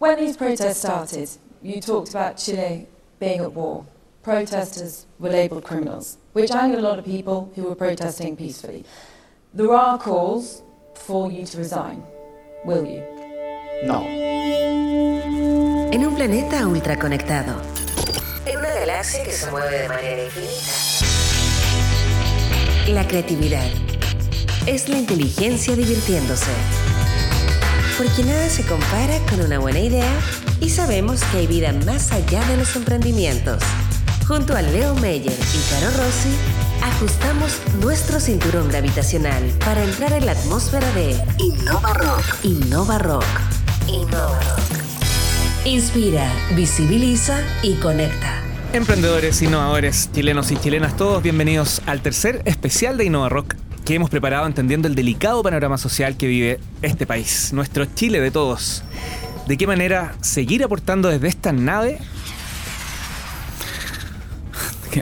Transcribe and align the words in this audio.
When 0.00 0.16
these 0.16 0.34
protests 0.38 0.78
started, 0.78 1.28
you 1.60 1.78
talked 1.78 2.08
about 2.08 2.38
Chile 2.38 2.86
being 3.18 3.40
at 3.40 3.52
war. 3.52 3.84
Protesters 4.22 5.04
were 5.18 5.28
labelled 5.28 5.64
criminals, 5.64 6.16
which 6.32 6.50
angered 6.52 6.78
a 6.78 6.82
lot 6.82 6.98
of 6.98 7.04
people 7.04 7.52
who 7.54 7.64
were 7.64 7.74
protesting 7.74 8.34
peacefully. 8.34 8.86
There 9.52 9.74
are 9.74 9.98
calls 9.98 10.62
for 10.94 11.30
you 11.30 11.44
to 11.44 11.58
resign. 11.58 12.02
Will 12.64 12.86
you? 12.86 13.02
No. 13.84 14.00
En 15.92 16.02
un 16.02 16.14
planeta 16.14 16.66
ultraconectado. 16.66 17.60
En 18.46 18.56
una 18.56 18.70
galaxia 18.70 19.22
que 19.22 19.32
se 19.32 19.50
mueve 19.50 19.80
de 19.80 19.88
manera 19.88 20.24
infinita. 20.24 20.72
La 22.88 23.06
creatividad 23.06 23.68
es 24.66 24.88
la 24.88 24.96
inteligencia 24.96 25.76
divirtiéndose. 25.76 26.79
Porque 27.96 28.22
nada 28.24 28.48
se 28.48 28.64
compara 28.64 29.18
con 29.28 29.40
una 29.40 29.58
buena 29.58 29.80
idea 29.80 30.10
y 30.60 30.70
sabemos 30.70 31.22
que 31.24 31.38
hay 31.38 31.46
vida 31.46 31.72
más 31.84 32.12
allá 32.12 32.42
de 32.46 32.56
los 32.56 32.74
emprendimientos. 32.76 33.62
Junto 34.26 34.56
a 34.56 34.62
Leo 34.62 34.94
Meyer 34.96 35.32
y 35.32 35.70
Caro 35.70 35.90
Rossi, 35.96 36.30
ajustamos 36.82 37.58
nuestro 37.82 38.20
cinturón 38.20 38.68
gravitacional 38.68 39.42
para 39.64 39.82
entrar 39.82 40.12
en 40.12 40.26
la 40.26 40.32
atmósfera 40.32 40.90
de 40.92 41.16
Innova 41.38 41.92
Rock. 41.94 42.24
Innova 42.44 42.98
Rock. 42.98 43.24
Innova 43.88 44.40
Rock. 44.40 44.70
Inspira, 45.64 46.32
visibiliza 46.54 47.38
y 47.62 47.74
conecta. 47.74 48.42
Emprendedores, 48.72 49.42
innovadores, 49.42 50.10
chilenos 50.12 50.50
y 50.52 50.56
chilenas, 50.56 50.96
todos 50.96 51.22
bienvenidos 51.22 51.82
al 51.86 52.00
tercer 52.02 52.40
especial 52.44 52.96
de 52.96 53.04
Innova 53.04 53.28
Rock 53.28 53.56
que 53.90 53.96
hemos 53.96 54.08
preparado 54.08 54.46
entendiendo 54.46 54.86
el 54.86 54.94
delicado 54.94 55.42
panorama 55.42 55.76
social 55.76 56.16
que 56.16 56.28
vive 56.28 56.60
este 56.80 57.08
país, 57.08 57.52
nuestro 57.52 57.86
Chile 57.86 58.20
de 58.20 58.30
todos. 58.30 58.84
¿De 59.48 59.56
qué 59.56 59.66
manera 59.66 60.14
seguir 60.20 60.62
aportando 60.62 61.08
desde 61.08 61.26
esta 61.26 61.50
nave 61.50 61.98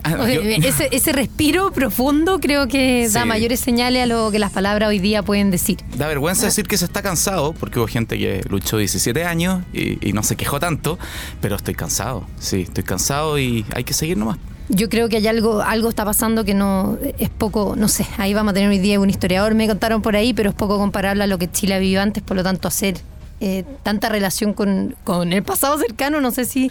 Ah, 0.04 0.26
ese, 0.30 1.12
respiro 1.12 1.70
profundo 1.72 2.40
creo 2.40 2.68
que 2.68 3.08
da 3.08 3.24
mayores 3.24 3.60
señales 3.60 4.02
a 4.02 4.06
lo 4.06 4.30
que 4.30 4.38
las 4.38 4.52
palabras 4.52 4.88
hoy 4.88 4.98
día 4.98 5.22
pueden 5.22 5.50
decir. 5.50 5.78
Da 5.96 6.06
vergüenza 6.06 6.46
decir 6.46 6.66
que 6.66 6.76
se 6.76 6.84
está 6.86 7.02
cansado, 7.02 7.54
porque 7.54 7.78
hubo 7.78 7.88
gente 7.88 8.18
que 8.18 8.42
luchó 8.48 8.76
17 8.76 9.24
años 9.24 9.64
y, 9.72 10.12
no 10.12 10.22
se 10.22 10.36
quejó 10.36 10.60
tanto, 10.60 10.98
pero 11.40 11.56
estoy 11.56 11.74
cansado, 11.74 12.26
sí, 12.38 12.62
estoy 12.62 12.84
cansado 12.84 13.38
y 13.38 13.64
hay 13.74 13.84
que 13.84 13.94
seguir 13.94 14.16
nomás. 14.16 14.38
Yo 14.68 14.88
creo 14.88 15.08
que 15.08 15.16
hay 15.16 15.26
algo, 15.26 15.62
algo 15.62 15.88
está 15.88 16.04
pasando 16.04 16.44
que 16.44 16.54
no 16.54 16.98
es 17.18 17.30
poco, 17.30 17.74
no 17.76 17.88
sé, 17.88 18.06
ahí 18.18 18.34
vamos 18.34 18.50
a 18.50 18.54
tener 18.54 18.68
hoy 18.68 18.78
día 18.78 19.00
un 19.00 19.08
historiador, 19.08 19.54
me 19.54 19.66
contaron 19.66 20.02
por 20.02 20.14
ahí, 20.14 20.34
pero 20.34 20.50
es 20.50 20.54
poco 20.54 20.76
comparable 20.78 21.24
a 21.24 21.26
lo 21.26 21.38
que 21.38 21.50
Chile 21.50 21.74
ha 21.74 21.78
vivido 21.78 22.02
antes, 22.02 22.22
por 22.22 22.36
lo 22.36 22.42
tanto 22.42 22.68
hacer 22.68 22.96
eh, 23.40 23.64
tanta 23.82 24.08
relación 24.08 24.52
con, 24.52 24.94
con 25.04 25.32
el 25.32 25.42
pasado 25.42 25.78
cercano, 25.78 26.20
no 26.20 26.30
sé 26.30 26.44
si 26.44 26.70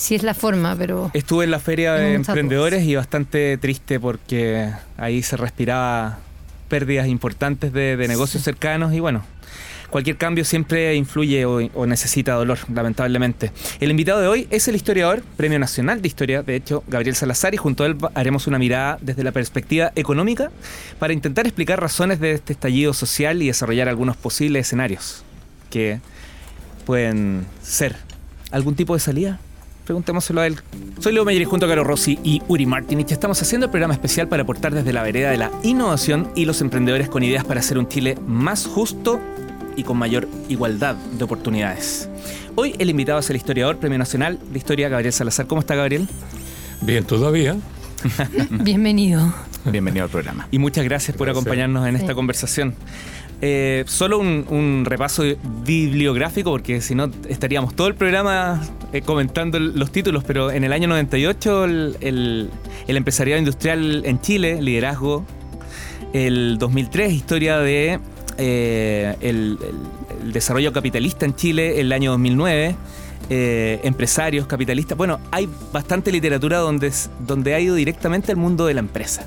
sí 0.00 0.14
es 0.14 0.22
la 0.22 0.34
forma, 0.34 0.74
pero... 0.76 1.10
Estuve 1.12 1.44
en 1.44 1.50
la 1.50 1.60
feria 1.60 1.94
de 1.94 2.14
emprendedores 2.14 2.84
y 2.84 2.96
bastante 2.96 3.58
triste 3.58 4.00
porque 4.00 4.70
ahí 4.96 5.22
se 5.22 5.36
respiraba 5.36 6.18
pérdidas 6.68 7.06
importantes 7.06 7.72
de, 7.72 7.96
negocios 8.08 8.42
cercanos 8.42 8.94
y 8.94 9.00
bueno, 9.00 9.22
cualquier 9.90 10.16
cambio 10.16 10.44
siempre 10.44 10.94
influye 10.94 11.44
o, 11.44 11.86
necesita 11.86 12.34
dolor, 12.34 12.58
lamentablemente. 12.72 13.52
El 13.80 13.90
invitado 13.90 14.20
de 14.20 14.28
hoy 14.28 14.48
es 14.50 14.68
el 14.68 14.76
historiador, 14.76 15.22
Premio 15.36 15.58
Nacional 15.58 16.00
de 16.00 16.08
Historia, 16.08 16.42
de 16.42 16.56
hecho, 16.56 16.82
Gabriel 16.88 17.14
Salazar, 17.14 17.54
y 17.54 17.56
junto 17.56 17.84
a 17.84 17.86
él 17.86 17.96
haremos 18.14 18.46
una 18.46 18.58
mirada 18.58 18.98
desde 19.00 19.24
la 19.24 19.32
perspectiva 19.32 19.92
económica 19.96 20.50
para 20.98 21.12
intentar 21.12 21.46
explicar 21.46 21.80
razones 21.80 22.20
de 22.20 22.32
este 22.32 22.52
estallido 22.52 22.94
social 22.94 23.42
y 23.42 23.48
desarrollar 23.48 23.88
algunos 23.88 24.16
posibles 24.16 24.66
escenarios 24.66 25.24
que 25.70 26.00
pueden 26.86 27.46
ser 27.62 27.96
algún 28.50 28.74
tipo 28.74 28.94
de 28.94 29.00
salida 29.00 29.40
Preguntémoselo 29.90 30.40
a 30.40 30.46
él. 30.46 30.56
Soy 31.00 31.12
Leo 31.12 31.24
Meyer 31.24 31.42
y 31.42 31.46
junto 31.46 31.66
a 31.66 31.68
Caro 31.68 31.82
Rossi 31.82 32.16
y 32.22 32.40
Uri 32.46 32.64
Martinich 32.64 33.10
estamos 33.10 33.42
haciendo 33.42 33.64
el 33.64 33.70
programa 33.72 33.92
especial 33.92 34.28
para 34.28 34.44
aportar 34.44 34.72
desde 34.72 34.92
la 34.92 35.02
vereda 35.02 35.32
de 35.32 35.36
la 35.36 35.50
innovación 35.64 36.30
y 36.36 36.44
los 36.44 36.60
emprendedores 36.60 37.08
con 37.08 37.24
ideas 37.24 37.44
para 37.44 37.58
hacer 37.58 37.76
un 37.76 37.88
Chile 37.88 38.16
más 38.24 38.66
justo 38.66 39.20
y 39.76 39.84
con 39.84 39.96
mayor 39.96 40.28
igualdad 40.48 40.94
de 40.94 41.24
oportunidades. 41.24 42.08
Hoy 42.54 42.74
el 42.78 42.90
invitado 42.90 43.20
es 43.20 43.30
el 43.30 43.36
historiador 43.36 43.78
Premio 43.78 43.98
Nacional 43.98 44.38
de 44.50 44.58
Historia 44.58 44.88
Gabriel 44.88 45.12
Salazar. 45.12 45.46
¿Cómo 45.46 45.60
está 45.60 45.74
Gabriel? 45.74 46.08
Bien, 46.80 47.04
todavía. 47.04 47.56
Bienvenido. 48.50 49.32
Bienvenido 49.64 50.04
al 50.04 50.10
programa. 50.10 50.48
Y 50.50 50.58
muchas 50.58 50.84
gracias, 50.84 51.16
por 51.16 51.28
acompañarnos 51.28 51.86
en 51.86 51.96
esta 51.96 52.14
conversación. 52.14 52.74
Eh, 53.42 53.84
solo 53.86 54.18
un, 54.18 54.84
repaso 54.84 55.22
bibliográfico, 55.64 56.50
porque 56.50 56.80
si 56.80 56.94
no 56.94 57.10
estaríamos 57.28 57.74
todo 57.74 57.86
el 57.86 57.94
programa 57.94 58.60
eh, 58.92 59.00
comentando 59.00 59.58
los 59.58 59.90
títulos, 59.92 60.24
pero 60.24 60.50
en 60.50 60.64
el 60.64 60.72
año 60.72 60.88
98 60.88 61.64
el, 61.64 61.96
el, 62.86 62.96
empresariado 62.96 63.38
industrial 63.38 64.02
en 64.04 64.20
Chile, 64.20 64.60
liderazgo, 64.60 65.24
el 66.12 66.58
2003 66.58 67.12
historia 67.12 67.58
de 67.58 68.00
eh, 68.40 69.16
el, 69.20 69.58
desarrollo 70.32 70.72
capitalista 70.72 71.26
en 71.26 71.34
Chile, 71.34 71.80
el 71.80 71.92
año 71.92 72.10
2009. 72.12 72.76
empresarios, 73.30 74.46
capitalistas. 74.46 74.98
Bueno, 74.98 75.20
hay 75.30 75.48
bastante 75.72 76.10
literatura 76.10 76.58
donde, 76.58 76.92
donde 77.20 77.54
ha 77.54 77.60
ido 77.60 77.76
directamente 77.76 78.32
al 78.32 78.38
mundo 78.38 78.66
de 78.66 78.74
la 78.74 78.80
empresa. 78.80 79.24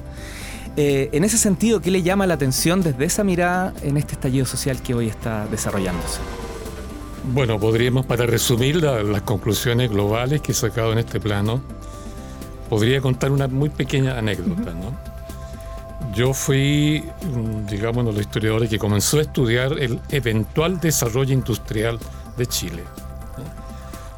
Eh, 0.76 1.10
en 1.12 1.24
ese 1.24 1.38
sentido, 1.38 1.82
¿qué 1.82 1.92
le 1.92 2.02
llama 2.02 2.26
la 2.26 2.34
atención 2.34 2.82
desde 2.82 3.06
esa 3.06 3.24
mirada 3.24 3.74
en 3.84 3.98
este 3.98 4.14
estallido 4.14 4.46
social 4.46 4.82
que 4.82 4.96
hoy 4.96 5.08
está 5.08 5.46
desarrollándose? 5.48 6.20
Bueno, 7.32 7.60
podríamos, 7.60 8.06
para 8.06 8.26
resumir 8.26 8.78
las 8.78 9.22
conclusiones 9.22 9.92
globales 9.92 10.42
que 10.42 10.52
he 10.52 10.56
sacado 10.56 10.92
en 10.92 10.98
este 10.98 11.20
plano, 11.20 11.62
podría 12.70 13.02
contar 13.02 13.32
una 13.32 13.48
muy 13.48 13.70
pequeña 13.70 14.18
anécdota. 14.18 14.74
¿no? 14.74 15.13
Yo 16.16 16.34
fui, 16.34 17.04
mm, 17.22 17.66
digamos, 17.68 18.06
los 18.06 18.18
historiadores 18.18 18.70
que 18.70 18.78
comenzó 18.78 19.18
a 19.18 19.22
estudiar 19.22 19.74
el 19.80 20.00
eventual 20.10 20.80
desarrollo 20.80 21.34
industrial 21.34 22.00
de 22.38 22.46
Chile. 22.46 22.84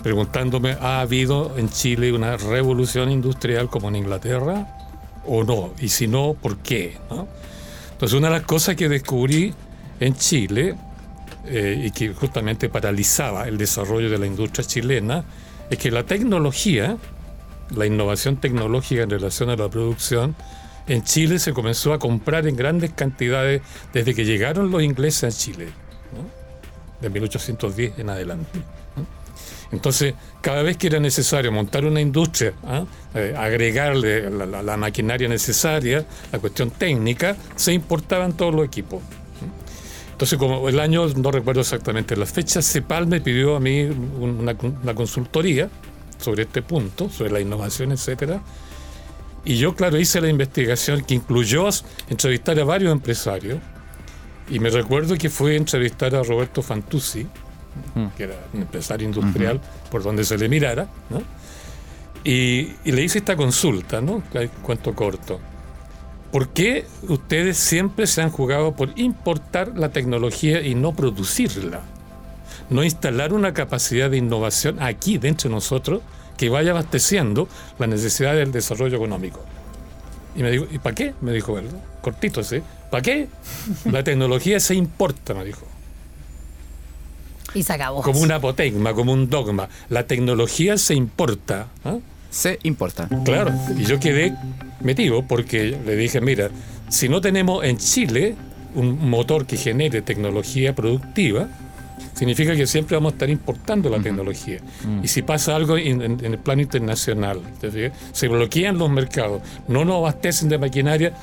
Preguntándome, 0.04 0.78
¿ha 0.80 1.02
habido 1.02 1.58
en 1.58 1.70
Chile 1.70 2.14
una 2.14 2.38
revolución 2.38 3.10
industrial 3.10 3.70
como 3.70 3.90
en 3.90 3.96
Inglaterra? 3.96 4.68
o 5.28 5.44
no, 5.44 5.74
y 5.80 5.90
si 5.90 6.08
no, 6.08 6.36
¿por 6.40 6.58
qué? 6.58 6.98
Entonces, 7.92 8.18
una 8.18 8.28
de 8.28 8.36
las 8.36 8.44
cosas 8.44 8.76
que 8.76 8.90
descubrí 8.90 9.54
en 10.00 10.16
Chile 10.16 10.76
eh, 11.46 11.84
y 11.86 11.92
que 11.92 12.14
justamente 12.14 12.70
paralizaba 12.70 13.48
el 13.48 13.58
desarrollo 13.58 14.10
de 14.10 14.18
la 14.18 14.26
industria 14.26 14.66
chilena 14.66 15.24
es 15.70 15.78
que 15.78 15.92
la 15.92 16.04
tecnología, 16.04 16.98
la 17.76 17.86
innovación 17.86 18.38
tecnológica 18.38 19.04
en 19.04 19.10
relación 19.10 19.50
a 19.50 19.56
la 19.56 19.70
producción, 19.70 20.36
en 20.88 21.04
Chile 21.04 21.40
se 21.40 21.54
comenzó 21.54 21.94
a 21.94 22.00
comprar 22.00 22.48
en 22.48 22.56
grandes 22.56 22.92
cantidades 22.94 23.62
desde 23.94 24.14
que 24.14 24.26
llegaron 24.26 24.72
los 24.72 24.84
ingleses 24.84 25.24
a 25.24 25.38
Chile, 25.38 25.68
de 27.02 27.10
1810 27.10 28.00
en 28.00 28.10
adelante. 28.10 28.60
Entonces, 29.72 30.14
cada 30.42 30.64
vez 30.64 30.78
que 30.78 30.88
era 30.88 31.00
necesario 31.00 31.52
montar 31.52 31.86
una 31.86 32.00
industria, 32.00 32.54
¿ah? 32.64 32.86
eh, 33.14 33.34
agregarle 33.38 34.30
la, 34.30 34.78
maquinaria 34.78 35.28
necesaria, 35.28 36.06
la 36.32 36.40
cuestión 36.40 36.72
técnica, 36.72 37.36
se 37.56 37.74
importaban 37.74 38.34
todos 38.34 38.54
los 38.54 38.66
equipos. 38.66 39.02
Entonces, 40.12 40.40
como 40.40 40.70
el 40.70 40.80
año, 40.80 41.06
no 41.08 41.30
recuerdo 41.30 41.62
exactamente 41.62 42.16
las 42.16 42.32
fechas, 42.32 42.66
CEPAL 42.72 43.08
me 43.08 43.20
pidió 43.20 43.58
a 43.58 43.60
mí 43.60 43.84
una, 43.84 44.56
consultoría 44.96 45.70
sobre 46.18 46.44
este 46.44 46.62
punto, 46.62 47.10
sobre 47.10 47.32
la 47.32 47.42
innovación, 47.42 47.92
etcétera. 47.92 48.42
Y 49.46 49.58
yo, 49.58 49.76
claro, 49.76 50.00
hice 50.00 50.20
la 50.20 50.28
investigación 50.28 51.04
que 51.06 51.14
incluyó 51.14 51.70
entrevistar 52.10 52.60
a 52.60 52.64
varios 52.64 52.92
empresarios. 52.92 53.60
Y 54.50 54.60
me 54.60 54.72
recuerdo 54.72 55.16
que 55.16 55.30
fue 55.30 55.56
entrevistar 55.56 56.16
a 56.16 56.24
Roberto 56.24 56.64
Fantuzzi, 56.64 57.28
que 58.18 58.24
era 58.24 58.36
un 58.54 58.62
empresario 58.62 59.08
industrial, 59.08 59.62
por 59.92 60.02
donde 60.04 60.24
se 60.24 60.38
le 60.38 60.50
mirara, 60.50 60.88
y, 62.24 62.74
le 62.86 63.04
hice 63.04 63.20
esta 63.20 63.36
consulta, 63.36 64.02
¿no? 64.02 64.24
Cuento 64.64 64.96
corto. 64.96 65.40
¿Por 66.32 66.50
qué 66.50 66.86
ustedes 67.08 67.58
siempre 67.58 68.08
se 68.08 68.22
han 68.22 68.32
jugado 68.32 68.76
por 68.76 68.98
importar 69.00 69.78
la 69.78 69.90
tecnología 69.90 70.62
y 70.62 70.74
no 70.74 70.94
producirla? 70.94 71.82
No 72.70 72.84
instalar 72.84 73.32
una 73.32 73.54
capacidad 73.54 74.10
de 74.10 74.18
innovación 74.18 74.82
aquí 74.82 75.20
dentro 75.20 75.50
de 75.50 75.56
nosotros 75.56 76.02
que 76.38 76.50
vaya 76.50 76.72
abasteciendo 76.72 77.48
la 77.80 77.88
necesidad 77.88 78.36
del 78.36 78.52
desarrollo 78.52 78.98
económico. 78.98 79.42
Y 80.36 80.44
me 80.44 80.52
dijo, 80.52 80.68
¿y 80.72 80.80
para 80.80 80.96
qué? 80.96 81.14
Me 81.22 81.32
dijo 81.32 81.58
él, 81.58 81.68
cortito, 82.02 82.44
¿sí? 82.44 82.62
¿Para 82.92 83.02
qué? 83.02 83.28
La 83.86 84.04
tecnología 84.04 84.60
se 84.60 84.76
importa, 84.76 85.34
me 85.34 85.46
dijo. 85.46 85.66
Y 87.54 87.64
se 87.64 87.74
acabó. 87.74 88.02
Como 88.02 88.20
un 88.20 88.32
apotegma, 88.32 88.94
como 88.94 89.14
un 89.14 89.30
dogma. 89.30 89.70
La 89.90 90.06
tecnología 90.06 90.78
se 90.78 90.94
importa. 90.94 91.68
¿ah? 91.86 91.98
Se 92.30 92.60
importa. 92.64 93.08
Claro. 93.24 93.54
Y 93.78 93.86
yo 93.86 94.00
quedé 94.00 94.36
metido 94.82 95.26
porque 95.26 95.78
le 95.86 95.96
dije, 95.96 96.20
mira, 96.20 96.50
si 96.90 97.08
no 97.08 97.22
tenemos 97.22 97.64
en 97.64 97.78
Chile 97.78 98.36
un 98.76 99.10
motor 99.10 99.46
que 99.46 99.56
genere 99.56 100.02
tecnología 100.02 100.76
productiva, 100.76 101.48
significa 102.14 102.56
que 102.56 102.68
siempre 102.68 102.96
vamos 102.96 103.14
a 103.14 103.16
estar 103.16 103.30
importando 103.30 103.90
la 103.90 104.00
tecnología. 104.00 104.60
Y 105.04 105.08
si 105.08 105.22
pasa 105.22 105.56
algo 105.56 105.78
en, 105.78 106.02
el 106.02 106.38
plano 106.40 106.62
internacional, 106.62 107.42
se 108.12 108.28
bloquean 108.28 108.78
los 108.78 108.90
mercados, 108.90 109.42
no 109.68 109.86
nos 109.86 109.98
abastecen 109.98 110.50
de 110.50 110.58
maquinaria, 110.58 111.14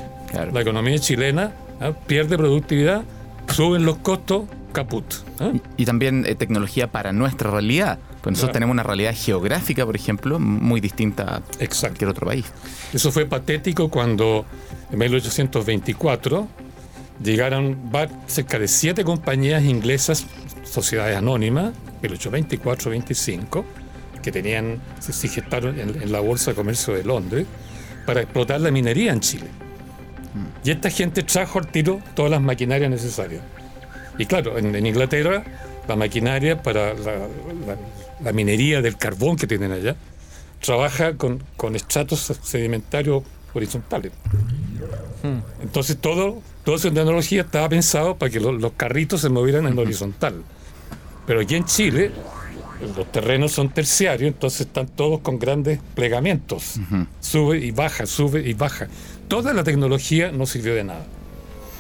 la 0.53 0.61
economía 0.61 0.99
chilena 0.99 1.53
¿ah? 1.81 1.93
pierde 2.07 2.37
productividad, 2.37 3.03
suben 3.49 3.85
los 3.85 3.99
costos, 3.99 4.45
caput. 4.73 5.05
¿ah? 5.41 5.53
Y, 5.77 5.85
también 5.85 6.25
eh, 6.27 6.35
tecnología 6.35 6.91
para 6.91 7.13
nuestra 7.13 7.51
realidad. 7.51 7.99
Pues 8.23 8.35
nosotros 8.35 8.53
tenemos 8.53 8.73
una 8.73 8.85
realidad 8.85 9.15
geográfica, 9.17 9.85
por 9.85 9.97
ejemplo, 9.97 10.39
muy 10.39 10.81
distinta 10.81 11.37
a 11.37 11.43
cualquier 11.81 12.09
otro 12.09 12.27
país. 12.27 12.47
Eso 12.93 13.11
fue 13.11 13.27
patético 13.27 13.89
cuando 13.89 14.47
en 14.93 14.99
1824 14.99 16.47
llegaron 17.23 17.79
cerca 18.27 18.59
de 18.59 18.69
siete 18.69 19.05
compañías 19.05 19.65
inglesas, 19.65 20.27
sociedades 20.65 21.17
anónimas, 21.17 21.73
1824-25, 22.03 23.65
que 24.23 24.33
tenían, 24.33 24.81
se 25.01 25.29
gestaron 25.29 25.79
en, 25.79 26.13
la 26.13 26.21
Bolsa 26.21 26.53
de 26.53 26.55
Comercio 26.55 26.95
de 26.95 27.05
Londres, 27.05 27.47
para 28.07 28.23
explotar 28.23 28.61
la 28.61 28.71
minería 28.71 29.13
en 29.13 29.21
Chile. 29.21 29.47
Y 30.65 30.71
esta 30.71 30.91
gente 30.91 31.23
trajo 31.23 31.59
al 31.59 31.67
tiro 31.67 32.01
todas 32.15 32.31
las 32.31 32.41
maquinarias 32.41 32.91
necesarias. 32.91 33.43
Y 34.19 34.27
claro, 34.27 34.59
en, 34.59 34.87
Inglaterra, 34.87 35.45
la 35.89 35.97
maquinaria 35.97 36.63
para 36.63 36.95
la, 36.95 38.33
minería 38.33 38.81
del 38.81 38.97
carbón 38.97 39.37
que 39.37 39.47
tienen 39.47 39.73
allá 39.73 39.97
trabaja 40.61 41.17
con, 41.17 41.43
con 41.57 41.75
estratos 41.75 42.33
sedimentarios 42.43 43.25
horizontales. 43.55 44.13
Entonces 45.63 45.97
todo, 45.97 46.41
toda 46.65 46.77
esa 46.77 46.91
tecnología 46.91 47.43
estaba 47.43 47.69
pensado 47.69 48.17
para 48.17 48.31
que 48.31 48.41
los 48.41 48.73
carritos 48.73 49.21
se 49.21 49.29
movieran 49.29 49.67
en 49.67 49.79
horizontal. 49.79 50.43
Pero 51.27 51.41
aquí 51.41 51.55
en 51.55 51.65
Chile 51.65 52.11
los 52.97 53.11
terrenos 53.13 53.53
son 53.53 53.69
terciarios, 53.69 54.29
entonces 54.29 54.63
están 54.63 54.89
todos 54.89 55.21
con 55.21 55.39
grandes 55.39 55.79
plegamientos. 55.95 56.81
Sube 57.21 57.59
y 57.59 57.71
baja, 57.71 58.07
sube 58.07 58.49
y 58.49 58.55
baja. 58.55 58.89
Toda 59.29 59.55
la 59.55 59.63
tecnología 59.63 60.33
no 60.33 60.47
sirvió 60.47 60.75
de 60.75 60.85
nada. 60.85 61.07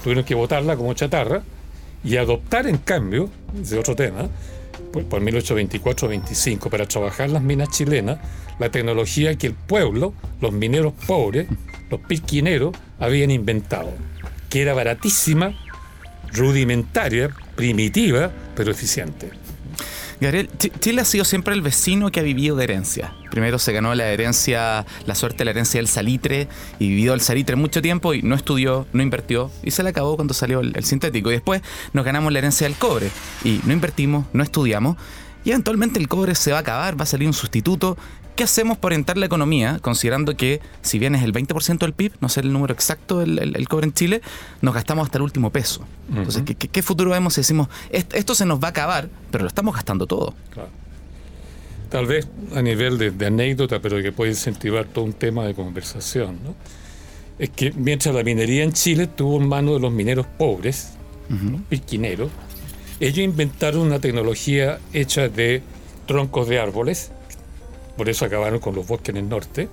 Tuvieron 0.04 0.24
que 0.24 0.34
botarla 0.34 0.76
como 0.76 0.94
chatarra 0.94 1.42
y 2.04 2.16
adoptar 2.16 2.66
en 2.66 2.78
cambio, 2.78 3.28
ese 3.60 3.78
otro 3.78 3.94
tema, 3.94 4.28
por, 4.92 5.04
por 5.06 5.20
1824-25, 5.22 6.70
para 6.70 6.86
trabajar 6.86 7.30
las 7.30 7.42
minas 7.42 7.70
chilenas, 7.70 8.18
la 8.58 8.70
tecnología 8.70 9.36
que 9.36 9.48
el 9.48 9.54
pueblo, 9.54 10.14
los 10.40 10.52
mineros 10.52 10.92
pobres, 11.06 11.48
los 11.90 12.00
pisquineros, 12.00 12.76
habían 13.00 13.30
inventado, 13.30 13.92
que 14.48 14.62
era 14.62 14.74
baratísima, 14.74 15.54
rudimentaria, 16.32 17.30
primitiva, 17.56 18.30
pero 18.54 18.70
eficiente. 18.70 19.41
Gabriel, 20.22 20.48
Chile 20.78 21.00
ha 21.00 21.04
sido 21.04 21.24
siempre 21.24 21.52
el 21.52 21.62
vecino 21.62 22.12
que 22.12 22.20
ha 22.20 22.22
vivido 22.22 22.54
de 22.54 22.62
herencia. 22.62 23.12
Primero 23.32 23.58
se 23.58 23.72
ganó 23.72 23.92
la 23.96 24.06
herencia, 24.06 24.86
la 25.04 25.16
suerte 25.16 25.38
de 25.38 25.46
la 25.46 25.50
herencia 25.50 25.80
del 25.80 25.88
salitre 25.88 26.46
y 26.78 26.90
vivió 26.90 27.14
el 27.14 27.20
salitre 27.20 27.56
mucho 27.56 27.82
tiempo 27.82 28.14
y 28.14 28.22
no 28.22 28.36
estudió, 28.36 28.86
no 28.92 29.02
invirtió 29.02 29.50
y 29.64 29.72
se 29.72 29.82
le 29.82 29.88
acabó 29.88 30.14
cuando 30.14 30.32
salió 30.32 30.60
el, 30.60 30.76
el 30.76 30.84
sintético. 30.84 31.30
Y 31.30 31.34
después 31.34 31.60
nos 31.92 32.04
ganamos 32.04 32.32
la 32.32 32.38
herencia 32.38 32.68
del 32.68 32.76
cobre 32.76 33.10
y 33.42 33.60
no 33.64 33.72
invertimos, 33.72 34.26
no 34.32 34.44
estudiamos 34.44 34.96
y 35.44 35.50
eventualmente 35.50 35.98
el 35.98 36.08
cobre 36.08 36.34
se 36.34 36.52
va 36.52 36.58
a 36.58 36.60
acabar, 36.60 36.98
va 36.98 37.02
a 37.02 37.06
salir 37.06 37.26
un 37.26 37.34
sustituto 37.34 37.96
¿Qué 38.36 38.44
hacemos 38.44 38.78
para 38.78 38.94
orientar 38.94 39.18
la 39.18 39.26
economía, 39.26 39.78
considerando 39.82 40.36
que 40.36 40.60
si 40.80 40.98
bien 40.98 41.14
es 41.14 41.22
el 41.22 41.32
20% 41.32 41.78
del 41.78 41.92
PIB, 41.92 42.12
no 42.20 42.28
sé 42.30 42.40
el 42.40 42.52
número 42.52 42.72
exacto 42.72 43.18
del 43.18 43.68
cobre 43.68 43.86
en 43.86 43.92
Chile, 43.92 44.22
nos 44.62 44.74
gastamos 44.74 45.04
hasta 45.04 45.18
el 45.18 45.22
último 45.22 45.50
peso? 45.50 45.84
Entonces, 46.08 46.42
¿qué, 46.44 46.82
futuro 46.82 47.10
vemos 47.10 47.34
si 47.34 47.42
decimos, 47.42 47.68
esto, 47.90 48.34
se 48.34 48.46
nos 48.46 48.58
va 48.58 48.68
a 48.68 48.70
acabar, 48.70 49.08
pero 49.30 49.44
lo 49.44 49.48
estamos 49.48 49.74
gastando 49.74 50.06
todo? 50.06 50.34
Tal 51.90 52.06
vez 52.06 52.26
a 52.54 52.62
nivel 52.62 52.96
de, 52.96 53.26
anécdota, 53.26 53.80
pero 53.80 54.00
que 54.02 54.12
puede 54.12 54.30
incentivar 54.30 54.86
todo 54.86 55.04
un 55.04 55.12
tema 55.12 55.44
de 55.44 55.54
conversación, 55.54 56.38
¿no? 56.42 56.54
es 57.38 57.50
que 57.50 57.72
mientras 57.72 58.14
la 58.14 58.22
minería 58.22 58.62
en 58.62 58.72
Chile 58.72 59.08
tuvo 59.08 59.40
en 59.40 59.48
manos 59.48 59.74
de 59.74 59.80
los 59.80 59.92
mineros 59.92 60.26
pobres, 60.38 60.92
los 61.28 61.62
pisquineros, 61.62 62.30
ellos 63.00 63.18
inventaron 63.18 63.82
una 63.82 63.98
tecnología 63.98 64.78
hecha 64.92 65.28
de 65.28 65.62
troncos 66.06 66.48
de 66.48 66.60
árboles, 66.60 67.10
por 67.96 68.08
eso 68.08 68.24
acabaron 68.24 68.58
con 68.60 68.74
los 68.74 68.86
bosques 68.86 69.10
en 69.10 69.16
el 69.18 69.28
norte. 69.28 69.68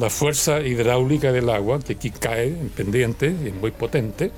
La 0.00 0.10
fuerza 0.10 0.60
hidráulica 0.60 1.32
del 1.32 1.48
agua, 1.48 1.78
que 1.78 1.92
aquí 1.92 2.10
cae 2.10 2.48
en 2.48 2.70
pendiente, 2.70 3.34
es 3.44 3.54
muy 3.54 3.70
potente. 3.70 4.32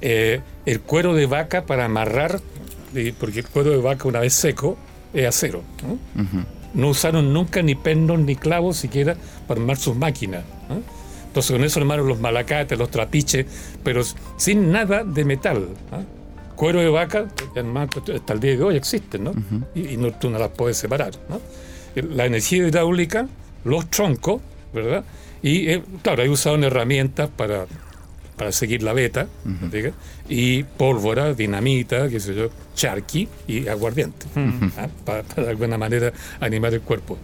Eh, 0.00 0.40
el 0.64 0.80
cuero 0.80 1.14
de 1.14 1.26
vaca 1.26 1.66
para 1.66 1.86
amarrar, 1.86 2.40
porque 3.18 3.40
el 3.40 3.48
cuero 3.48 3.70
de 3.70 3.78
vaca 3.78 4.06
una 4.06 4.20
vez 4.20 4.34
seco 4.34 4.76
es 5.12 5.26
acero. 5.26 5.62
¿no? 6.74 6.88
usaron 6.88 7.32
nunca 7.32 7.62
ni 7.62 7.74
pernos 7.74 8.18
ni 8.20 8.36
clavos 8.36 8.76
siquiera 8.76 9.16
para 9.46 9.60
armar 9.60 9.76
sus 9.78 9.96
máquinas. 9.96 10.44
Entonces 11.26 11.52
con 11.52 11.64
eso 11.64 11.80
armaron 11.80 12.06
los 12.06 12.20
malacates, 12.20 12.78
los 12.78 12.90
trapiches, 12.90 13.46
pero 13.82 14.02
sin 14.36 14.70
nada 14.70 15.04
de 15.04 15.24
metal. 15.24 15.68
Cuero 16.54 16.80
de 16.80 16.88
vaca, 16.88 17.26
hasta 18.14 18.32
el 18.32 18.40
día 18.40 18.56
de 18.56 18.62
hoy 18.62 18.76
existen, 18.76 19.24
¿no? 19.24 19.32
y, 19.74 19.96
no, 19.96 20.12
tú 20.12 20.30
no 20.30 20.38
las 20.38 20.50
puedes 20.50 20.78
separar. 20.78 21.12
¿no? 21.28 21.40
La 22.02 22.26
energía 22.26 22.66
hidráulica, 22.66 23.28
los 23.64 23.88
troncos, 23.90 24.42
¿verdad? 24.72 25.04
Y 25.42 25.70
eh, 25.70 25.82
claro, 26.02 26.22
hay 26.22 26.28
usaron 26.28 26.64
herramientas 26.64 27.30
para, 27.34 27.66
para 28.36 28.52
seguir 28.52 28.82
la 28.82 28.92
beta, 28.92 29.28
y 30.28 30.64
pólvora, 30.64 31.34
dinamita, 31.34 32.08
qué 32.08 32.20
sé 32.20 32.34
yo, 32.34 32.50
charqui 32.74 33.28
y 33.46 33.68
aguardiente, 33.68 34.26
¿ah? 34.76 34.88
para, 35.04 35.22
de 35.22 35.50
alguna 35.50 35.78
manera 35.78 36.12
animar 36.40 36.74
el 36.74 36.80
cuerpo. 36.80 37.18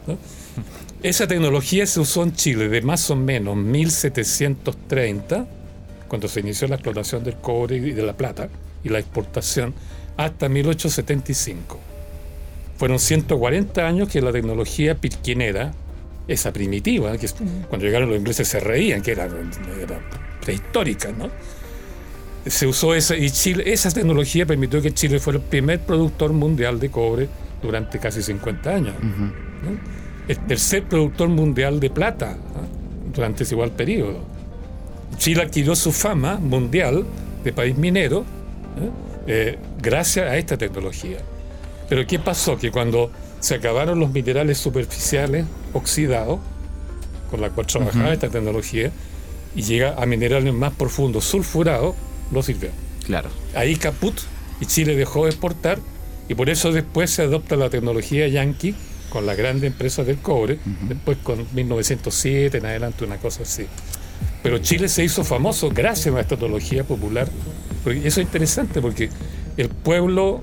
Esa 1.03 1.27
tecnología 1.27 1.85
se 1.87 2.01
usó 2.01 2.23
en 2.23 2.33
Chile 2.33 2.69
de 2.69 2.81
más 2.83 3.11
o 3.11 3.17
menos 3.17 3.57
1730, 3.57 5.47
cuando 6.09 6.29
se 6.29 6.41
inició 6.41 6.69
la 6.69 6.77
explotación 6.77 7.25
del 7.25 7.37
cobre 7.37 7.77
y 7.77 7.93
de 7.93 8.03
la 8.03 8.13
plata 8.13 8.49
y 8.85 8.89
la 8.89 9.01
exportación, 9.01 9.75
hasta 10.17 10.49
1875. 10.49 11.92
Fueron 12.83 12.99
140 12.99 13.87
años 13.87 14.09
que 14.09 14.21
la 14.21 14.33
tecnología 14.33 14.97
pirquinera, 14.97 15.71
esa 16.27 16.53
primitiva, 16.53 17.17
que 17.17 17.29
cuando 17.69 17.87
llegaron 17.87 18.09
los 18.09 18.19
ingleses 18.19 18.49
se 18.49 18.59
reían, 18.59 19.03
que 19.03 19.13
era, 19.13 19.29
prehistórica, 20.41 21.13
¿no? 21.13 21.31
Se 22.45 22.67
usó 22.67 22.93
esa, 22.93 23.17
y 23.17 23.31
Chile, 23.31 23.73
esa 23.73 23.93
tecnología 23.93 24.47
permitió 24.47 24.83
que 24.83 24.91
Chile 24.91 25.21
fuera 25.21 25.39
el 25.39 25.45
primer 25.45 25.79
productor 25.79 26.33
mundial 26.33 26.81
de 26.81 26.91
cobre 26.91 27.29
durante 27.63 28.01
casi 28.01 28.21
50 28.21 28.75
años. 28.75 28.95
El 30.27 30.39
tercer 30.41 30.83
productor 30.83 31.29
mundial 31.29 31.79
de 31.79 31.89
plata 31.89 32.37
durante 33.15 33.45
ese 33.45 33.55
igual 33.55 33.71
periodo. 33.71 34.25
Chile 35.19 35.43
adquirió 35.43 35.77
su 35.77 35.93
fama 35.93 36.35
mundial 36.39 37.07
de 37.45 37.53
país 37.53 37.79
minero 37.79 38.25
eh, 39.29 39.57
gracias 39.81 40.29
a 40.29 40.37
esta 40.37 40.57
tecnología. 40.57 41.19
Pero 41.93 42.07
¿qué 42.07 42.19
pasó? 42.19 42.57
Que 42.57 42.71
cuando 42.71 43.11
se 43.39 43.57
acabaron 43.57 44.01
los 44.01 44.11
minerales 44.11 44.57
superficiales 44.57 45.45
oxidados, 45.75 46.41
con 47.31 47.43
la 47.43 47.51
cual 47.51 47.67
trabajaba 47.67 48.15
esta 48.15 48.31
tecnología, 48.31 48.91
y 49.55 49.61
llega 49.61 50.03
a 50.03 50.07
minerales 50.07 50.55
más 50.55 50.73
profundos, 50.73 51.27
sulfurados, 51.27 51.95
no 52.31 52.43
sirvió. 52.43 52.71
Claro. 53.05 53.29
Ahí 53.55 53.77
caput, 53.77 54.19
y 54.63 54.65
Chile 54.65 54.97
dejó 54.97 55.25
de 55.25 55.33
exportar, 55.33 55.81
y 56.31 56.35
por 56.35 56.49
eso 56.49 56.73
después 56.73 57.11
se 57.11 57.25
adopta 57.25 57.57
la 57.57 57.69
tecnología 57.69 58.27
yankee 58.27 58.75
con 59.11 59.27
las 59.27 59.37
grandes 59.37 59.71
empresas 59.71 60.07
del 60.07 60.17
cobre, 60.17 60.61
después 60.89 61.19
con 61.23 61.47
1907 61.53 62.57
en 62.57 62.65
adelante, 62.65 63.05
una 63.05 63.19
cosa 63.19 63.43
así. 63.43 63.67
Pero 64.43 64.57
Chile 64.61 64.89
se 64.89 65.05
hizo 65.05 65.25
famoso 65.25 65.69
gracias 65.69 66.15
a 66.15 66.21
esta 66.21 66.37
tecnología 66.37 66.85
popular. 66.85 67.29
Porque 67.85 67.99
eso 67.99 68.23
es 68.23 68.27
interesante 68.27 68.81
porque 68.81 69.11
el 69.59 69.69
pueblo 69.69 70.41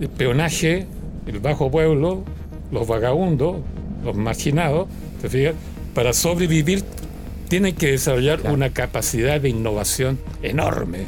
el 0.00 0.08
peonaje, 0.08 0.86
el 1.26 1.40
bajo 1.40 1.70
pueblo, 1.70 2.24
los 2.70 2.86
vagabundos, 2.86 3.56
los 4.04 4.16
marginados, 4.16 4.88
¿te 5.20 5.28
fijas? 5.28 5.54
Para 5.94 6.12
sobrevivir 6.12 6.84
tienen 7.48 7.74
que 7.74 7.92
desarrollar 7.92 8.42
una 8.52 8.70
capacidad 8.70 9.40
de 9.40 9.48
innovación 9.48 10.18
enorme. 10.42 11.06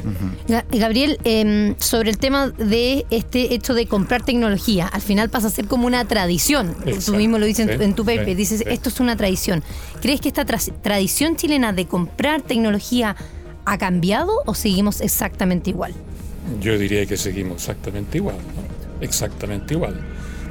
Gabriel, 0.71 1.19
em, 1.23 1.75
sobre 1.77 2.09
el 2.09 2.17
tema 2.17 2.49
de 2.49 3.05
este 3.11 3.53
hecho 3.53 3.75
de 3.75 3.85
comprar 3.85 4.25
tecnología, 4.25 4.87
al 4.87 5.01
final 5.01 5.29
pasa 5.29 5.47
a 5.47 5.49
ser 5.51 5.67
como 5.67 5.85
una 5.85 6.03
tradición. 6.05 6.75
Tú 7.05 7.13
mismo 7.13 7.37
lo 7.37 7.45
dices 7.45 7.79
en, 7.79 7.93
tu 7.93 8.03
paper, 8.03 8.35
dices, 8.35 8.63
esto 8.65 8.89
es 8.89 8.99
una 8.99 9.15
tradición. 9.15 9.63
¿Crees 10.01 10.19
que 10.19 10.29
esta 10.29 10.43
tradición 10.45 11.35
chilena 11.35 11.73
de 11.73 11.85
comprar 11.85 12.41
tecnología 12.41 13.15
ha 13.65 13.77
cambiado 13.77 14.31
o 14.45 14.55
seguimos 14.55 14.99
exactamente 15.01 15.69
igual? 15.69 15.93
Yo 16.59 16.77
diría 16.77 17.05
que 17.05 17.17
seguimos 17.17 17.57
exactamente 17.57 18.17
igual. 18.17 18.35
¿no? 18.37 18.80
Exactamente 19.01 19.73
igual. 19.73 19.99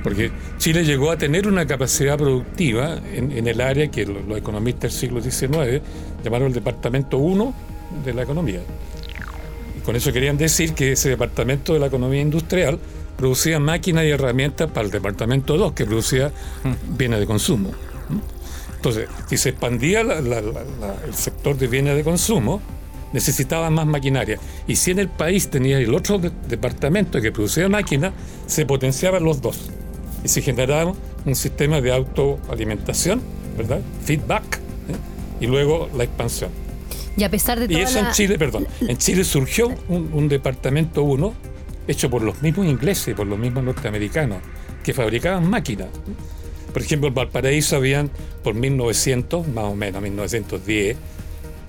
Porque 0.03 0.31
Chile 0.59 0.85
llegó 0.85 1.11
a 1.11 1.17
tener 1.17 1.47
una 1.47 1.67
capacidad 1.67 2.17
productiva 2.17 2.99
en, 3.13 3.47
el 3.47 3.61
área 3.61 3.89
que 3.89 4.07
los, 4.07 4.39
economistas 4.39 4.93
del 4.93 5.01
siglo 5.01 5.21
XIX 5.21 5.83
llamaron 6.25 6.49
el 6.49 6.55
Departamento 6.55 7.19
1 7.19 7.55
de 8.05 8.15
la 8.15 8.23
economía. 8.23 8.61
Y 9.77 9.81
con 9.81 9.97
eso 9.97 10.13
querían 10.13 10.39
decir 10.39 10.73
que 10.73 10.93
ese 10.93 11.11
departamento 11.11 11.75
de 11.75 11.81
la 11.81 11.87
economía 11.87 12.23
industrial 12.23 12.79
producía 13.17 13.61
máquinas 13.61 14.05
y 14.05 14.11
herramientas 14.11 14.71
para 14.71 14.87
el 14.87 14.91
departamento 14.91 15.59
2, 15.59 15.73
que 15.73 15.85
producía 15.85 16.33
bienes 16.97 17.21
de 17.21 17.27
consumo. 17.27 17.71
Entonces, 18.77 19.09
si 19.29 19.37
se 19.37 19.51
expandía 19.51 20.01
el 20.01 21.15
sector 21.15 21.59
de 21.59 21.67
bienes 21.67 21.97
de 21.97 22.03
consumo, 22.03 22.63
necesitaba 23.13 23.71
más 23.71 23.87
maquinaria. 23.87 24.39
Y 24.67 24.77
si 24.77 24.91
en 24.91 24.99
el 24.99 25.09
país 25.09 25.49
tenía 25.49 25.79
el 25.79 25.95
otro 25.95 26.19
departamento 26.49 27.21
que 27.21 27.33
producía 27.33 27.69
máquinas, 27.69 28.13
se 28.47 28.67
potenciaban 28.67 29.25
los 29.25 29.41
dos. 29.41 29.71
Y 30.25 30.29
se 30.29 30.43
generaba 30.43 30.95
un 31.25 31.35
sistema 31.35 31.81
de 31.81 31.93
autoalimentación, 31.93 33.23
¿verdad? 33.57 33.81
Feedback, 34.05 34.57
¿eh? 34.57 35.41
y 35.45 35.47
luego 35.47 35.89
la 35.97 36.05
expansión. 36.05 36.51
Y 37.17 37.25
a 37.25 37.31
pesar 37.31 37.59
de 37.59 37.69
todo. 37.69 37.79
Y 37.79 37.83
eso 37.83 37.99
en 37.99 38.11
Chile, 38.13 38.39
perdón, 38.39 38.67
en 38.81 38.97
Chile 38.97 39.25
surgió 39.25 39.69
un, 39.89 40.11
un 40.13 40.29
departamento 40.29 41.03
1 41.03 41.35
hecho 41.89 42.09
por 42.09 42.23
los 42.23 42.41
mismos 42.43 42.67
ingleses, 42.67 43.15
por 43.15 43.27
los 43.27 43.39
mismos 43.39 43.65
norteamericanos, 43.65 44.39
que 44.83 44.95
fabricaban 44.95 45.49
máquinas. 45.49 45.89
Por 46.73 46.83
ejemplo, 46.83 47.09
en 47.09 47.15
Valparaíso 47.15 47.77
habían, 47.77 48.11
por 48.45 48.55
1900, 48.55 49.49
más 49.49 49.65
o 49.65 49.75
menos, 49.75 50.01
1910, 50.01 50.97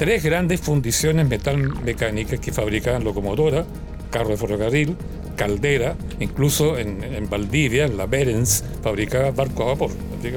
tres 0.02 0.24
grandes 0.24 0.60
fundiciones 0.60 1.28
metalmecánicas 1.28 2.40
que 2.40 2.52
fabricaban 2.52 3.04
locomotoras, 3.04 3.68
carros 4.10 4.30
de 4.30 4.38
ferrocarril, 4.38 4.98
caldera, 5.36 5.96
incluso 6.20 6.80
en, 6.80 7.04
en, 7.04 7.30
Valdivia, 7.30 7.86
en 7.86 7.98
la 7.98 8.08
Berens, 8.08 8.64
fabricaba 8.82 9.30
barcos 9.30 9.62
a 9.62 9.66
vapor, 9.66 9.92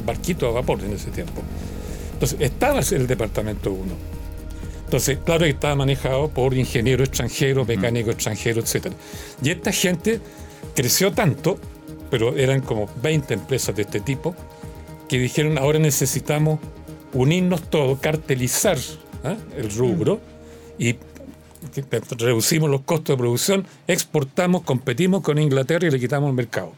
barquitos 0.05 0.51
a 0.51 0.53
vapor 0.53 0.81
en 0.85 0.93
ese 0.93 1.11
tiempo. 1.13 1.41
Entonces, 2.13 2.43
estaba 2.43 2.81
el 2.81 3.07
departamento 3.07 3.73
1. 3.73 3.81
Entonces, 4.85 5.19
claro 5.25 5.45
que 5.45 5.53
estaba 5.53 5.77
manejado 5.77 6.29
por 6.29 6.53
ingenieros 6.53 7.09
extranjeros, 7.09 7.67
mecánicos 7.67 8.17
extranjeros, 8.17 8.75
etc. 8.75 8.93
Y 9.43 9.49
esta 9.49 9.73
gente 9.73 10.21
creció 10.75 11.11
tanto, 11.13 11.59
pero 12.11 12.37
eran 12.37 12.61
como 12.61 12.87
20 13.01 13.33
empresas 13.33 13.75
de 13.75 13.81
este 13.81 14.01
tipo, 14.01 14.37
que 15.09 15.19
dijeron, 15.19 15.57
ahora 15.57 15.79
necesitamos 15.79 16.61
unirnos 17.15 17.63
todos, 17.71 17.99
cartelizar 18.01 18.77
¿eh? 19.25 19.37
el 19.57 19.71
rubro 19.71 20.21
y 20.79 20.97
reducimos 22.19 22.71
los 22.71 22.83
costos 22.83 23.15
de 23.15 23.19
producción, 23.19 23.67
exportamos, 23.87 24.63
competimos 24.63 25.23
con 25.23 25.39
Inglaterra 25.39 25.89
y 25.89 25.91
le 25.91 25.99
quitamos 25.99 26.29
el 26.29 26.35
mercado. 26.35 26.73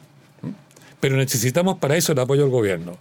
Pero 1.01 1.17
necesitamos 1.17 1.79
para 1.79 1.97
eso 1.97 2.13
el 2.13 2.19
apoyo 2.19 2.43
del 2.43 2.51
gobierno. 2.51 2.97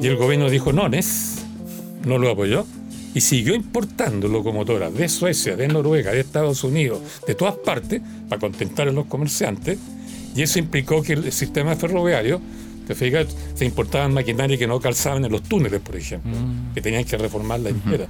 Y 0.00 0.06
el 0.06 0.16
gobierno 0.16 0.48
dijo, 0.48 0.72
no, 0.72 0.88
no 0.88 2.18
lo 2.18 2.30
apoyó 2.30 2.64
y 3.14 3.20
siguió 3.20 3.54
importando 3.54 4.28
locomotoras 4.28 4.94
de 4.94 5.08
Suecia, 5.08 5.56
de 5.56 5.68
Noruega, 5.68 6.12
de 6.12 6.20
Estados 6.20 6.62
Unidos, 6.64 7.00
de 7.26 7.34
todas 7.34 7.56
partes, 7.56 8.00
para 8.28 8.40
contentar 8.40 8.88
a 8.88 8.92
los 8.92 9.06
comerciantes. 9.06 9.78
Y 10.34 10.42
eso 10.42 10.58
implicó 10.58 11.02
que 11.02 11.14
el 11.14 11.32
sistema 11.32 11.74
ferroviario, 11.74 12.40
te 12.90 12.96
fijas, 12.96 13.28
se 13.54 13.64
importaban 13.64 14.12
maquinaria 14.12 14.58
que 14.58 14.66
no 14.66 14.80
calzaban 14.80 15.24
en 15.24 15.32
los 15.32 15.42
túneles, 15.42 15.80
por 15.80 15.96
ejemplo, 15.96 16.32
mm. 16.32 16.74
que 16.74 16.80
tenían 16.80 17.04
que 17.04 17.16
reformar 17.16 17.60
la 17.60 17.70
entera. 17.70 18.06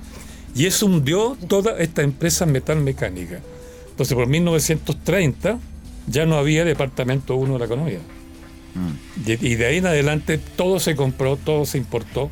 Y 0.55 0.67
eso 0.67 0.87
hundió 0.87 1.37
toda 1.49 1.79
esta 1.79 2.03
empresa 2.03 2.47
metalmecánica. 2.47 3.41
Entonces, 3.91 4.15
por 4.15 4.27
1930 4.27 5.59
ya 6.07 6.27
no 6.27 6.37
había 6.37 6.65
departamento 6.65 7.37
uno 7.37 7.55
de 7.55 7.59
la 7.59 7.65
economía. 7.67 7.99
Mm. 8.75 9.29
Y, 9.29 9.53
y 9.53 9.55
de 9.57 9.67
ahí 9.67 9.77
en 9.79 9.87
adelante 9.87 10.39
todo 10.39 10.81
se 10.81 10.97
compró, 10.97 11.37
todo 11.37 11.67
se 11.67 11.79
importó 11.79 12.31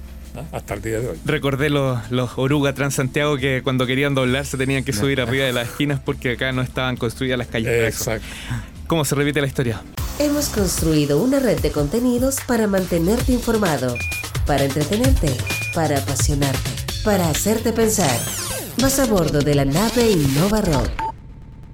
hasta 0.52 0.74
el 0.74 0.82
día 0.82 1.00
de 1.00 1.08
hoy. 1.08 1.18
Recordé 1.24 1.68
los, 1.68 2.10
los 2.10 2.38
Oruga 2.38 2.72
Transantiago 2.72 3.36
que 3.36 3.62
cuando 3.62 3.86
querían 3.86 4.14
doblarse 4.14 4.56
tenían 4.56 4.84
que 4.84 4.92
subir 4.92 5.20
arriba 5.20 5.44
de 5.44 5.52
las 5.52 5.68
esquinas 5.68 6.00
porque 6.00 6.32
acá 6.32 6.52
no 6.52 6.62
estaban 6.62 6.96
construidas 6.96 7.38
las 7.38 7.48
calles. 7.48 7.94
Exacto. 7.94 8.26
¿Cómo 8.86 9.04
se 9.04 9.14
repite 9.14 9.40
la 9.40 9.46
historia? 9.46 9.82
Hemos 10.20 10.48
construido 10.48 11.22
una 11.22 11.38
red 11.38 11.60
de 11.60 11.70
contenidos 11.70 12.38
para 12.46 12.66
mantenerte 12.66 13.32
informado, 13.32 13.94
para 14.46 14.64
entretenerte, 14.64 15.28
para 15.74 15.98
apasionarte, 15.98 16.70
para 17.04 17.30
hacerte 17.30 17.72
pensar. 17.72 18.18
Vas 18.80 18.98
a 18.98 19.06
bordo 19.06 19.40
de 19.40 19.54
la 19.54 19.64
nave 19.64 20.10
Innova 20.10 20.60
Rock. 20.60 20.90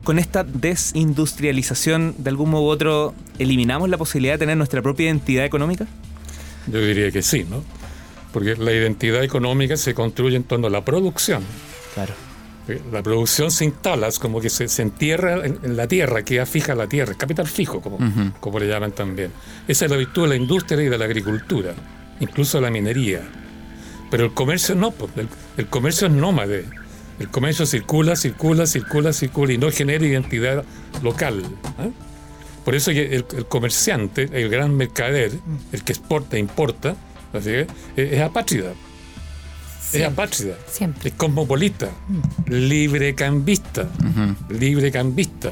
Con 0.03 0.19
esta 0.19 0.45
desindustrialización, 0.45 2.15
de 2.19 2.31
algún 2.31 2.51
modo 2.51 2.65
u 2.65 2.69
otro, 2.69 3.15
¿eliminamos 3.39 3.89
la 3.89 3.97
posibilidad 3.97 4.35
de 4.35 4.39
tener 4.39 4.57
nuestra 4.57 4.83
propia 4.83 5.07
identidad 5.07 5.45
económica? 5.45 5.87
Yo 6.67 6.81
diría 6.81 7.11
que 7.11 7.23
sí, 7.23 7.47
¿no? 7.49 7.63
porque 8.35 8.57
la 8.57 8.73
identidad 8.73 9.23
económica 9.23 9.77
se 9.77 9.95
construye 9.95 10.35
en 10.35 10.43
torno 10.43 10.67
a 10.67 10.71
la 10.71 10.85
producción. 10.85 11.45
Claro. 11.95 12.15
Eh, 12.69 12.81
la 12.93 13.03
producción 13.03 13.51
se 13.51 13.65
instala, 13.65 14.09
es 14.09 14.19
como 14.19 14.41
que 14.41 14.51
se, 14.51 14.83
entierra 14.83 15.45
en, 15.45 15.77
la 15.77 15.87
tierra, 15.87 16.23
queda 16.23 16.47
fija 16.47 16.75
la 16.75 16.87
tierra, 16.87 17.15
capital 17.15 17.47
fijo, 17.47 17.81
como, 17.81 17.99
como 18.41 18.59
le 18.59 18.67
llaman 18.67 18.93
también. 18.93 19.31
Esa 19.69 19.85
es 19.85 19.91
la 19.91 19.97
virtud 19.97 20.23
de 20.23 20.29
la 20.29 20.37
industria 20.37 20.83
y 20.83 20.89
de 20.89 20.99
la 20.99 21.05
agricultura, 21.05 21.75
incluso 22.21 22.61
la 22.61 22.71
minería. 22.71 23.21
Pero 24.11 24.25
el 24.25 24.33
comercio 24.33 24.75
no, 24.75 24.93
pues, 24.93 25.11
el, 25.57 25.67
comercio 25.67 26.07
es 26.07 26.13
nómade. 26.13 26.65
El 27.19 27.29
comercio 27.29 27.67
circula, 27.67 28.17
circula, 28.17 28.67
circula, 28.67 29.13
circula 29.13 29.53
y 29.53 29.59
no 29.59 29.71
genera 29.71 30.05
identidad 30.05 30.65
local. 31.03 31.43
¿eh? 31.81 31.91
Por 32.65 32.75
eso 32.75 32.91
el, 32.91 33.25
el 33.37 33.47
comerciante, 33.47 34.29
el 34.33 34.49
gran 34.49 34.77
mercader, 34.77 35.33
el 35.73 35.85
que 35.85 35.93
exporta 35.93 36.37
e 36.37 36.41
importa, 36.41 36.97
Así 37.35 37.51
es, 37.97 38.21
apátrida. 38.21 38.73
Es 39.93 40.03
apátrida. 40.05 40.57
Es 41.05 41.13
cosmopolita. 41.13 41.91
Mm. 42.09 42.53
Librecambista. 42.53 43.89
Librecambista. 44.49 45.51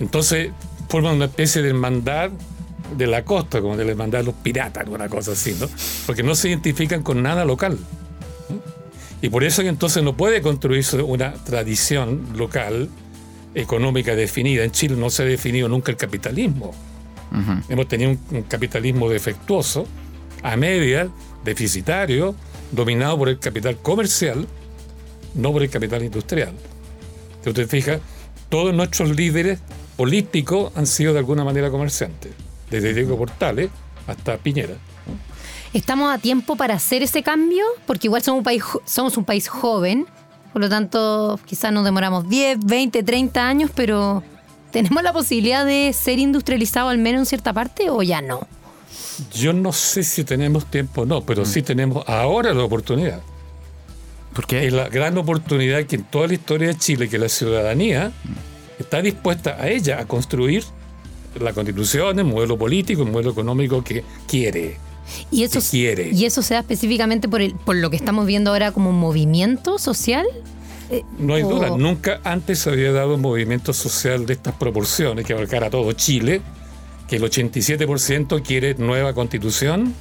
Entonces 0.00 0.50
forma 0.88 1.12
una 1.12 1.26
especie 1.26 1.62
de 1.62 1.70
hermandad 1.70 2.30
de 2.96 3.06
la 3.06 3.24
costa, 3.24 3.60
como 3.60 3.76
de 3.76 3.84
la 3.84 3.90
hermandad 3.90 4.20
de 4.20 4.24
los 4.24 4.34
piratas, 4.34 4.86
una 4.88 5.08
cosa 5.08 5.32
así, 5.32 5.56
¿no? 5.58 5.68
Porque 6.06 6.22
no 6.22 6.34
se 6.34 6.48
identifican 6.48 7.02
con 7.02 7.22
nada 7.22 7.44
local. 7.44 7.78
Y 9.22 9.28
por 9.28 9.44
eso 9.44 9.62
que 9.62 9.68
entonces 9.68 10.02
no 10.02 10.16
puede 10.16 10.42
construirse 10.42 11.02
una 11.02 11.32
tradición 11.32 12.26
local 12.36 12.88
económica 13.54 14.14
definida. 14.14 14.62
En 14.62 14.70
Chile 14.70 14.96
no 14.96 15.10
se 15.10 15.22
ha 15.22 15.26
definido 15.26 15.68
nunca 15.68 15.90
el 15.90 15.96
capitalismo. 15.96 16.74
Hemos 17.68 17.88
tenido 17.88 18.16
un 18.30 18.42
capitalismo 18.42 19.10
defectuoso 19.10 19.86
a 20.42 20.56
media, 20.56 21.08
deficitario, 21.44 22.34
dominado 22.72 23.18
por 23.18 23.28
el 23.28 23.38
capital 23.38 23.76
comercial, 23.78 24.46
no 25.34 25.52
por 25.52 25.62
el 25.62 25.70
capital 25.70 26.02
industrial. 26.02 26.52
Si 27.42 27.50
usted 27.50 27.68
fija, 27.68 28.00
todos 28.48 28.74
nuestros 28.74 29.10
líderes 29.14 29.60
políticos 29.96 30.72
han 30.74 30.86
sido 30.86 31.12
de 31.12 31.20
alguna 31.20 31.44
manera 31.44 31.70
comerciantes, 31.70 32.32
desde 32.70 32.94
Diego 32.94 33.16
Portales 33.16 33.70
hasta 34.06 34.36
Piñera. 34.38 34.74
¿Estamos 35.72 36.14
a 36.14 36.18
tiempo 36.18 36.56
para 36.56 36.74
hacer 36.74 37.02
ese 37.02 37.22
cambio? 37.22 37.64
Porque 37.86 38.06
igual 38.06 38.22
somos 38.22 38.38
un 38.38 38.44
país, 38.44 38.62
somos 38.84 39.16
un 39.16 39.24
país 39.24 39.48
joven, 39.48 40.06
por 40.52 40.62
lo 40.62 40.68
tanto 40.68 41.38
quizás 41.44 41.72
nos 41.72 41.84
demoramos 41.84 42.28
10, 42.28 42.60
20, 42.64 43.02
30 43.02 43.46
años, 43.46 43.70
pero 43.74 44.22
¿tenemos 44.70 45.02
la 45.02 45.12
posibilidad 45.12 45.66
de 45.66 45.92
ser 45.92 46.18
industrializado 46.18 46.88
al 46.88 46.98
menos 46.98 47.20
en 47.20 47.26
cierta 47.26 47.52
parte 47.52 47.90
o 47.90 48.02
ya 48.02 48.22
no? 48.22 48.46
Yo 49.32 49.52
no 49.52 49.72
sé 49.72 50.02
si 50.02 50.24
tenemos 50.24 50.66
tiempo 50.66 51.02
o 51.02 51.06
no, 51.06 51.22
pero 51.22 51.44
sí 51.44 51.60
mm. 51.60 51.64
tenemos 51.64 52.08
ahora 52.08 52.52
la 52.54 52.64
oportunidad. 52.64 53.20
Porque 54.34 54.66
Es 54.66 54.72
la 54.72 54.88
gran 54.88 55.16
oportunidad 55.16 55.84
que 55.84 55.96
en 55.96 56.04
toda 56.04 56.28
la 56.28 56.34
historia 56.34 56.68
de 56.68 56.76
Chile, 56.76 57.08
que 57.08 57.18
la 57.18 57.28
ciudadanía 57.28 58.12
mm. 58.24 58.80
está 58.80 59.00
dispuesta 59.00 59.56
a 59.58 59.68
ella 59.68 60.00
a 60.00 60.06
construir 60.06 60.64
la 61.40 61.52
constitución, 61.52 62.18
el 62.18 62.24
modelo 62.24 62.56
político, 62.56 63.02
el 63.02 63.10
modelo 63.10 63.30
económico 63.30 63.82
que 63.82 64.04
quiere. 64.26 64.78
Y 65.30 65.44
eso, 65.44 65.60
quiere. 65.70 66.10
¿Y 66.10 66.24
eso 66.24 66.42
se 66.42 66.54
da 66.54 66.60
específicamente 66.60 67.28
por, 67.28 67.40
el, 67.40 67.54
por 67.54 67.76
lo 67.76 67.90
que 67.90 67.96
estamos 67.96 68.26
viendo 68.26 68.50
ahora 68.50 68.72
como 68.72 68.90
un 68.90 68.98
movimiento 68.98 69.78
social? 69.78 70.26
Eh, 70.90 71.02
no 71.18 71.34
hay 71.34 71.42
duda, 71.42 71.76
nunca 71.76 72.20
antes 72.24 72.60
se 72.60 72.70
había 72.70 72.92
dado 72.92 73.14
un 73.14 73.20
movimiento 73.20 73.72
social 73.72 74.24
de 74.24 74.34
estas 74.34 74.54
proporciones 74.54 75.24
que 75.24 75.32
abarcara 75.32 75.68
todo 75.68 75.92
Chile 75.92 76.42
que 77.08 77.16
el 77.16 77.22
87% 77.22 78.42
quiere 78.42 78.74
nueva 78.74 79.14
constitución, 79.14 79.94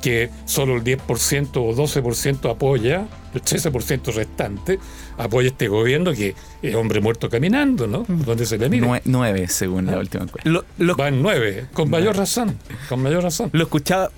que 0.00 0.30
solo 0.46 0.76
el 0.76 0.84
10% 0.84 1.50
o 1.56 1.74
12% 1.74 2.50
apoya, 2.50 3.06
el 3.34 3.42
13% 3.42 4.12
restante 4.14 4.78
apoya 5.18 5.48
este 5.48 5.68
gobierno 5.68 6.12
que 6.12 6.34
es 6.62 6.74
hombre 6.74 7.00
muerto 7.00 7.28
caminando, 7.28 7.86
¿no? 7.86 8.04
Mm. 8.08 8.22
¿Dónde 8.24 8.46
se 8.46 8.58
le 8.58 8.68
mira? 8.68 9.00
nueve, 9.04 9.46
según 9.48 9.86
la 9.86 9.98
última 9.98 10.24
encuesta. 10.24 10.50
Lo, 10.78 10.96
Van 10.96 11.22
nueve, 11.22 11.66
con 11.72 11.90
mayor 11.90 12.16
razón, 12.16 12.56
con 12.88 13.02
mayor 13.02 13.22
razón. 13.22 13.50
Lo 13.52 13.64
escuchaba, 13.64 14.10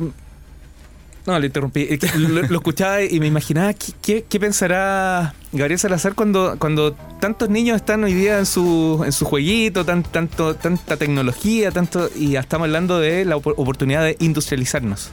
no, 1.27 1.39
le 1.39 1.47
interrumpí. 1.47 1.89
Lo, 2.17 2.41
escuchaba 2.57 3.03
y 3.03 3.21
me 3.21 3.27
imaginaba 3.27 3.75
qué, 3.75 4.25
pensará 4.41 5.35
Gabriel 5.53 5.79
Salazar 5.79 6.15
cuando, 6.15 6.57
cuando 6.59 6.95
tantos 7.21 7.49
niños 7.49 7.77
están 7.77 8.03
hoy 8.05 8.15
día 8.15 8.39
en 8.39 8.47
su, 8.47 9.03
en 9.05 9.13
su 9.13 9.25
jueguito, 9.25 9.85
tan, 9.85 10.03
tanto, 10.03 10.57
tanta 10.57 10.97
tecnología, 10.97 11.71
tanto 11.71 12.11
y 12.17 12.37
estamos 12.37 12.67
hablando 12.67 12.99
de 12.99 13.25
la 13.25 13.37
oportunidad 13.37 14.03
de 14.03 14.17
industrializarnos. 14.21 15.11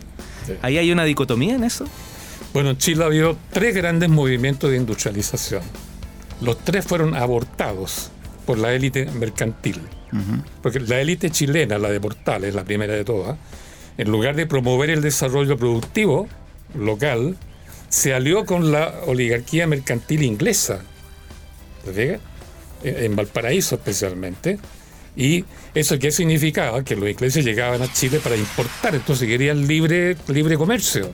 ¿Ahí 0.62 0.78
hay 0.78 0.92
una 0.92 1.04
dicotomía 1.04 1.56
en 1.56 1.64
eso? 1.64 1.86
Bueno, 2.54 2.72
en 2.72 2.78
Chile 2.78 3.04
ha 3.04 3.08
habido 3.08 3.38
tres 3.52 3.76
grandes 3.76 4.10
movimientos 4.10 4.72
de 4.72 4.78
industrialización. 4.78 5.62
Los 6.42 6.58
tres 6.64 6.86
fueron 6.86 7.16
abortados 7.16 8.12
por 8.46 8.58
la 8.58 8.74
élite 8.74 9.06
mercantil. 9.12 9.80
Porque 10.64 10.80
la 10.80 11.00
élite 11.00 11.30
chilena, 11.30 11.78
la 11.78 11.90
de 11.90 12.00
Portales, 12.00 12.56
la 12.56 12.64
primera 12.64 12.94
de 12.94 13.06
todas, 13.06 13.38
en 14.00 14.10
lugar 14.10 14.34
de 14.38 14.48
promover 14.48 14.90
el 14.92 15.02
desarrollo 15.02 15.58
productivo 15.58 16.30
local, 16.74 17.36
se 17.90 18.14
alió 18.14 18.46
con 18.46 18.72
la 18.72 18.94
oligarquía 19.08 19.68
mercantil 19.68 20.24
inglesa. 20.24 20.84
¿Te 21.84 22.18
En 22.82 23.18
Valparaíso 23.18 23.76
especialmente. 23.76 24.58
¿Y 25.18 25.44
eso 25.76 26.00
qué 26.00 26.12
significaba? 26.12 26.82
Que 26.82 26.96
los 26.96 27.10
ingleses 27.10 27.44
llegaban 27.44 27.82
a 27.82 27.92
Chile 27.92 28.22
para 28.24 28.38
importar, 28.38 28.96
entonces 28.96 29.28
querían 29.28 29.68
libre, 29.68 30.16
libre 30.30 30.56
comercio. 30.56 31.12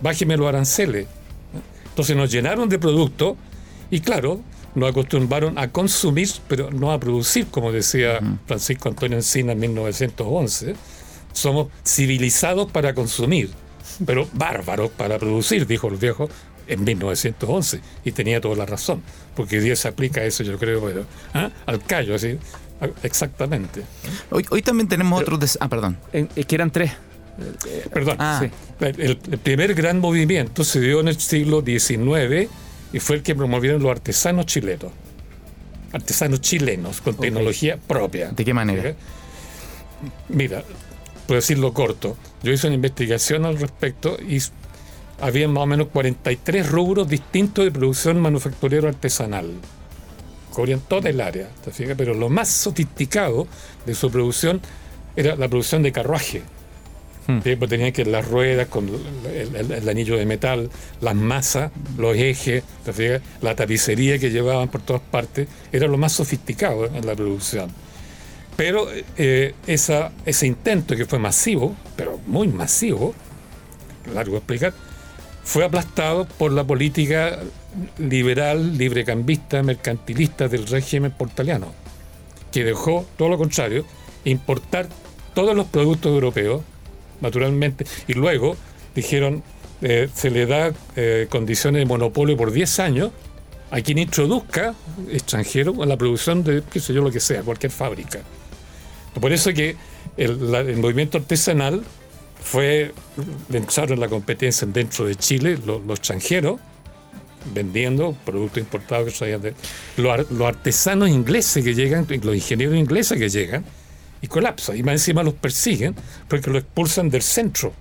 Bájeme 0.00 0.38
los 0.38 0.48
aranceles. 0.48 1.06
Entonces 1.84 2.16
nos 2.16 2.32
llenaron 2.32 2.70
de 2.70 2.78
productos 2.78 3.36
y 3.90 4.00
claro, 4.00 4.40
nos 4.74 4.88
acostumbraron 4.88 5.58
a 5.58 5.68
consumir, 5.68 6.30
pero 6.48 6.70
no 6.70 6.92
a 6.92 6.98
producir, 6.98 7.48
como 7.48 7.72
decía 7.72 8.20
Francisco 8.46 8.88
Antonio 8.88 9.18
Encina 9.18 9.52
en 9.52 9.60
1911. 9.60 10.74
Somos 11.32 11.68
civilizados 11.84 12.70
para 12.70 12.94
consumir, 12.94 13.50
pero 14.06 14.28
bárbaros 14.32 14.90
para 14.90 15.18
producir, 15.18 15.66
dijo 15.66 15.88
el 15.88 15.96
viejo 15.96 16.28
en 16.66 16.84
1911. 16.84 17.80
Y 18.04 18.12
tenía 18.12 18.40
toda 18.40 18.56
la 18.56 18.66
razón, 18.66 19.02
porque 19.34 19.60
día 19.60 19.76
se 19.76 19.88
aplica 19.88 20.22
eso, 20.24 20.42
yo 20.42 20.58
creo, 20.58 20.84
pero, 20.84 21.06
¿ah? 21.34 21.50
al 21.66 21.82
callo, 21.82 22.14
así. 22.14 22.38
Exactamente. 23.02 23.82
Hoy, 24.30 24.44
hoy 24.50 24.62
también 24.62 24.88
tenemos 24.88 25.20
otros... 25.20 25.56
Ah, 25.60 25.68
perdón. 25.68 25.98
Es 26.12 26.46
que 26.46 26.54
eran 26.54 26.70
tres. 26.70 26.92
Perdón. 27.92 28.16
Ah. 28.18 28.42
El, 28.80 29.00
el, 29.00 29.38
primer 29.38 29.74
gran 29.74 30.00
movimiento 30.00 30.64
se 30.64 30.80
dio 30.80 31.00
en 31.00 31.08
el 31.08 31.18
siglo 31.18 31.62
XIX 31.64 32.50
y 32.92 32.98
fue 32.98 33.16
el 33.16 33.22
que 33.22 33.34
promovieron 33.34 33.82
los 33.82 33.90
artesanos 33.90 34.46
chilenos. 34.46 34.90
Artesanos 35.92 36.40
chilenos 36.40 37.00
con 37.00 37.16
tecnología 37.16 37.76
propia. 37.76 38.30
¿De 38.30 38.44
qué 38.44 38.54
manera? 38.54 38.94
Mira, 40.28 40.64
puedo 41.26 41.40
decirlo 41.40 41.72
corto. 41.72 42.16
Yo 42.42 42.52
hice 42.52 42.66
una 42.66 42.76
investigación 42.76 43.44
al 43.44 43.58
respecto 43.58 44.16
y 44.20 44.40
había 45.20 45.48
más 45.48 45.62
o 45.62 45.66
menos 45.66 45.88
43 45.88 46.68
rubros 46.68 47.08
distintos 47.08 47.64
de 47.64 47.70
producción 47.70 48.20
manufacturero 48.20 48.88
artesanal. 48.88 49.52
Cubrían 50.52 50.80
toda 50.80 51.08
el 51.10 51.20
área, 51.20 51.48
pero 51.96 52.14
lo 52.14 52.28
más 52.28 52.48
sofisticado 52.48 53.46
de 53.86 53.94
su 53.94 54.10
producción 54.10 54.60
era 55.16 55.36
la 55.36 55.48
producción 55.48 55.82
de 55.82 55.92
carruaje 55.92 56.42
Hmm. 57.26 57.38
Pues 57.38 57.70
tenían 57.70 57.92
que 57.92 58.04
las 58.04 58.26
ruedas 58.26 58.66
con 58.68 58.90
el, 59.32 59.88
anillo 59.88 60.16
de 60.16 60.26
metal, 60.26 60.70
las 61.00 61.14
masas, 61.14 61.70
los 61.96 62.16
ejes, 62.16 62.64
la 63.40 63.54
tapicería 63.54 64.18
que 64.18 64.30
llevaban 64.30 64.68
por 64.68 64.82
todas 64.82 65.02
partes, 65.02 65.48
era 65.70 65.86
lo 65.86 65.98
más 65.98 66.12
sofisticado 66.12 66.86
en 66.86 67.06
la 67.06 67.14
producción. 67.14 67.70
Pero 68.56 68.88
eh, 69.16 69.54
ese 69.66 70.46
intento 70.46 70.94
que 70.96 71.06
fue 71.06 71.18
masivo, 71.18 71.74
pero 71.96 72.18
muy 72.26 72.48
masivo, 72.48 73.14
largo 74.14 74.32
de 74.32 74.38
explicar, 74.38 74.74
fue 75.44 75.64
aplastado 75.64 76.26
por 76.26 76.52
la 76.52 76.64
política 76.64 77.38
liberal, 77.98 78.76
librecambista, 78.76 79.62
mercantilista 79.62 80.48
del 80.48 80.66
régimen 80.66 81.12
portaliano, 81.12 81.72
que 82.50 82.64
dejó 82.64 83.06
todo 83.16 83.30
lo 83.30 83.38
contrario, 83.38 83.84
importar 84.24 84.88
todos 85.34 85.56
los 85.56 85.66
productos 85.66 86.12
europeos 86.12 86.62
naturalmente, 87.20 87.86
y 88.08 88.14
luego 88.14 88.56
dijeron, 88.94 89.42
eh, 89.80 90.08
se 90.12 90.30
le 90.30 90.46
da 90.46 90.72
eh, 90.96 91.26
condiciones 91.30 91.80
de 91.80 91.86
monopolio 91.86 92.36
por 92.36 92.52
10 92.52 92.80
años 92.80 93.10
a 93.70 93.80
quien 93.80 93.98
introduzca 93.98 94.74
extranjero 95.10 95.82
en 95.82 95.88
la 95.88 95.96
producción 95.96 96.44
de, 96.44 96.62
qué 96.70 96.78
sé 96.78 96.92
yo, 96.92 97.00
lo 97.00 97.10
que 97.10 97.20
sea, 97.20 97.42
cualquier 97.42 97.72
fábrica. 97.72 98.20
Por 99.20 99.32
eso 99.32 99.52
que 99.52 99.76
el, 100.16 100.38
movimiento 100.78 101.18
artesanal 101.18 101.82
fue, 102.42 102.92
en 103.52 104.00
la 104.00 104.08
competencia 104.08 104.66
dentro 104.66 105.04
de 105.06 105.16
Chile, 105.16 105.58
los 105.64 105.98
extranjeros, 105.98 106.60
vendiendo 107.54 108.16
productos 108.24 108.58
importados 108.58 109.18
que 109.18 109.38
de 109.38 109.54
los, 109.96 110.30
los, 110.30 110.48
artesanos 110.48 111.08
ingleses 111.08 111.64
que 111.64 111.74
llegan, 111.74 112.06
los 112.22 112.34
ingenieros 112.34 112.76
ingleses 112.76 113.18
que 113.18 113.28
llegan, 113.28 113.64
y 114.22 114.28
colapsa. 114.28 114.74
Y 114.74 114.82
más 114.82 114.94
encima 114.94 115.22
los 115.22 115.34
persiguen 115.34 115.94
porque 116.28 116.50
lo 116.50 116.58
expulsan 116.58 117.10
del 117.10 117.22
centro. 117.22 117.72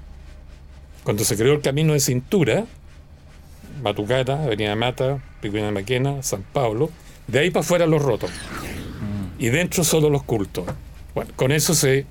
Cuando 1.03 1.23
se 1.23 1.37
creó 1.37 1.53
el 1.53 1.61
camino 1.61 1.93
de 1.93 1.99
cintura, 1.99 2.65
Matucata, 3.81 4.43
Avenida 4.43 4.75
Mata, 4.75 5.19
Picuina 5.39 5.71
Maquena, 5.71 6.21
San 6.21 6.43
Pablo, 6.43 6.89
de 7.27 7.39
ahí 7.39 7.51
para 7.51 7.61
afuera 7.61 7.85
los 7.85 8.01
rotos. 8.01 8.31
Y 9.39 9.49
dentro 9.49 9.83
solo 9.83 10.09
los 10.09 10.23
cultos. 10.23 10.65
Bueno, 11.13 11.31
con 11.35 11.51
eso 11.51 11.73
se 11.73 12.05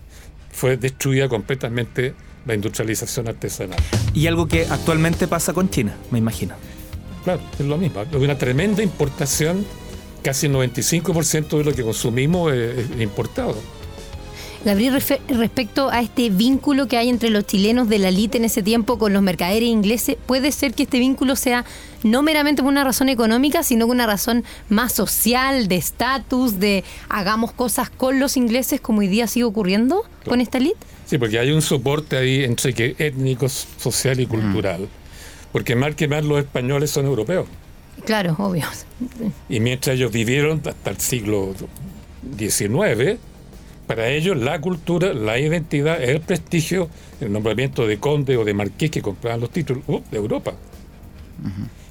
fue 0.52 0.76
destruida 0.76 1.28
completamente 1.28 2.14
la 2.46 2.54
industrialización 2.54 3.28
artesanal. 3.28 3.78
Y 4.14 4.26
algo 4.26 4.46
que 4.48 4.66
actualmente 4.68 5.28
pasa 5.28 5.52
con 5.52 5.70
China, 5.70 5.96
me 6.10 6.18
imagino. 6.18 6.54
Claro, 7.24 7.40
es 7.58 7.66
lo 7.66 7.76
mismo. 7.76 8.00
Hay 8.00 8.24
una 8.24 8.38
tremenda 8.38 8.82
importación, 8.82 9.64
casi 10.22 10.46
el 10.46 10.54
95% 10.54 11.58
de 11.58 11.64
lo 11.64 11.74
que 11.74 11.82
consumimos 11.82 12.52
es 12.52 13.00
importado. 13.00 13.56
Gabriel, 14.62 15.02
respecto 15.28 15.88
a 15.88 16.00
este 16.02 16.28
vínculo 16.28 16.86
que 16.86 16.98
hay 16.98 17.08
entre 17.08 17.30
los 17.30 17.46
chilenos 17.46 17.88
de 17.88 17.98
la 17.98 18.08
elite 18.08 18.36
en 18.36 18.44
ese 18.44 18.62
tiempo 18.62 18.98
con 18.98 19.14
los 19.14 19.22
mercaderes 19.22 19.68
ingleses, 19.68 20.16
¿puede 20.26 20.52
ser 20.52 20.74
que 20.74 20.82
este 20.82 20.98
vínculo 20.98 21.34
sea 21.34 21.64
no 22.02 22.22
meramente 22.22 22.62
por 22.62 22.70
una 22.70 22.84
razón 22.84 23.08
económica, 23.08 23.62
sino 23.62 23.86
por 23.86 23.94
una 23.94 24.06
razón 24.06 24.44
más 24.68 24.92
social, 24.92 25.66
de 25.66 25.76
estatus, 25.76 26.60
de 26.60 26.84
hagamos 27.08 27.52
cosas 27.52 27.88
con 27.88 28.20
los 28.20 28.36
ingleses 28.36 28.82
como 28.82 29.00
hoy 29.00 29.08
día 29.08 29.26
sigue 29.26 29.44
ocurriendo 29.44 30.04
con 30.26 30.42
esta 30.42 30.58
elite? 30.58 30.76
Sí, 31.06 31.16
porque 31.16 31.38
hay 31.38 31.52
un 31.52 31.62
soporte 31.62 32.18
ahí 32.18 32.44
entre 32.44 32.74
que 32.74 32.94
étnico, 32.98 33.48
social 33.48 34.20
y 34.20 34.26
cultural. 34.26 34.88
Porque 35.52 35.74
más 35.74 35.94
que 35.94 36.06
más 36.06 36.22
los 36.24 36.38
españoles 36.38 36.90
son 36.90 37.06
europeos. 37.06 37.46
Claro, 38.04 38.36
obvio. 38.38 38.66
Y 39.48 39.60
mientras 39.60 39.96
ellos 39.96 40.12
vivieron 40.12 40.62
hasta 40.64 40.90
el 40.90 40.98
siglo 41.00 41.54
XIX, 42.38 43.18
para 43.90 44.08
ellos 44.08 44.36
la 44.36 44.60
cultura, 44.60 45.12
la 45.12 45.36
identidad, 45.40 46.00
el 46.00 46.20
prestigio, 46.20 46.88
el 47.20 47.32
nombramiento 47.32 47.88
de 47.88 47.98
conde 47.98 48.36
o 48.36 48.44
de 48.44 48.54
marqués 48.54 48.88
que 48.88 49.02
compraban 49.02 49.40
los 49.40 49.50
títulos 49.50 49.82
uh, 49.88 50.00
de 50.12 50.16
Europa. 50.16 50.52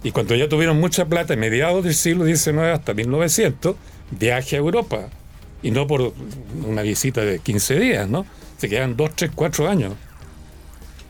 Y 0.02 0.12
cuando 0.12 0.34
ya 0.34 0.48
tuvieron 0.48 0.80
mucha 0.80 1.08
plata, 1.08 1.34
en 1.34 1.42
mediados 1.42 1.84
del 1.84 1.94
siglo 1.94 2.24
XIX 2.24 2.60
hasta 2.74 2.94
1900, 2.94 3.76
viaje 4.12 4.56
a 4.56 4.60
Europa. 4.60 5.10
Y 5.62 5.72
no 5.72 5.88
por 5.88 6.14
una 6.66 6.84
visita 6.84 7.20
de 7.20 7.40
15 7.40 7.78
días, 7.78 8.08
¿no? 8.08 8.26
Se 8.58 8.70
quedan 8.70 8.96
2, 8.96 9.16
3, 9.18 9.32
4 9.36 9.68
años. 9.68 9.94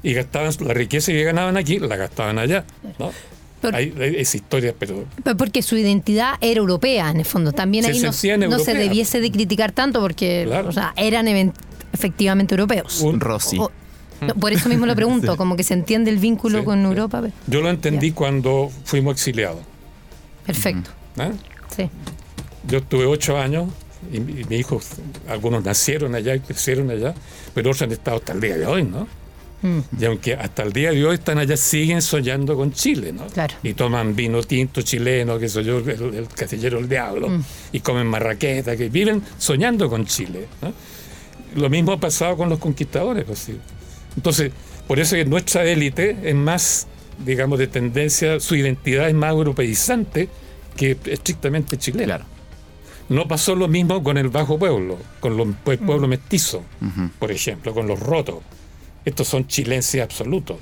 Y 0.02 0.16
gastaban 0.16 0.52
la 0.62 0.74
riqueza 0.74 1.12
que 1.12 1.24
ganaban 1.24 1.56
aquí, 1.56 1.78
la 1.78 1.98
gastaban 1.98 2.40
allá, 2.40 2.66
¿no? 2.98 3.12
Hay, 3.74 3.94
esa 4.18 4.38
historia, 4.38 4.74
pero... 4.78 5.06
Porque 5.38 5.62
su 5.62 5.78
identidad 5.78 6.36
era 6.42 6.60
europea, 6.60 7.10
en 7.10 7.18
el 7.18 7.26
fondo. 7.26 7.52
También 7.52 7.86
ahí 7.86 8.00
no, 8.00 8.14
se 8.14 8.74
debiese 8.74 9.20
de 9.20 9.32
criticar 9.32 9.72
tanto 9.72 10.00
porque 10.02 10.48
eran 10.96 11.54
efectivamente 11.94 12.56
europeos. 12.56 13.02
Un 13.02 13.20
Rossi. 13.20 13.58
por 14.40 14.54
eso 14.54 14.70
mismo 14.70 14.86
lo 14.86 14.96
pregunto, 14.96 15.38
como 15.38 15.56
que 15.56 15.64
se 15.64 15.74
entiende 15.74 16.12
el 16.12 16.18
vínculo 16.18 16.64
con 16.64 16.84
Europa. 16.86 17.24
Yo 17.48 17.62
lo 17.62 17.70
entendí 17.70 18.12
cuando 18.12 18.72
fuimos 18.84 19.14
exiliados. 19.14 19.62
Perfecto. 20.46 20.90
¿Eh? 21.18 21.32
Sí. 21.76 21.90
Yo 22.68 22.82
tuve 22.84 23.06
ocho 23.06 23.38
años 23.38 23.70
y, 24.12 24.20
mis 24.20 24.52
hijos, 24.52 24.88
algunos 25.28 25.64
nacieron 25.64 26.16
allá 26.16 26.36
y 26.36 26.40
crecieron 26.40 26.90
allá, 26.90 27.14
pero 27.54 27.70
otros 27.70 27.82
han 27.84 27.92
estado 27.92 28.18
hasta 28.18 28.34
el 28.34 28.42
día 28.42 28.58
de 28.58 28.66
hoy, 28.66 28.84
¿no? 28.84 29.08
Y 29.62 30.06
aunque 30.06 30.34
hasta 30.36 30.64
el 30.64 30.72
día 30.72 30.92
de 30.92 31.06
hoy 31.06 31.16
están 31.16 31.38
allá, 31.38 31.58
siguen 31.58 32.02
soñando 32.02 32.56
con 32.56 32.72
Chile, 32.72 33.12
¿no? 33.12 33.26
Y 33.62 33.74
toman 33.74 34.16
vino 34.16 34.42
tinto 34.44 34.82
chileno, 34.82 35.38
que 35.38 35.50
soy 35.50 35.66
yo, 35.66 35.80
el, 35.80 35.90
el 35.90 36.28
casillero 36.28 36.78
del 36.78 36.88
diablo, 36.88 37.30
mm. 37.30 37.44
y 37.74 37.80
comen 37.82 38.08
marraqueta, 38.08 38.78
que 38.78 38.90
viven 38.90 39.22
soñando 39.38 39.90
con 39.90 40.06
Chile. 40.06 40.48
Lo 41.56 41.70
mismo 41.70 41.92
ha 41.92 42.00
pasado 42.00 42.38
con 42.38 42.50
los 42.50 42.60
conquistadores. 42.60 43.26
Pues, 43.26 43.50
Entonces, 44.16 44.52
por 44.88 45.00
eso 45.00 45.16
que 45.16 45.26
nuestra 45.26 45.66
élite 45.66 46.18
es 46.24 46.36
más, 46.36 46.88
digamos, 47.26 47.60
de 47.60 47.68
tendencia, 47.68 48.40
su 48.40 48.56
identidad 48.56 49.10
es 49.10 49.16
más 49.16 49.32
europeizante 49.32 50.30
que 50.78 50.98
estrictamente 51.06 51.78
chilena. 51.78 52.26
No 53.10 53.28
pasó 53.28 53.56
lo 53.56 53.68
mismo 53.68 54.02
con 54.04 54.18
el 54.18 54.30
bajo 54.30 54.58
pueblo, 54.58 54.98
con 55.20 55.36
los 55.36 55.48
pueblos 55.64 56.08
mm. 56.08 56.10
mestizos, 56.10 56.62
por 57.18 57.32
ejemplo, 57.32 57.74
con 57.74 57.88
los 57.88 58.00
rotos. 58.00 58.38
Estos 59.10 59.28
son 59.28 59.48
chilencias 59.48 60.04
absolutos. 60.04 60.58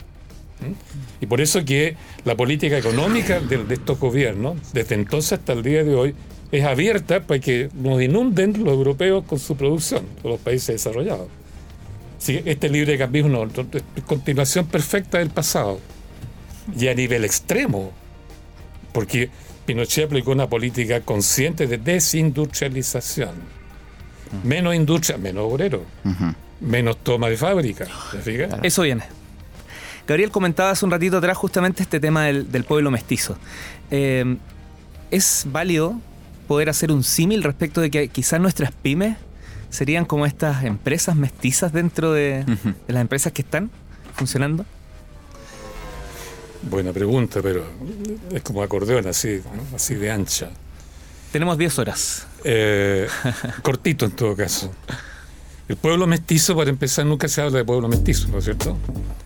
Y 1.20 1.26
por 1.26 1.42
eso 1.42 1.66
que 1.66 1.98
la 2.24 2.36
política 2.38 2.78
económica 2.78 3.42
de, 3.42 3.74
estos 3.74 4.00
gobiernos, 4.00 4.56
desde 4.72 4.96
entonces 4.96 5.34
hasta 5.34 5.52
el 5.52 5.64
día 5.64 5.84
de 5.84 5.94
hoy, 5.94 6.16
es 6.50 6.64
abierta 6.64 7.20
para 7.20 7.42
que 7.42 7.70
nos 7.76 8.02
inunden 8.02 8.54
los 8.64 8.74
europeos 8.74 9.26
con 9.26 9.38
su 9.38 9.58
producción, 9.58 10.06
los 10.24 10.40
países 10.40 10.76
desarrollados. 10.76 11.28
este 12.26 12.70
libre 12.70 12.98
cambismo 12.98 13.46
es 13.96 14.04
continuación 14.06 14.66
perfecta 14.68 15.18
del 15.18 15.30
pasado. 15.30 15.82
Y 16.80 16.88
a 16.88 16.94
nivel 16.94 17.26
extremo. 17.26 17.92
Porque 18.94 19.30
Pinochet 19.66 20.06
aplicó 20.06 20.32
una 20.32 20.48
política 20.48 21.02
consciente 21.02 21.68
de 21.68 21.78
desindustrialización. 21.78 23.36
Menos 24.44 24.74
industria, 24.74 25.18
menos 25.18 25.52
obrero, 25.52 25.84
menos 26.60 26.98
toma 26.98 27.30
de 27.30 27.38
fábrica. 27.38 27.88
Eso 28.63 28.82
viene. 28.82 29.04
Gabriel 30.08 30.32
comentaba 30.32 30.72
hace 30.72 30.86
un 30.86 30.91
ratito 30.91 31.17
atrás 31.17 31.38
justamente 31.38 31.84
este 31.84 32.00
tema 32.00 32.26
del, 32.26 32.63
pueblo 32.63 32.91
mestizo. 32.91 33.38
Eh, 33.91 34.38
¿Es 35.12 35.46
válido 35.50 36.00
poder 36.48 36.70
hacer 36.70 36.91
un 36.91 37.04
símil 37.04 37.43
respecto 37.43 37.82
de 37.82 37.91
que 37.91 38.08
quizás 38.08 38.39
nuestras 38.39 38.72
pymes 38.72 39.17
serían 39.70 40.06
como 40.06 40.26
estas 40.26 40.63
empresas 40.63 41.15
mestizas 41.15 41.74
dentro 41.74 42.13
de, 42.13 42.46
las 42.88 43.02
empresas 43.02 43.34
que 43.34 43.41
están 43.41 43.70
funcionando? 44.15 44.65
Buena 46.63 46.91
pregunta, 46.93 47.41
pero 47.41 47.65
es 48.32 48.41
como 48.41 48.63
acordeón, 48.63 49.08
así, 49.08 49.41
así 49.76 49.96
de 49.96 50.10
ancha. 50.10 50.50
Tenemos 51.32 51.58
10 51.58 51.80
horas. 51.80 52.28
Eh, 52.43 53.08
cortito 53.62 54.06
en 54.06 54.12
todo 54.12 54.36
caso. 54.36 54.74
El 55.67 55.75
pueblo 55.75 56.08
mestizo, 56.08 56.56
para 56.56 56.69
empezar, 56.69 57.06
nunca 57.06 57.27
se 57.27 57.41
habla 57.41 57.58
de 57.58 57.65
pueblo 57.65 57.89
mestizo, 57.89 58.30
¿no 58.30 58.38
es 58.38 58.45
cierto? 58.45 58.77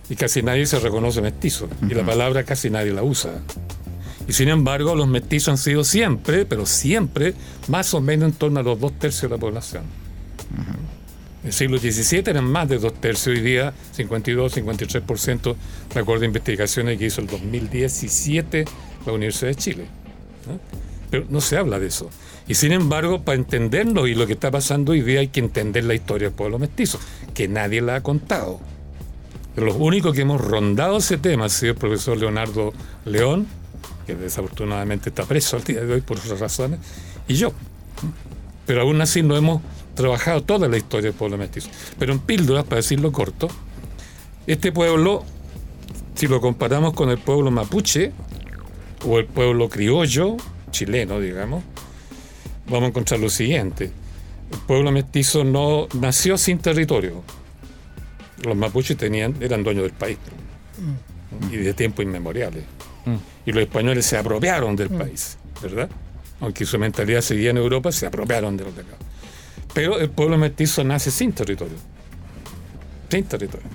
Y 0.08 0.16
casi 0.16 0.42
nadie 0.42 0.66
se 0.66 0.78
reconoce 0.80 1.20
mestizo. 1.20 1.68
Y 1.88 1.94
la 1.94 2.04
palabra 2.04 2.42
casi 2.42 2.68
nadie 2.68 2.92
la 2.92 3.04
usa. 3.04 3.30
Y 4.26 4.32
sin 4.32 4.48
embargo, 4.48 4.94
los 4.94 5.06
mestizos 5.06 5.48
han 5.48 5.58
sido 5.58 5.84
siempre, 5.84 6.44
pero 6.44 6.66
siempre, 6.66 7.34
más 7.68 7.94
o 7.94 8.00
menos 8.00 8.30
en 8.30 8.34
torno 8.34 8.60
a 8.60 8.62
los 8.62 8.80
dos 8.80 8.98
tercios 8.98 9.30
de 9.30 9.36
la 9.36 9.40
población. 9.40 9.84
En 11.42 11.48
el 11.48 11.52
siglo 11.52 11.78
XVII 11.78 12.22
eran 12.26 12.44
más 12.44 12.68
de 12.68 12.78
dos 12.78 12.94
tercios, 12.94 13.36
hoy 13.36 13.42
día 13.42 13.72
52, 13.92 14.56
53%, 14.56 15.56
de 15.94 16.00
acuerdo 16.00 16.22
a 16.22 16.26
investigaciones 16.26 16.98
que 16.98 17.06
hizo 17.06 17.20
el 17.20 17.26
2017 17.28 18.64
la 19.06 19.12
Universidad 19.12 19.48
de 19.48 19.54
Chile. 19.54 19.86
Pero 21.10 21.26
no 21.28 21.40
se 21.40 21.56
habla 21.56 21.78
de 21.78 21.86
eso. 21.86 22.10
Y 22.52 22.54
sin 22.54 22.72
embargo, 22.72 23.22
para 23.22 23.38
entenderlo 23.38 24.06
y 24.06 24.14
lo 24.14 24.26
que 24.26 24.34
está 24.34 24.50
pasando 24.50 24.92
hoy 24.92 25.00
día 25.00 25.20
hay 25.20 25.28
que 25.28 25.40
entender 25.40 25.84
la 25.84 25.94
historia 25.94 26.28
del 26.28 26.36
pueblo 26.36 26.58
mestizo, 26.58 27.00
que 27.32 27.48
nadie 27.48 27.80
la 27.80 27.94
ha 27.94 28.02
contado. 28.02 28.60
Los 29.56 29.74
únicos 29.78 30.14
que 30.14 30.20
hemos 30.20 30.38
rondado 30.38 30.98
ese 30.98 31.16
tema 31.16 31.46
ha 31.46 31.48
sido 31.48 31.72
el 31.72 31.78
profesor 31.78 32.18
Leonardo 32.18 32.74
León, 33.06 33.46
que 34.06 34.16
desafortunadamente 34.16 35.08
está 35.08 35.24
preso 35.24 35.56
al 35.56 35.64
día 35.64 35.80
de 35.80 35.94
hoy 35.94 36.02
por 36.02 36.18
otras 36.18 36.40
razones, 36.40 36.80
y 37.26 37.36
yo. 37.36 37.54
Pero 38.66 38.82
aún 38.82 39.00
así 39.00 39.22
no 39.22 39.34
hemos 39.34 39.62
trabajado 39.94 40.42
toda 40.42 40.68
la 40.68 40.76
historia 40.76 41.08
del 41.08 41.18
pueblo 41.18 41.38
mestizo. 41.38 41.70
Pero 41.98 42.12
en 42.12 42.18
píldoras, 42.18 42.64
para 42.64 42.82
decirlo 42.82 43.12
corto, 43.12 43.48
este 44.46 44.72
pueblo, 44.72 45.24
si 46.16 46.26
lo 46.26 46.38
comparamos 46.42 46.92
con 46.92 47.08
el 47.08 47.16
pueblo 47.16 47.50
mapuche 47.50 48.12
o 49.06 49.18
el 49.18 49.24
pueblo 49.24 49.70
criollo, 49.70 50.36
chileno, 50.70 51.18
digamos, 51.18 51.64
vamos 52.66 52.84
a 52.84 52.86
encontrar 52.88 53.20
lo 53.20 53.28
siguiente. 53.28 53.90
El 54.50 54.58
pueblo 54.66 54.92
mestizo 54.92 55.44
no 55.44 55.88
nació 55.94 56.36
sin 56.36 56.58
territorio. 56.58 57.22
Los 58.44 58.56
mapuches 58.56 58.96
tenían, 58.96 59.36
eran 59.40 59.62
dueños 59.62 59.84
del 59.84 59.92
país 59.92 60.18
y 61.50 61.56
de 61.56 61.74
tiempo 61.74 62.02
inmemoriales. 62.02 62.64
Mm. 63.04 63.16
Y 63.46 63.52
los 63.52 63.62
españoles 63.62 64.04
se 64.06 64.16
apropiaron 64.16 64.76
del 64.76 64.90
mm. 64.90 64.98
país, 64.98 65.38
¿verdad? 65.62 65.88
Aunque 66.40 66.64
su 66.64 66.78
mentalidad 66.78 67.20
seguía 67.20 67.50
en 67.50 67.56
Europa, 67.56 67.92
se 67.92 68.06
apropiaron 68.06 68.56
de 68.56 68.64
los 68.64 68.74
de 68.74 68.82
acá. 68.82 68.96
Pero 69.72 69.98
el 69.98 70.10
pueblo 70.10 70.36
mestizo 70.38 70.84
nace 70.84 71.10
sin 71.10 71.32
territorio. 71.32 71.76
Sin 73.08 73.24
territorio. 73.24 73.66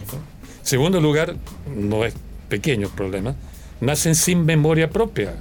Segundo 0.62 1.00
lugar, 1.00 1.36
no 1.76 2.04
es 2.06 2.14
pequeño 2.50 2.88
el 2.88 2.94
problema, 2.94 3.36
nacen 3.80 4.16
sin 4.16 4.46
memoria 4.46 4.90
propia, 4.90 5.34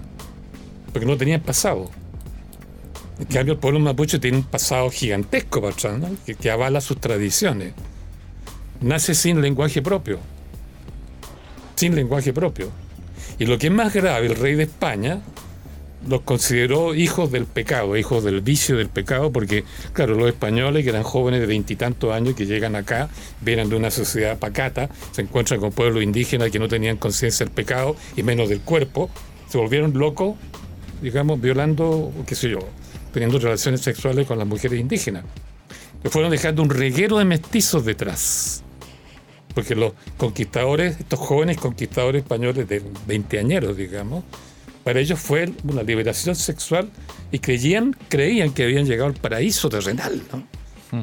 porque 0.92 1.06
no 1.06 1.16
tenían 1.16 1.40
pasado. 1.40 1.90
En 3.18 3.24
cambio, 3.26 3.54
el 3.54 3.58
pueblo 3.58 3.80
mapuche 3.80 4.18
tiene 4.18 4.38
un 4.38 4.44
pasado 4.44 4.90
gigantesco, 4.90 5.62
que, 6.26 6.34
que 6.34 6.50
avala 6.50 6.80
sus 6.80 7.00
tradiciones. 7.00 7.72
Nace 8.80 9.14
sin 9.14 9.40
lenguaje 9.40 9.80
propio. 9.80 10.18
Sin 11.76 11.94
lenguaje 11.94 12.32
propio. 12.32 12.70
Y 13.38 13.46
lo 13.46 13.58
que 13.58 13.68
es 13.68 13.72
más 13.72 13.92
grave, 13.92 14.26
el 14.26 14.36
rey 14.36 14.54
de 14.54 14.64
España 14.64 15.22
los 16.06 16.20
consideró 16.20 16.94
hijos 16.94 17.32
del 17.32 17.46
pecado, 17.46 17.96
hijos 17.96 18.22
del 18.22 18.40
vicio 18.40 18.76
del 18.76 18.88
pecado, 18.88 19.32
porque, 19.32 19.64
claro, 19.92 20.14
los 20.14 20.28
españoles, 20.28 20.84
que 20.84 20.90
eran 20.90 21.02
jóvenes 21.02 21.40
de 21.40 21.46
veintitantos 21.46 22.12
años, 22.12 22.34
que 22.34 22.46
llegan 22.46 22.76
acá, 22.76 23.08
vienen 23.40 23.68
de 23.68 23.76
una 23.76 23.90
sociedad 23.90 24.38
pacata, 24.38 24.88
se 25.12 25.22
encuentran 25.22 25.58
con 25.58 25.72
pueblos 25.72 26.02
indígenas 26.02 26.50
que 26.50 26.58
no 26.58 26.68
tenían 26.68 26.96
conciencia 26.96 27.44
del 27.44 27.54
pecado 27.54 27.96
y 28.14 28.22
menos 28.22 28.48
del 28.48 28.60
cuerpo, 28.60 29.10
se 29.48 29.58
volvieron 29.58 29.98
locos, 29.98 30.36
digamos, 31.02 31.40
violando, 31.40 32.12
qué 32.26 32.34
sé 32.34 32.50
yo, 32.50 32.60
teniendo 33.16 33.38
relaciones 33.38 33.80
sexuales 33.80 34.26
con 34.26 34.36
las 34.36 34.46
mujeres 34.46 34.78
indígenas. 34.78 35.24
Le 36.04 36.10
fueron 36.10 36.30
dejando 36.30 36.62
un 36.62 36.68
reguero 36.68 37.16
de 37.16 37.24
mestizos 37.24 37.82
detrás. 37.82 38.62
Porque 39.54 39.74
los 39.74 39.94
conquistadores, 40.18 41.00
estos 41.00 41.18
jóvenes 41.18 41.56
conquistadores 41.56 42.24
españoles 42.24 42.68
de 42.68 42.82
veinteañeros, 43.06 43.74
digamos, 43.74 44.22
para 44.84 45.00
ellos 45.00 45.18
fue 45.18 45.50
una 45.64 45.82
liberación 45.82 46.36
sexual 46.36 46.90
y 47.32 47.38
creían, 47.38 47.96
creían 48.10 48.52
que 48.52 48.64
habían 48.64 48.84
llegado 48.84 49.08
al 49.08 49.14
paraíso 49.14 49.70
terrenal. 49.70 50.20
Mm. 50.90 51.00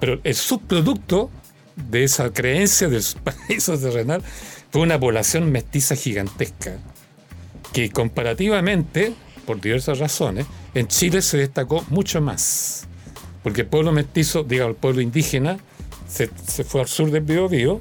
Pero 0.00 0.18
el 0.24 0.34
subproducto 0.34 1.30
de 1.76 2.02
esa 2.02 2.32
creencia 2.32 2.88
del 2.88 3.04
paraíso 3.22 3.78
terrenal 3.78 4.20
fue 4.72 4.82
una 4.82 4.98
población 4.98 5.52
mestiza 5.52 5.94
gigantesca, 5.94 6.78
que 7.72 7.88
comparativamente, 7.90 9.14
por 9.50 9.60
diversas 9.60 9.98
razones, 9.98 10.46
en 10.74 10.86
Chile 10.86 11.20
se 11.22 11.36
destacó 11.36 11.84
mucho 11.88 12.20
más. 12.20 12.86
Porque 13.42 13.62
el 13.62 13.66
pueblo 13.66 13.90
mestizo, 13.90 14.44
digamos, 14.44 14.76
el 14.76 14.80
pueblo 14.80 15.00
indígena, 15.00 15.58
se, 16.06 16.28
fue 16.28 16.82
al 16.82 16.86
sur 16.86 17.10
del 17.10 17.24
Biobío 17.24 17.80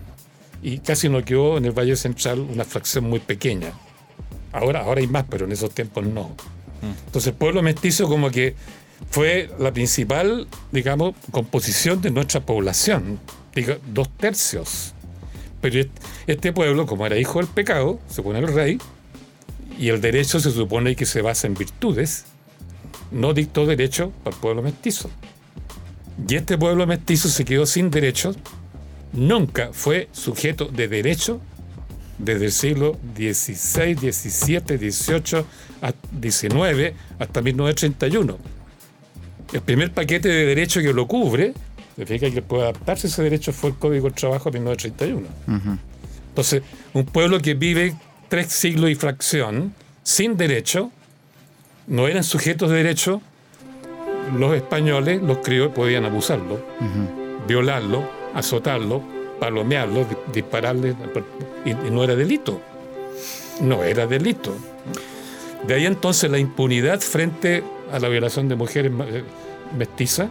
y 0.63 0.79
casi 0.79 1.09
no 1.09 1.23
quedó 1.23 1.59
en 1.59 1.65
el 1.65 1.71
Valle 1.71 1.95
Central 1.95 2.39
una 2.39 2.63
fracción 2.63 3.03
muy 3.03 3.19
pequeña. 3.19 3.71
Ahora, 4.51 4.79
ahora 4.81 5.01
hay 5.01 5.05
más, 5.05 5.25
pero 5.29 5.45
en 5.45 5.51
esos 5.51 5.69
tiempos 5.69 6.07
no. 6.07 6.31
Entonces 7.05 7.33
el 7.33 7.37
pueblo 7.37 7.61
mestizo 7.61 8.07
como 8.07 8.31
que 8.31 8.55
fue 9.11 9.51
la 9.59 9.71
principal, 9.71 10.47
digamos, 10.71 11.13
composición 11.29 12.01
de 12.01 12.09
nuestra 12.09 12.43
población, 12.47 13.19
digo, 13.53 13.75
dos 13.93 14.09
tercios. 14.17 14.95
Pero 15.61 15.87
este 16.25 16.51
pueblo, 16.51 16.87
como 16.87 17.05
era 17.05 17.15
hijo 17.19 17.37
del 17.37 17.47
pecado, 17.47 17.99
se 18.09 18.23
pone 18.23 18.39
el 18.39 18.47
rey, 18.47 18.79
y 19.79 19.89
el 19.89 20.01
derecho 20.01 20.41
se 20.41 20.51
supone 20.51 20.95
que 20.95 21.05
se 21.05 21.21
basa 21.21 21.47
en 21.47 21.53
virtudes, 21.53 22.25
no 23.11 23.33
dictó 23.33 23.65
derecho 23.65 24.11
al 24.25 24.33
pueblo 24.33 24.61
mestizo. 24.61 25.09
Y 26.27 26.35
este 26.35 26.57
pueblo 26.57 26.85
mestizo 26.85 27.29
se 27.29 27.45
quedó 27.45 27.65
sin 27.65 27.89
derechos, 27.89 28.37
nunca 29.13 29.69
fue 29.71 30.09
sujeto 30.11 30.65
de 30.65 30.89
derecho 30.89 31.39
desde 32.17 32.45
el 32.47 32.51
siglo 32.51 32.99
XVI, 33.15 33.95
XVII, 33.95 34.91
XVIII, 34.91 35.45
XIX 36.21 36.93
hasta 37.17 37.41
1931. 37.41 38.37
El 39.53 39.61
primer 39.61 39.93
paquete 39.93 40.27
de 40.27 40.45
derechos 40.45 40.83
que 40.83 40.91
lo 40.91 41.07
cubre, 41.07 41.53
significa 41.95 42.29
que 42.29 42.41
puede 42.41 42.63
adaptarse 42.63 43.07
ese 43.07 43.23
derecho, 43.23 43.53
fue 43.53 43.69
el 43.69 43.77
Código 43.77 44.07
del 44.07 44.13
Trabajo 44.13 44.51
de 44.51 44.59
1931. 44.59 45.25
Entonces, 46.27 46.63
un 46.93 47.05
pueblo 47.05 47.39
que 47.39 47.53
vive 47.53 47.95
tres 48.29 48.47
siglos 48.47 48.89
y 48.89 48.95
fracción 48.95 49.73
sin 50.03 50.37
derecho, 50.37 50.91
no 51.87 52.07
eran 52.07 52.23
sujetos 52.23 52.69
de 52.69 52.77
derecho, 52.77 53.21
los 54.37 54.55
españoles, 54.55 55.21
los 55.21 55.39
criollos, 55.39 55.73
podían 55.73 56.05
abusarlo, 56.05 56.59
violarlo, 57.47 58.09
azotarlo, 58.33 59.01
palomearlo, 59.39 60.05
dispararle, 60.31 60.95
y, 61.65 61.73
no 61.91 62.03
era 62.03 62.15
delito. 62.15 62.61
No 63.61 63.83
era 63.83 64.07
delito. 64.07 64.55
De 65.67 65.73
ahí 65.73 65.85
entonces 65.85 66.29
la 66.31 66.37
impunidad 66.37 67.01
frente 67.01 67.63
a 67.91 67.99
la 67.99 68.07
violación 68.07 68.47
de 68.47 68.55
mujeres 68.55 68.91
eh, 68.91 69.23
mestizas, 69.77 70.29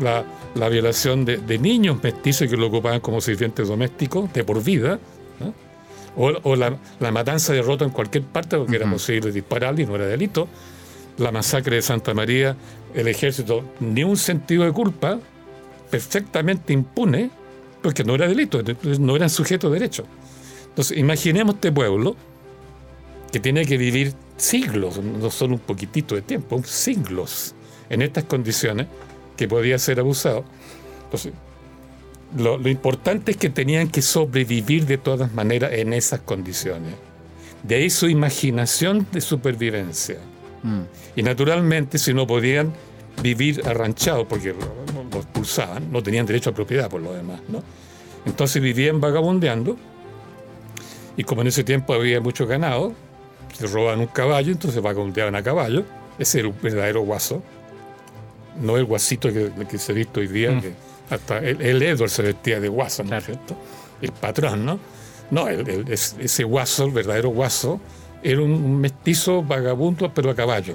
la, 0.00 0.68
violación 0.68 1.24
de, 1.24 1.58
niños 1.58 2.02
mestizos 2.02 2.48
que 2.48 2.56
lo 2.56 2.66
ocupaban 2.66 3.00
como 3.00 3.20
sirvientes 3.20 3.68
domésticos 3.68 4.32
de 4.32 4.44
por 4.44 4.62
vida, 4.62 4.98
o, 6.16 6.56
la, 6.56 6.78
matanza 7.12 7.52
de 7.52 7.62
roto 7.62 7.84
en 7.84 7.90
cualquier 7.90 8.24
parte 8.24 8.56
porque 8.56 8.76
era 8.76 8.90
posible 8.90 9.30
dispararle 9.30 9.82
y 9.82 9.86
no 9.86 9.96
era 9.96 10.06
delito, 10.06 10.48
la 11.18 11.30
masacre 11.30 11.76
de 11.76 11.82
Santa 11.82 12.14
María, 12.14 12.56
el 12.94 13.08
ejército, 13.08 13.64
ni 13.80 14.02
un 14.04 14.16
sentido 14.16 14.64
de 14.64 14.72
culpa, 14.72 15.18
perfectamente 15.90 16.72
impune, 16.72 17.30
porque 17.82 18.04
no 18.04 18.14
era 18.14 18.26
delito, 18.26 18.62
no 18.98 19.16
eran 19.16 19.30
sujetos 19.30 19.70
de 19.70 19.78
derecho. 19.78 20.04
Entonces, 20.68 20.98
imaginemos 20.98 21.56
este 21.56 21.72
pueblo 21.72 22.16
que 23.32 23.40
tiene 23.40 23.64
que 23.64 23.76
vivir 23.76 24.14
siglos, 24.36 24.98
no 25.02 25.30
solo 25.30 25.54
un 25.54 25.60
poquitito 25.60 26.14
de 26.14 26.22
tiempo, 26.22 26.62
siglos, 26.64 27.54
en 27.88 28.02
estas 28.02 28.24
condiciones, 28.24 28.86
que 29.36 29.48
podía 29.48 29.78
ser 29.78 30.00
abusado. 30.00 30.44
Entonces, 31.04 31.32
lo, 32.34 32.68
importante 32.68 33.32
es 33.32 33.36
que 33.36 33.50
tenían 33.50 33.88
que 33.88 34.02
sobrevivir 34.02 34.86
de 34.86 34.98
todas 34.98 35.32
maneras 35.32 35.72
en 35.72 35.92
esas 35.92 36.20
condiciones. 36.20 36.94
De 37.62 37.76
ahí 37.76 37.90
su 37.90 38.08
imaginación 38.08 39.06
de 39.12 39.20
supervivencia. 39.20 40.18
Mm. 40.62 40.80
Y 41.16 41.22
naturalmente, 41.22 41.98
si 41.98 42.12
no 42.12 42.26
podían 42.26 42.72
vivir 43.22 43.62
arranchados, 43.66 44.26
porque 44.26 44.54
los 44.54 45.24
expulsaban, 45.24 45.90
no 45.90 46.02
tenían 46.02 46.26
derecho 46.26 46.50
a 46.50 46.54
propiedad 46.54 46.90
por 46.90 47.00
lo 47.00 47.12
demás, 47.12 47.40
¿no? 47.48 47.62
Entonces 48.26 48.60
vivían 48.60 49.00
vagabundeando, 49.00 49.76
y 51.16 51.24
como 51.24 51.42
en 51.42 51.48
ese 51.48 51.64
tiempo 51.64 51.94
había 51.94 52.20
mucho 52.20 52.46
ganado, 52.46 52.92
se 53.54 53.66
robaban 53.68 54.00
un 54.00 54.06
caballo, 54.06 54.52
entonces 54.52 54.82
vagabundeaban 54.82 55.34
a 55.34 55.42
caballo, 55.42 55.84
ese 56.18 56.40
era 56.40 56.48
un 56.48 56.54
verdadero 56.60 57.02
guaso, 57.02 57.42
no 58.60 58.76
el 58.76 58.84
guasito 58.84 59.32
que, 59.32 59.50
que 59.68 59.78
se 59.78 59.92
ha 59.92 59.94
visto 59.94 60.20
hoy 60.20 60.26
día, 60.26 60.50
Mm. 60.50 60.60
que 60.60 60.72
hasta 61.10 61.38
el, 61.38 61.60
el 61.60 61.82
Edward 61.82 62.10
se 62.10 62.22
vestía 62.22 62.60
de 62.60 62.68
guaso, 62.68 63.02
¿no 63.04 63.16
es 63.16 63.24
Claro. 63.24 63.40
cierto? 63.46 63.62
El 64.02 64.12
patrón, 64.12 64.64
¿no? 64.66 64.78
No, 65.30 65.48
el- 65.48 65.68
el- 65.68 65.92
es- 65.92 66.16
ese 66.18 66.44
guaso, 66.44 66.84
el 66.84 66.90
verdadero 66.92 67.30
guaso, 67.30 67.80
era 68.22 68.40
un, 68.40 68.80
mestizo 68.80 69.42
vagabundo, 69.42 70.12
pero 70.14 70.30
a 70.30 70.34
caballo, 70.34 70.74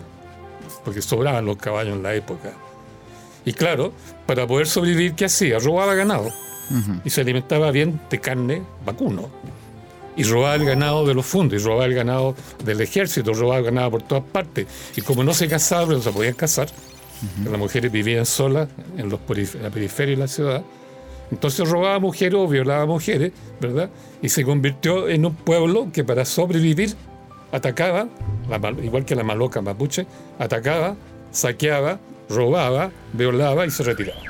porque 0.86 1.02
sobraban 1.02 1.46
los 1.46 1.58
caballos 1.58 1.96
en 1.96 2.04
la 2.04 2.14
época. 2.16 2.52
Y 3.46 3.54
claro, 3.54 3.92
para 4.26 4.46
poder 4.48 4.68
sobrevivir, 4.68 5.14
¿qué 5.16 5.26
hacía? 5.26 5.60
Robaba 5.60 5.96
ganado 5.96 6.32
y 7.04 7.10
se 7.10 7.20
alimentaba 7.22 7.70
bien 7.72 8.00
de 8.10 8.20
carne 8.22 8.62
vacuno. 8.86 9.30
Y 10.16 10.24
robaba 10.24 10.56
el 10.56 10.66
ganado 10.66 11.06
de 11.06 11.14
los 11.14 11.26
fundos, 11.26 11.62
y 11.62 11.66
robaba 11.66 11.86
el 11.86 11.94
ganado 11.94 12.36
del 12.64 12.80
ejército, 12.82 13.34
robaba 13.34 13.60
el 13.60 13.66
ganado 13.66 13.92
por 13.92 14.02
todas 14.04 14.24
partes. 14.26 14.68
Y 14.96 15.02
como 15.02 15.24
no 15.24 15.34
se 15.34 15.48
casaban, 15.48 15.90
no 15.98 16.02
se 16.02 16.12
podían 16.12 16.34
casar, 16.34 16.70
las 17.44 17.60
mujeres 17.60 17.92
vivían 17.92 18.26
solas 18.26 18.70
en, 18.98 19.10
los 19.10 19.20
en 19.30 19.64
la 19.64 19.70
periferia 19.70 20.16
de 20.16 20.22
la 20.22 20.28
ciudad. 20.28 20.64
Entonces 21.32 21.68
robaba 21.70 22.00
mujeres 22.00 22.36
o 22.36 22.48
violaba 22.48 22.86
mujeres, 22.86 23.32
¿verdad? 23.60 23.90
Y 24.22 24.30
se 24.30 24.44
convirtió 24.44 25.08
en 25.08 25.26
un 25.26 25.36
pueblo 25.36 25.90
que 25.94 26.04
para 26.04 26.26
sobrevivir 26.26 26.94
atacaba, 27.52 28.08
igual 28.84 29.06
que 29.06 29.16
la 29.16 29.24
maloca 29.24 29.62
mapuche, 29.62 30.06
atacaba, 30.40 30.96
saqueaba, 31.32 32.00
robaba, 32.30 32.92
violaba 33.14 33.66
y 33.66 33.72
se 33.72 33.84
retiraba. 33.84 34.22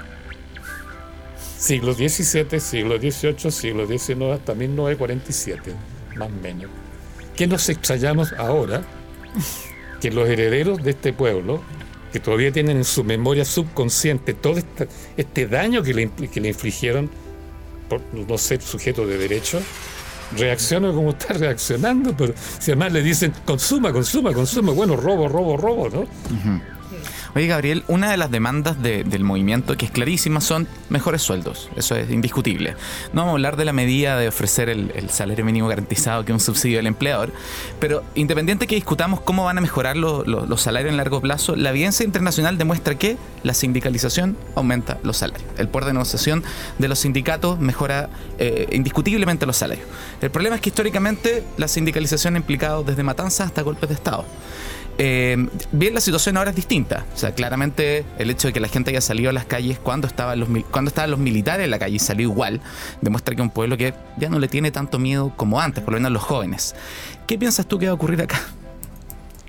Siglo 1.57 1.93
XVII, 1.93 2.59
siglo 2.59 2.97
XVIII, 2.97 3.51
siglo 3.51 3.85
XIX, 3.85 4.21
hasta 4.33 4.55
1947, 4.55 5.73
más 6.15 6.27
o 6.27 6.41
menos. 6.41 6.71
¿Qué 7.35 7.47
nos 7.47 7.69
extrañamos 7.69 8.33
ahora? 8.33 8.81
Que 10.01 10.09
los 10.09 10.27
herederos 10.27 10.83
de 10.83 10.91
este 10.91 11.13
pueblo, 11.13 11.61
que 12.11 12.19
todavía 12.19 12.51
tienen 12.51 12.77
en 12.77 12.83
su 12.85 13.03
memoria 13.03 13.45
subconsciente 13.45 14.33
todo 14.33 14.57
esta- 14.57 14.87
este 15.17 15.47
daño 15.47 15.81
que 15.83 15.93
le, 15.93 16.09
que 16.09 16.41
le 16.41 16.49
infligieron 16.49 17.09
por 17.89 18.01
no 18.13 18.37
ser 18.37 18.61
sujeto 18.61 19.05
de 19.05 19.17
derecho, 19.17 19.61
reaccionan 20.37 20.93
como 20.93 21.09
está 21.11 21.33
reaccionando, 21.33 22.15
pero 22.15 22.33
si 22.59 22.71
además 22.71 22.93
le 22.93 23.01
dicen 23.03 23.33
consuma, 23.45 23.91
consuma, 23.91 24.31
consuma, 24.33 24.71
bueno, 24.71 24.95
robo, 24.95 25.27
robo, 25.27 25.57
robo, 25.57 25.89
¿no? 25.89 26.05
Oye, 27.33 27.47
Gabriel, 27.47 27.85
una 27.87 28.11
de 28.11 28.17
las 28.17 28.29
demandas 28.29 28.81
de- 28.83 29.05
del 29.05 29.23
movimiento, 29.23 29.77
que 29.77 29.85
es 29.85 29.91
clarísima, 29.91 30.41
son 30.41 30.67
mejores 30.89 31.21
sueldos. 31.21 31.69
Eso 31.77 31.95
es 31.95 32.09
indiscutible. 32.11 32.71
No 33.13 33.21
vamos 33.21 33.29
a 33.29 33.35
hablar 33.35 33.55
de 33.55 33.63
la 33.63 33.71
medida 33.71 34.17
de 34.17 34.27
ofrecer 34.27 34.67
el, 34.67 35.09
salario 35.09 35.45
mínimo 35.45 35.69
garantizado, 35.69 36.25
que 36.25 36.33
es 36.33 36.35
un 36.35 36.39
subsidio 36.41 36.77
del 36.79 36.87
empleador, 36.87 37.31
pero 37.79 38.03
independiente 38.15 38.67
que 38.67 38.75
discutamos 38.75 39.21
cómo 39.21 39.45
van 39.45 39.57
a 39.57 39.61
mejorar 39.61 39.95
lo- 39.95 40.25
lo- 40.25 40.45
los 40.45 40.61
salarios 40.61 40.91
en 40.91 40.97
largo 40.97 41.21
plazo, 41.21 41.55
la 41.55 41.69
evidencia 41.69 42.05
internacional 42.05 42.57
demuestra 42.57 42.95
que 42.95 43.15
la 43.43 43.53
sindicalización 43.53 44.35
aumenta 44.55 44.99
los 45.03 45.15
salarios. 45.17 45.47
El 45.57 45.69
poder 45.69 45.85
de 45.87 45.93
negociación 45.93 46.43
de 46.79 46.87
los 46.89 46.99
sindicatos 46.99 47.59
mejora 47.59 48.09
eh, 48.39 48.67
indiscutiblemente 48.73 49.45
los 49.45 49.55
salarios. 49.55 49.87
El 50.21 50.31
problema 50.31 50.55
es 50.55 50.61
que 50.61 50.69
históricamente 50.69 51.43
la 51.57 51.67
sindicalización 51.69 52.35
ha 52.35 52.39
implicado 52.39 52.83
desde 52.83 53.03
matanzas 53.03 53.47
hasta 53.47 53.61
golpes 53.61 53.87
de 53.87 53.95
Estado. 53.95 54.25
Eh, 55.03 55.35
bien, 55.71 55.95
la 55.95 55.99
situación 55.99 56.37
ahora 56.37 56.51
es 56.51 56.55
distinta. 56.55 57.07
O 57.15 57.17
sea, 57.17 57.33
claramente 57.33 58.05
el 58.19 58.29
hecho 58.29 58.49
de 58.49 58.53
que 58.53 58.59
la 58.59 58.67
gente 58.67 58.91
haya 58.91 59.01
salido 59.01 59.31
a 59.31 59.33
las 59.33 59.45
calles 59.45 59.79
cuando 59.79 60.05
estaban 60.05 60.39
los, 60.39 60.47
cuando 60.69 60.89
estaban 60.89 61.09
los 61.09 61.19
militares 61.19 61.65
en 61.65 61.71
la 61.71 61.79
calle 61.79 61.95
y 61.95 61.99
salió 61.99 62.29
igual, 62.29 62.61
demuestra 63.01 63.35
que 63.35 63.41
un 63.41 63.49
pueblo 63.49 63.77
que 63.77 63.95
ya 64.17 64.29
no 64.29 64.37
le 64.37 64.47
tiene 64.47 64.69
tanto 64.69 64.99
miedo 64.99 65.33
como 65.35 65.59
antes, 65.59 65.83
por 65.83 65.93
lo 65.95 65.99
menos 65.99 66.11
los 66.11 66.21
jóvenes. 66.21 66.75
¿Qué 67.25 67.39
piensas 67.39 67.65
tú 67.65 67.79
que 67.79 67.87
va 67.87 67.93
a 67.93 67.95
ocurrir 67.95 68.21
acá 68.21 68.39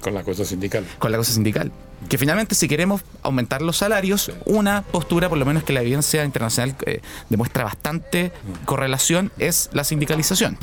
Con 0.01 0.15
la 0.15 0.25
cosa 0.25 0.47
sindical. 0.47 0.87
con 0.99 1.13
la 1.13 1.19
cosa 1.19 1.35
sindical? 1.35 1.71
Que 2.09 2.17
finalmente 2.17 2.55
si 2.55 2.67
queremos 2.67 3.03
aumentar 3.23 3.61
los 3.61 3.77
salarios, 3.77 4.33
una 4.47 4.81
postura, 4.81 5.29
por 5.29 5.37
lo 5.37 5.45
menos 5.45 5.65
que 5.65 5.75
la 5.75 5.83
evidencia 5.83 6.25
internacional 6.25 6.75
eh, 6.87 7.03
demuestra 7.29 7.63
bastante 7.65 8.33
correlación, 8.65 9.31
es 9.39 9.69
la 9.75 9.85
sindicalización. 9.85 10.57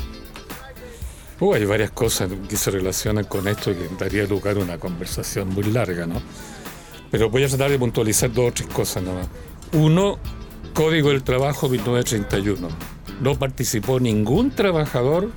Hay 1.40 1.64
varias 1.64 1.90
cosas 1.90 2.30
que 2.48 2.56
se 2.56 2.70
relacionan 2.70 3.24
con 3.24 3.48
esto 3.48 3.70
y 3.70 3.74
que 3.74 3.88
daría 3.98 4.24
lugar 4.26 4.58
a 4.58 4.60
una 4.60 4.78
conversación 4.78 5.48
muy 5.48 5.64
larga, 5.64 6.06
¿no? 6.06 6.20
Pero 7.10 7.30
voy 7.30 7.44
a 7.44 7.48
tratar 7.48 7.70
de 7.70 7.78
puntualizar 7.78 8.30
dos 8.30 8.50
o 8.50 8.52
tres 8.52 8.68
cosas 8.68 9.02
nomás. 9.02 9.26
Uno, 9.72 10.18
Código 10.74 11.08
del 11.08 11.22
Trabajo 11.22 11.68
1931. 11.68 12.68
No 13.22 13.38
participó 13.38 13.98
ningún 13.98 14.50
trabajador 14.50 15.30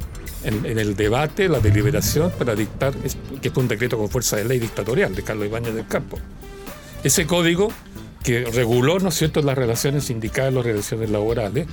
en, 0.43 0.77
el 0.77 0.95
debate, 0.95 1.47
la 1.47 1.59
deliberación 1.59 2.31
para 2.31 2.53
dictar, 2.53 2.93
que 2.93 3.47
es 3.47 3.57
un 3.57 3.67
decreto 3.69 3.97
con 3.97 4.09
fuerza 4.09 4.35
de 4.35 4.45
ley 4.45 4.59
dictatorial 4.59 5.15
de 5.15 5.23
Carlos 5.23 5.47
Ibáñez 5.47 5.73
del 5.73 5.87
Campo. 5.87 6.19
Ese 7.03 7.25
código 7.25 7.69
que 8.23 8.45
reguló, 8.45 8.99
¿no 8.99 9.09
cierto?, 9.09 9.41
las 9.41 9.57
relaciones 9.57 10.05
sindicales, 10.05 10.53
las 10.53 10.65
relaciones 10.65 11.09
laborales, 11.09 11.67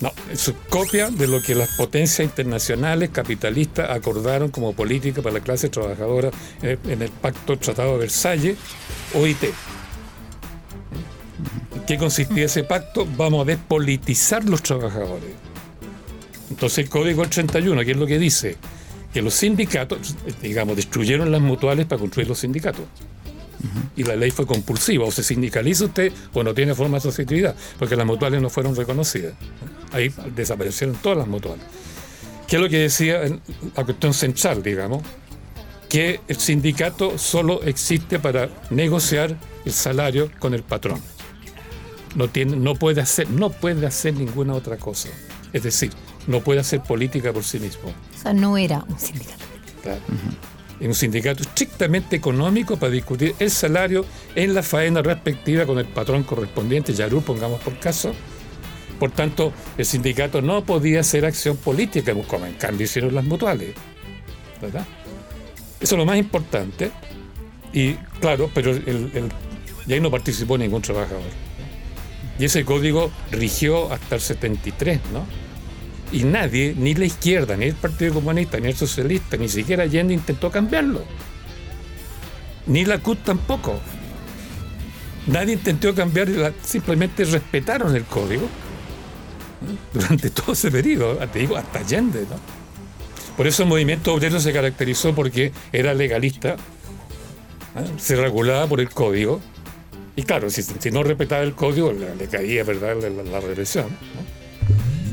no, 0.00 0.12
es 0.30 0.52
copia 0.68 1.10
de 1.10 1.26
lo 1.26 1.42
que 1.42 1.54
las 1.54 1.70
potencias 1.76 2.20
internacionales 2.20 3.10
capitalistas 3.12 3.90
acordaron 3.90 4.50
como 4.50 4.72
política 4.72 5.22
para 5.22 5.34
la 5.34 5.40
clase 5.40 5.68
trabajadora 5.68 6.30
en 6.62 7.02
el 7.02 7.10
Pacto 7.10 7.58
Tratado 7.58 7.94
de 7.94 7.98
Versalles, 7.98 8.56
OIT. 9.14 9.44
¿En 11.74 11.82
qué 11.86 11.98
consistía 11.98 12.44
ese 12.44 12.64
pacto? 12.64 13.06
Vamos 13.16 13.42
a 13.42 13.44
despolitizar 13.46 14.44
los 14.44 14.62
trabajadores. 14.62 15.30
Entonces 16.50 16.78
el 16.78 16.88
Código 16.88 17.22
del 17.22 17.30
31, 17.30 17.84
¿qué 17.84 17.90
es 17.90 17.96
lo 17.96 18.06
que 18.06 18.18
dice? 18.18 18.56
Que 19.12 19.20
los 19.20 19.34
sindicatos, 19.34 20.14
digamos, 20.42 20.76
destruyeron 20.76 21.32
las 21.32 21.40
mutuales 21.40 21.86
para 21.86 21.98
construir 21.98 22.28
los 22.28 22.38
sindicatos. 22.38 22.84
Y 23.96 24.04
la 24.04 24.14
ley 24.14 24.30
fue 24.30 24.46
compulsiva, 24.46 25.04
o 25.04 25.10
se 25.10 25.24
sindicaliza 25.24 25.86
usted 25.86 26.12
o 26.32 26.44
no 26.44 26.54
tiene 26.54 26.74
forma 26.74 26.92
de 26.92 26.98
asociatividad, 26.98 27.56
porque 27.78 27.96
las 27.96 28.06
mutuales 28.06 28.40
no 28.40 28.48
fueron 28.48 28.76
reconocidas. 28.76 29.34
Ahí 29.92 30.12
desaparecieron 30.34 30.96
todas 30.96 31.18
las 31.18 31.26
mutuales. 31.26 31.64
¿Qué 32.46 32.56
es 32.56 32.62
lo 32.62 32.68
que 32.68 32.78
decía 32.78 33.22
la 33.76 33.84
cuestión 33.84 34.14
central, 34.14 34.62
digamos? 34.62 35.02
Que 35.88 36.20
el 36.28 36.36
sindicato 36.36 37.18
solo 37.18 37.62
existe 37.62 38.18
para 38.18 38.48
negociar 38.70 39.36
el 39.64 39.72
salario 39.72 40.30
con 40.38 40.54
el 40.54 40.62
patrón. 40.62 41.00
No, 42.14 42.28
tiene, 42.28 42.56
no, 42.56 42.74
puede 42.74 43.02
hacer, 43.02 43.28
no 43.30 43.50
puede 43.50 43.86
hacer 43.86 44.14
ninguna 44.14 44.54
otra 44.54 44.78
cosa. 44.78 45.10
Es 45.52 45.62
decir, 45.62 45.90
no 46.26 46.40
puede 46.40 46.60
hacer 46.60 46.82
política 46.82 47.32
por 47.32 47.44
sí 47.44 47.58
mismo. 47.58 47.88
O 47.88 48.22
sea, 48.22 48.32
no 48.32 48.56
era 48.56 48.84
un 48.88 48.98
sindicato. 48.98 49.44
Claro. 49.82 50.00
En 50.80 50.88
un 50.88 50.94
sindicato 50.94 51.42
estrictamente 51.42 52.16
económico 52.16 52.76
para 52.76 52.92
discutir 52.92 53.34
el 53.38 53.50
salario 53.50 54.04
en 54.34 54.54
la 54.54 54.62
faena 54.62 55.02
respectiva 55.02 55.66
con 55.66 55.78
el 55.78 55.86
patrón 55.86 56.22
correspondiente, 56.22 56.94
Yarú, 56.94 57.20
pongamos 57.20 57.60
por 57.60 57.78
caso. 57.78 58.14
Por 58.98 59.10
tanto, 59.12 59.52
el 59.76 59.84
sindicato 59.86 60.42
no 60.42 60.64
podía 60.64 61.00
hacer 61.00 61.24
acción 61.24 61.56
política, 61.56 62.12
como 62.26 62.46
en 62.46 62.54
cambio 62.54 62.84
hicieron 62.84 63.14
las 63.14 63.24
mutuales. 63.24 63.74
¿Verdad? 64.60 64.86
Eso 65.80 65.94
es 65.94 65.98
lo 65.98 66.04
más 66.04 66.18
importante. 66.18 66.90
Y 67.72 67.94
claro, 68.20 68.50
pero 68.52 68.72
el, 68.72 69.30
ahí 69.88 70.00
no 70.00 70.10
participó 70.10 70.58
ningún 70.58 70.82
trabajador. 70.82 71.22
Y 72.38 72.44
ese 72.44 72.64
código 72.64 73.10
rigió 73.30 73.92
hasta 73.92 74.16
el 74.16 74.20
73, 74.20 75.00
¿no? 75.12 75.24
Y 76.10 76.24
nadie, 76.24 76.74
ni 76.76 76.94
la 76.94 77.04
izquierda, 77.04 77.56
ni 77.56 77.66
el 77.66 77.74
Partido 77.74 78.14
Comunista, 78.14 78.58
ni 78.58 78.68
el 78.68 78.76
Socialista, 78.76 79.36
ni 79.36 79.48
siquiera 79.48 79.82
Allende 79.84 80.14
intentó 80.14 80.50
cambiarlo. 80.50 81.04
Ni 82.66 82.84
la 82.84 82.98
CUT 82.98 83.22
tampoco. 83.24 83.78
Nadie 85.26 85.54
intentó 85.54 85.94
cambiar, 85.94 86.28
la- 86.30 86.52
simplemente 86.62 87.24
respetaron 87.24 87.94
el 87.94 88.04
código. 88.04 88.48
durante 89.92 90.30
todo 90.30 90.52
ese 90.52 90.70
periodo, 90.70 91.16
te 91.28 91.40
digo, 91.40 91.56
hasta 91.56 91.80
Allende. 91.80 92.20
¿no? 92.22 92.36
Por 93.36 93.46
eso 93.46 93.62
el 93.62 93.68
movimiento 93.68 94.14
obrero 94.14 94.40
se 94.40 94.52
caracterizó 94.52 95.14
porque 95.14 95.52
era 95.72 95.94
legalista, 95.94 96.54
¿eh? 96.54 96.56
se 97.96 98.16
regulaba 98.16 98.66
por 98.66 98.80
el 98.80 98.90
código, 98.90 99.40
y 100.18 100.24
claro, 100.24 100.50
si, 100.50 100.90
no 100.90 101.04
respetaba 101.04 101.44
el 101.44 101.54
código, 101.54 101.92
le, 101.92 102.26
caía 102.26 102.64
¿verdad? 102.64 102.96
la, 103.30 103.38
represión. 103.38 103.86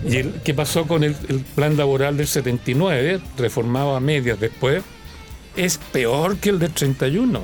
¿Y 0.04 0.18
el, 0.18 0.42
qué 0.44 0.56
pasó 0.56 0.88
con 0.88 1.04
el, 1.04 1.16
el 1.30 1.42
plan 1.42 1.78
laboral 1.78 2.18
del 2.18 2.26
79, 2.26 3.22
reformado 3.38 3.96
a 3.96 4.00
medias 4.00 4.40
después? 4.40 4.84
Es 5.56 5.78
peor 5.78 6.38
que 6.38 6.50
el 6.50 6.58
del 6.58 6.72
31. 6.72 7.40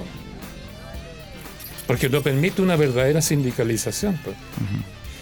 Porque 1.86 2.10
no 2.10 2.24
permite 2.24 2.64
una 2.64 2.76
verdadera 2.76 3.22
sindicalización. 3.22 4.20
pues. 4.24 4.36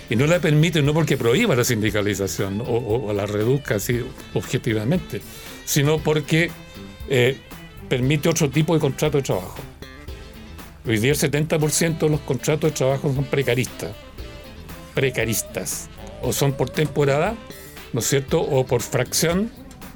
Y 0.09 0.15
no 0.15 0.25
la 0.25 0.39
permite 0.39 0.81
no 0.81 0.93
porque 0.93 1.17
prohíba 1.17 1.55
la 1.55 1.63
sindicalización 1.63 2.63
o, 2.65 3.13
la 3.13 3.27
reduzca 3.27 3.75
así 3.75 4.03
objetivamente, 4.33 5.21
sino 5.65 5.99
porque 5.99 6.49
eh, 7.09 7.37
permite 7.87 8.27
otro 8.29 8.49
tipo 8.49 8.73
de 8.73 8.79
contrato 8.79 9.17
de 9.17 9.23
trabajo. 9.23 9.59
Hoy 10.87 10.97
día 10.97 11.11
el 11.11 11.17
70% 11.17 11.99
de 11.99 12.09
los 12.09 12.21
contratos 12.21 12.71
de 12.71 12.75
trabajo 12.75 13.13
son 13.13 13.25
precaristas. 13.25 13.91
Precaristas. 14.95 15.89
O 16.23 16.33
son 16.33 16.53
por 16.53 16.69
temporada, 16.71 17.35
¿no 17.93 17.99
es 17.99 18.07
cierto? 18.07 18.41
O 18.41 18.65
por 18.65 18.81
fracción 18.81 19.51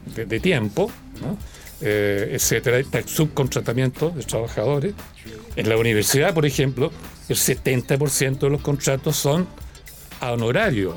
de, 0.06 0.39
tiempo, 0.39 0.91
¿no? 1.21 1.38
Eh, 1.82 2.34
etcétera. 2.34 2.78
Está 2.78 3.02
subcontratamiento 3.06 4.12
de 4.12 4.23
trabajadores. 4.23 4.93
En 5.56 5.69
la 5.69 5.78
universidad, 5.78 6.34
por 6.34 6.45
ejemplo, 6.45 6.91
el 7.30 7.36
70% 7.36 8.39
de 8.39 8.49
los 8.49 8.62
contratos 8.62 9.15
son 9.15 9.47
a 10.28 10.34
honorario. 10.34 10.96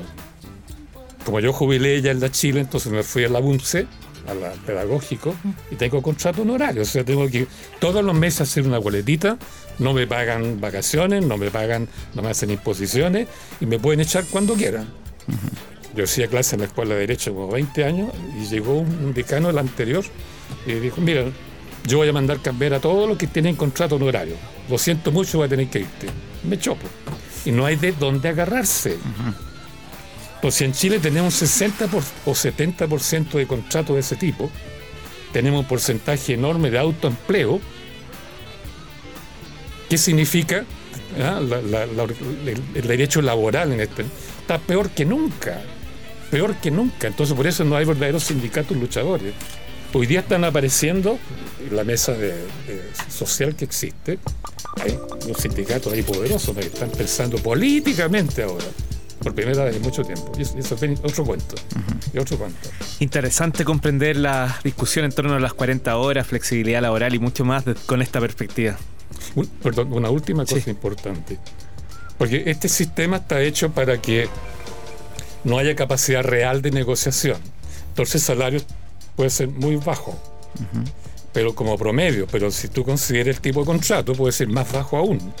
Como 1.25 1.39
yo 1.39 1.51
jubilé 1.51 2.01
ya 2.01 2.11
en 2.11 2.19
la 2.19 2.31
Chile, 2.31 2.61
entonces 2.61 2.91
me 2.91 3.03
fui 3.03 3.25
a 3.25 3.29
la 3.29 3.39
BUNCE, 3.39 3.85
a 4.27 4.33
la 4.33 4.51
pedagógico, 4.51 5.35
y 5.69 5.75
tengo 5.75 6.01
contrato 6.01 6.41
honorario. 6.41 6.83
O 6.83 6.85
sea, 6.85 7.03
tengo 7.03 7.27
que 7.27 7.47
todos 7.79 8.03
los 8.03 8.15
meses 8.15 8.41
hacer 8.41 8.65
una 8.65 8.77
boletita, 8.77 9.37
no 9.79 9.93
me 9.93 10.07
pagan 10.07 10.61
vacaciones, 10.61 11.25
no 11.25 11.37
me 11.37 11.51
pagan, 11.51 11.87
no 12.13 12.21
me 12.21 12.29
hacen 12.29 12.49
imposiciones, 12.49 13.27
y 13.59 13.65
me 13.65 13.79
pueden 13.79 13.99
echar 13.99 14.25
cuando 14.25 14.53
quieran. 14.53 14.87
Yo 15.95 16.05
hacía 16.05 16.27
clase 16.27 16.55
en 16.55 16.61
la 16.61 16.67
Escuela 16.67 16.93
de 16.93 17.01
Derecho 17.01 17.33
como 17.33 17.49
20 17.49 17.83
años, 17.83 18.11
y 18.39 18.45
llegó 18.45 18.79
un 18.79 19.13
decano, 19.13 19.49
el 19.49 19.57
anterior, 19.57 20.05
y 20.65 20.73
dijo, 20.73 21.01
mira, 21.01 21.25
yo 21.85 21.97
voy 21.97 22.09
a 22.09 22.13
mandar 22.13 22.41
cambiar 22.41 22.73
a 22.73 22.79
todos 22.79 23.07
los 23.07 23.17
que 23.17 23.27
tienen 23.27 23.55
contrato 23.55 23.95
honorario. 23.95 24.35
Lo 24.69 24.77
siento 24.77 25.11
mucho, 25.11 25.39
voy 25.39 25.47
a 25.47 25.49
tener 25.49 25.69
que 25.69 25.79
irte. 25.79 26.07
Me 26.43 26.59
chopo. 26.59 26.87
Y 27.47 27.53
no 27.53 27.65
hay 27.65 27.77
de 27.77 27.93
dónde 27.93 28.27
agarrarse. 28.27 28.97
Pues 30.41 30.55
si 30.55 30.65
en 30.65 30.73
Chile 30.73 30.99
tenemos 30.99 31.33
60 31.35 31.85
o 32.25 32.31
70% 32.31 33.29
de 33.29 33.47
contratos 33.47 33.95
de 33.95 34.01
ese 34.01 34.17
tipo, 34.17 34.51
tenemos 35.31 35.61
un 35.61 35.65
porcentaje 35.65 36.33
enorme 36.33 36.69
de 36.69 36.77
autoempleo, 36.77 37.61
¿qué 39.89 39.97
significa? 39.97 40.65
Ah, 41.21 41.39
el, 41.39 42.85
derecho 42.85 43.21
laboral 43.21 43.71
en 43.71 43.79
este 43.79 44.03
está 44.41 44.57
peor 44.59 44.89
que 44.89 45.05
nunca, 45.05 45.61
peor 46.29 46.55
que 46.57 46.69
nunca. 46.69 47.07
Entonces 47.07 47.33
por 47.33 47.47
eso 47.47 47.63
no 47.63 47.77
hay 47.77 47.85
verdaderos 47.85 48.25
sindicatos 48.25 48.75
luchadores. 48.75 49.33
Hoy 49.93 50.05
día 50.05 50.19
están 50.19 50.43
apareciendo 50.43 51.17
en 51.67 51.75
la 51.75 51.83
mesa 51.83 52.15
social 53.09 53.55
que 53.55 53.65
existe. 53.65 54.19
Hay 54.81 54.99
unos 55.25 55.37
sindicatos 55.37 55.91
ahí 55.93 56.03
poderosos 56.03 56.55
que 56.55 56.65
están 56.65 56.89
pensando 56.91 57.37
políticamente 57.37 58.43
ahora 58.43 58.65
por 59.23 59.33
primera 59.33 59.63
vez 59.63 59.75
en 59.75 59.81
mucho 59.81 60.03
tiempo. 60.03 60.31
Y 60.37 60.41
eso, 60.41 60.57
es 60.57 60.99
otro 61.03 61.25
cuento. 61.25 61.55
y 62.13 62.17
otro 62.19 62.37
cuento. 62.37 62.69
Interesante 62.99 63.65
comprender 63.65 64.17
la 64.17 64.59
discusión 64.63 65.05
en 65.05 65.11
torno 65.11 65.33
a 65.33 65.39
las 65.39 65.53
40 65.53 65.95
horas, 65.97 66.27
flexibilidad 66.27 66.81
laboral 66.81 67.15
y 67.15 67.19
mucho 67.19 67.45
más 67.45 67.63
con 67.85 68.01
esta 68.01 68.19
perspectiva. 68.19 68.77
perdón, 69.63 69.93
una 69.93 70.09
última 70.09 70.45
cosa 70.45 70.69
importante. 70.69 71.39
Porque 72.17 72.43
este 72.47 72.67
sistema 72.67 73.17
está 73.17 73.41
hecho 73.41 73.71
para 73.71 74.01
que 74.01 74.27
no 75.43 75.57
haya 75.57 75.75
capacidad 75.75 76.23
real 76.23 76.61
de 76.61 76.71
negociación. 76.71 77.37
Entonces 77.89 78.15
el 78.15 78.21
salario 78.21 78.61
puede 79.17 79.31
ser 79.31 79.49
muy 79.49 79.75
bajo, 79.75 80.17
pero 81.33 81.53
como 81.53 81.77
promedio, 81.77 82.27
pero 82.31 82.51
si 82.51 82.69
tú 82.69 82.85
consideras 82.85 83.35
el 83.35 83.41
tipo 83.41 83.61
de 83.61 83.65
contrato 83.65 84.13
puede 84.13 84.31
ser 84.31 84.47
más 84.47 84.71
bajo 84.71 84.95
aún. 84.95 85.33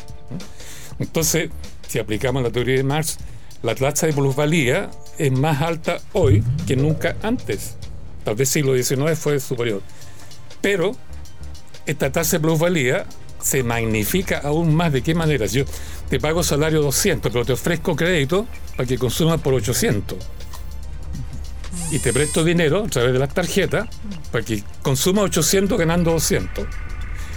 Entonces, 0.99 1.51
si 1.87 1.99
aplicamos 1.99 2.41
la 2.41 2.49
teoría 2.49 2.75
de 2.75 2.83
Marx, 2.83 3.19
la 3.61 3.75
tasa 3.75 4.07
de 4.07 4.13
plusvalía 4.13 4.89
es 5.19 5.31
más 5.31 5.61
alta 5.61 5.99
hoy 6.13 6.43
que 6.65 6.75
nunca 6.75 7.15
antes. 7.21 7.75
Tal 8.25 8.35
vez 8.35 8.49
siglo 8.49 8.75
XIX 8.75 9.17
fue 9.17 9.39
superior. 9.39 9.81
Pero 10.59 10.95
esta 11.85 12.11
tasa 12.11 12.37
de 12.37 12.41
plusvalía 12.41 13.05
se 13.39 13.61
magnifica 13.61 14.39
aún 14.39 14.73
más. 14.75 14.91
¿De 14.91 15.03
qué 15.03 15.13
manera? 15.13 15.45
Yo 15.45 15.65
te 16.09 16.19
pago 16.19 16.41
salario 16.41 16.81
200, 16.81 17.31
pero 17.31 17.45
te 17.45 17.53
ofrezco 17.53 17.95
crédito 17.95 18.47
para 18.75 18.87
que 18.87 18.97
consumas 18.97 19.39
por 19.39 19.53
800 19.53 20.17
y 21.91 21.99
te 21.99 22.13
presto 22.13 22.43
dinero 22.43 22.83
a 22.85 22.89
través 22.89 23.13
de 23.13 23.19
las 23.19 23.33
tarjetas 23.33 23.87
para 24.31 24.43
que 24.43 24.63
consuma 24.81 25.21
800 25.21 25.77
ganando 25.77 26.11
200. 26.11 26.65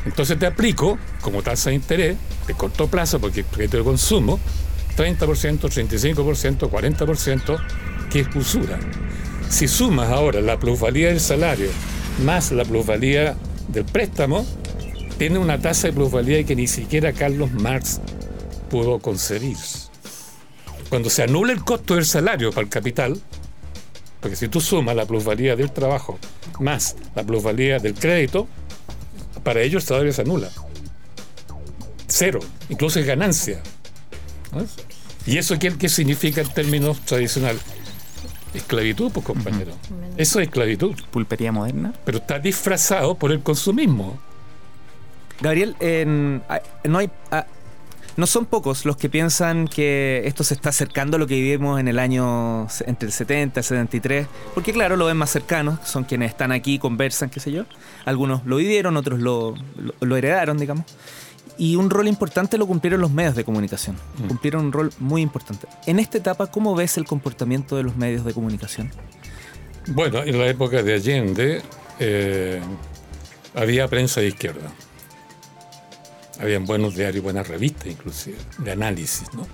Entonces 0.07 0.39
te 0.39 0.47
aplico 0.47 0.99
como 1.21 1.43
tasa 1.43 1.71
de 1.71 1.77
interés 1.77 2.17
de 2.47 2.55
corto 2.55 2.89
plazo, 2.89 3.21
porque 3.21 3.45
crédito 3.45 3.77
de 3.77 3.85
consumo, 3.85 4.41
30%, 4.97 5.61
35%, 5.61 6.71
40%, 6.71 7.59
que 8.11 8.21
es 8.21 8.29
usura. 8.35 8.79
Si 9.49 9.69
sumas 9.69 10.11
ahora 10.11 10.41
la 10.41 10.59
plusvalía 10.59 11.09
del 11.09 11.21
salario 11.21 11.71
más 12.25 12.53
la 12.53 12.65
plusvalía 12.65 13.37
del 13.69 13.85
préstamo, 13.85 14.47
tiene 15.19 15.39
una 15.39 15.59
tasa 15.59 15.89
de 15.89 15.93
plusvalía 15.93 16.45
que 16.45 16.57
ni 16.57 16.67
siquiera 16.67 17.13
Carlos 17.13 17.51
Marx 17.53 18.01
pudo 18.69 18.99
concebir. 18.99 19.57
Cuando 20.89 21.09
se 21.09 21.23
anula 21.23 21.53
el 21.53 21.65
costo 21.65 21.95
del 21.95 22.05
salario 22.05 22.51
para 22.51 22.63
el 22.63 22.69
capital, 22.69 23.21
porque 24.21 24.37
si 24.37 24.49
tú 24.49 24.61
sumas 24.61 24.95
la 24.95 25.07
plusvalía 25.07 25.57
del 25.57 25.73
trabajo 25.73 26.19
más 26.59 26.97
la 27.15 27.25
plusvalía 27.25 27.79
del 27.79 27.95
crédito, 27.95 28.47
para 29.43 29.61
ellos 29.63 29.85
el 29.85 29.89
salario 29.89 30.13
se 30.13 30.23
anula. 30.23 30.51
Cero, 32.07 32.41
incluso 32.69 32.99
es 33.01 33.07
ganancia. 33.07 33.63
¿Y 35.27 35.39
eso 35.39 35.59
qué, 35.59 35.77
qué 35.77 35.89
significa 35.89 36.41
en 36.41 36.49
términos 36.49 37.01
tradicionales? 37.01 37.63
Esclavitud, 38.53 39.13
pues 39.13 39.25
compañero. 39.25 39.73
Eso 40.17 40.41
es 40.41 40.49
esclavitud. 40.49 40.95
Pulpería 41.11 41.53
moderna. 41.53 41.95
Pero 42.05 42.19
está 42.19 42.39
disfrazado 42.39 43.15
por 43.15 43.31
el 43.31 43.43
consumismo. 43.43 44.19
Gabriel, 45.41 45.77
no 46.85 46.99
hay, 46.99 47.11
no 48.17 48.27
son 48.27 48.47
pocos 48.47 48.85
los 48.85 48.97
que 48.97 49.09
piensan 49.09 49.69
que 49.69 50.23
esto 50.25 50.45
se 50.45 50.55
está 50.55 50.71
acercando 50.71 51.17
a 51.17 51.21
lo 51.21 51.27
que 51.27 51.35
vivimos 51.35 51.81
en 51.81 51.89
el 51.89 51.99
año 51.99 52.67
entre 52.87 53.07
el 53.07 53.13
70 53.13 53.59
y 53.59 53.61
el 53.61 53.65
73, 53.65 54.27
porque 54.55 54.73
claro, 54.73 54.97
lo 54.97 55.07
ven 55.07 55.17
más 55.17 55.31
cercanos, 55.31 55.79
son 55.85 56.05
quienes 56.05 56.31
están 56.31 56.53
aquí, 56.53 56.79
conversan, 56.79 57.31
qué 57.31 57.41
sé 57.41 57.53
yo. 57.53 57.65
Algunos 58.05 58.45
lo 58.47 58.57
vivieron, 58.57 58.97
otros 58.97 59.21
lo, 59.21 59.55
heredaron, 60.17 60.59
digamos. 60.59 60.87
Y 61.59 61.77
un 61.77 61.91
rol 61.91 62.09
importante 62.09 62.57
lo 62.57 62.67
cumplieron 62.67 63.01
los 63.01 63.11
medios 63.11 63.35
de 63.35 63.45
comunicación. 63.45 63.97
Mm. 64.17 64.29
Cumplieron 64.29 64.67
un 64.67 64.73
rol 64.73 64.93
muy 64.99 65.21
importante. 65.21 65.67
En 65.87 65.99
esta 65.99 66.17
etapa, 66.17 66.47
¿cómo 66.47 66.75
ves 66.75 66.97
el 66.97 67.05
comportamiento 67.05 67.77
de 67.77 67.83
los 67.83 67.97
medios 67.97 68.25
de 68.25 68.33
comunicación? 68.33 68.91
Bueno, 69.89 70.23
en 70.23 70.39
la 70.39 70.47
época 70.47 70.83
de 70.83 70.95
Allende 70.95 71.63
eh, 71.99 72.61
había 73.55 73.89
prensa 73.89 74.21
de 74.21 74.29
izquierda 74.29 74.71
habían 76.41 76.65
buenos 76.65 76.97
diarios, 76.97 77.23
buenas 77.23 77.47
revistas 77.47 77.87
inclusive, 77.87 78.39
de 78.59 78.73
análisis, 78.73 79.33
¿no? 79.35 79.47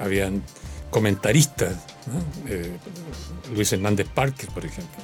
Habían 0.00 0.42
comentaristas, 0.90 1.76
eh, 2.46 2.70
Luis 3.54 3.72
Hernández 3.72 4.06
Parker, 4.14 4.50
por 4.50 4.64
ejemplo, 4.64 5.02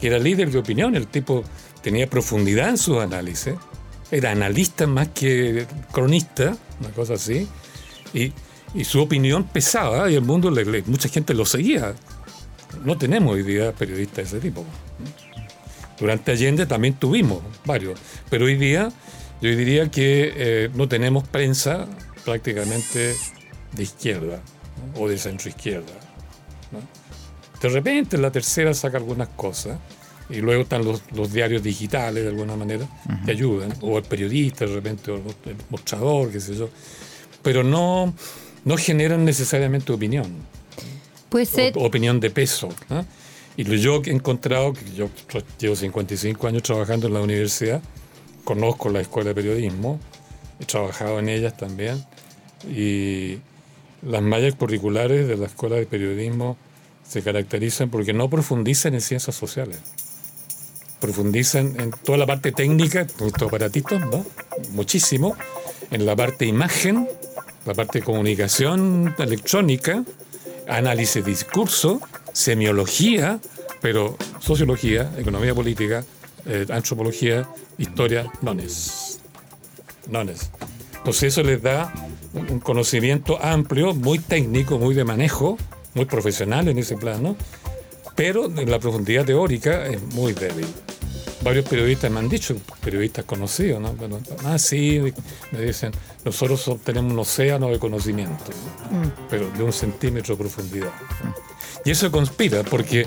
que 0.00 0.08
era 0.08 0.18
líder 0.18 0.50
de 0.50 0.58
opinión, 0.58 0.96
el 0.96 1.06
tipo 1.06 1.44
tenía 1.82 2.10
profundidad 2.10 2.68
en 2.68 2.78
sus 2.78 2.98
análisis, 2.98 3.54
era 4.10 4.32
analista 4.32 4.86
más 4.86 5.08
que 5.08 5.66
cronista, 5.92 6.56
una 6.80 6.90
cosa 6.90 7.14
así, 7.14 7.48
y, 8.12 8.32
su 8.84 9.00
opinión 9.00 9.44
pesaba 9.44 10.10
y 10.10 10.14
el 10.14 10.20
mundo, 10.20 10.50
le, 10.50 10.82
mucha 10.82 11.08
gente 11.08 11.32
lo 11.32 11.46
seguía. 11.46 11.94
No 12.84 12.98
tenemos 12.98 13.32
hoy 13.32 13.42
día 13.42 13.72
periodistas 13.72 14.16
de 14.16 14.22
ese 14.24 14.40
tipo. 14.40 14.62
Durante 15.98 16.32
Allende 16.32 16.66
también 16.66 16.92
tuvimos 16.92 17.42
varios, 17.64 17.98
pero 18.28 18.44
hoy 18.44 18.56
día 18.56 18.90
yo 19.40 19.50
diría 19.50 19.90
que 19.90 20.32
eh, 20.36 20.70
no 20.74 20.88
tenemos 20.88 21.26
prensa 21.28 21.86
prácticamente 22.24 23.14
de 23.72 23.82
izquierda 23.82 24.40
o 24.96 25.08
de 25.08 25.18
centro 25.18 25.48
izquierda. 25.48 25.92
De 27.60 27.68
repente 27.68 28.16
la 28.18 28.30
tercera 28.30 28.72
saca 28.74 28.98
algunas 28.98 29.28
cosas 29.28 29.78
y 30.30 30.36
luego 30.36 30.62
están 30.62 30.84
los, 30.84 31.32
diarios 31.32 31.62
digitales 31.62 32.22
de 32.22 32.28
alguna 32.28 32.54
manera 32.54 32.86
que 33.24 33.30
ayudan, 33.30 33.72
o 33.80 33.98
el 33.98 34.04
periodista 34.04 34.66
de 34.66 34.74
repente, 34.74 35.10
o 35.10 35.16
el 35.16 35.22
mostrador, 35.70 36.30
qué 36.30 36.40
sé 36.40 36.54
yo, 36.54 36.68
pero 37.42 37.64
no, 37.64 38.14
no 38.64 38.76
generan 38.76 39.24
necesariamente 39.24 39.92
opinión. 39.92 40.26
Puede 41.28 41.46
ser. 41.46 41.72
opinión 41.76 42.20
de 42.20 42.30
peso. 42.30 42.68
Y 43.56 43.64
lo 43.64 43.74
yo 43.74 44.02
he 44.04 44.10
encontrado, 44.10 44.72
que 44.72 44.84
yo 44.94 45.08
llevo 45.58 45.74
55 45.74 46.46
años 46.46 46.62
trabajando 46.62 47.08
en 47.08 47.14
la 47.14 47.20
universidad, 47.20 47.82
conozco 48.48 48.88
la 48.88 49.02
escuela 49.02 49.28
de 49.28 49.34
periodismo, 49.34 50.00
he 50.58 50.64
trabajado 50.64 51.18
en 51.18 51.28
ellas 51.28 51.54
también, 51.54 52.02
y 52.66 53.40
las 54.00 54.22
mallas 54.22 54.54
curriculares 54.54 55.28
de 55.28 55.36
la 55.36 55.48
escuela 55.48 55.76
de 55.76 55.84
periodismo 55.84 56.56
se 57.06 57.20
caracterizan 57.20 57.90
porque 57.90 58.14
no 58.14 58.30
profundizan 58.30 58.94
en 58.94 59.02
ciencias 59.02 59.36
sociales. 59.36 59.76
Profundizan 60.98 61.78
en 61.78 61.90
toda 61.90 62.16
la 62.16 62.24
parte 62.24 62.50
técnica, 62.52 63.06
nuestro 63.20 63.48
aparatito, 63.48 63.98
¿no? 63.98 64.24
Muchísimo. 64.70 65.36
En 65.90 66.06
la 66.06 66.16
parte 66.16 66.46
imagen, 66.46 67.06
la 67.66 67.74
parte 67.74 68.00
comunicación 68.00 69.14
electrónica, 69.18 70.04
análisis 70.66 71.22
discurso, 71.22 72.00
semiología, 72.32 73.40
pero 73.82 74.16
sociología, 74.40 75.12
economía 75.18 75.54
política, 75.54 76.02
eh, 76.46 76.64
antropología, 76.70 77.46
historia, 77.78 78.30
no 78.42 78.52
es. 78.52 79.20
No 80.10 80.22
es. 80.22 80.50
Entonces 80.96 81.32
eso 81.32 81.42
les 81.42 81.62
da 81.62 81.92
un 82.34 82.60
conocimiento 82.60 83.42
amplio, 83.42 83.94
muy 83.94 84.18
técnico, 84.18 84.78
muy 84.78 84.94
de 84.94 85.04
manejo, 85.04 85.56
muy 85.94 86.04
profesional 86.04 86.68
en 86.68 86.78
ese 86.78 86.96
plano, 86.96 87.36
pero 88.14 88.46
en 88.46 88.70
la 88.70 88.78
profundidad 88.78 89.24
teórica 89.24 89.86
es 89.86 90.02
muy 90.14 90.32
débil. 90.32 90.66
Varios 91.42 91.68
periodistas 91.68 92.10
me 92.10 92.18
han 92.18 92.28
dicho, 92.28 92.56
periodistas 92.82 93.24
conocidos, 93.24 93.80
¿no? 93.80 93.94
ah, 94.44 94.58
sí, 94.58 95.00
me 95.52 95.60
dicen, 95.60 95.92
nosotros 96.24 96.68
tenemos 96.84 97.12
un 97.12 97.18
océano 97.20 97.68
de 97.70 97.78
conocimiento, 97.78 98.44
mm. 98.90 99.28
pero 99.30 99.48
de 99.50 99.62
un 99.62 99.72
centímetro 99.72 100.34
de 100.34 100.40
profundidad. 100.40 100.92
Y 101.84 101.92
eso 101.92 102.10
conspira 102.10 102.64
porque 102.64 103.06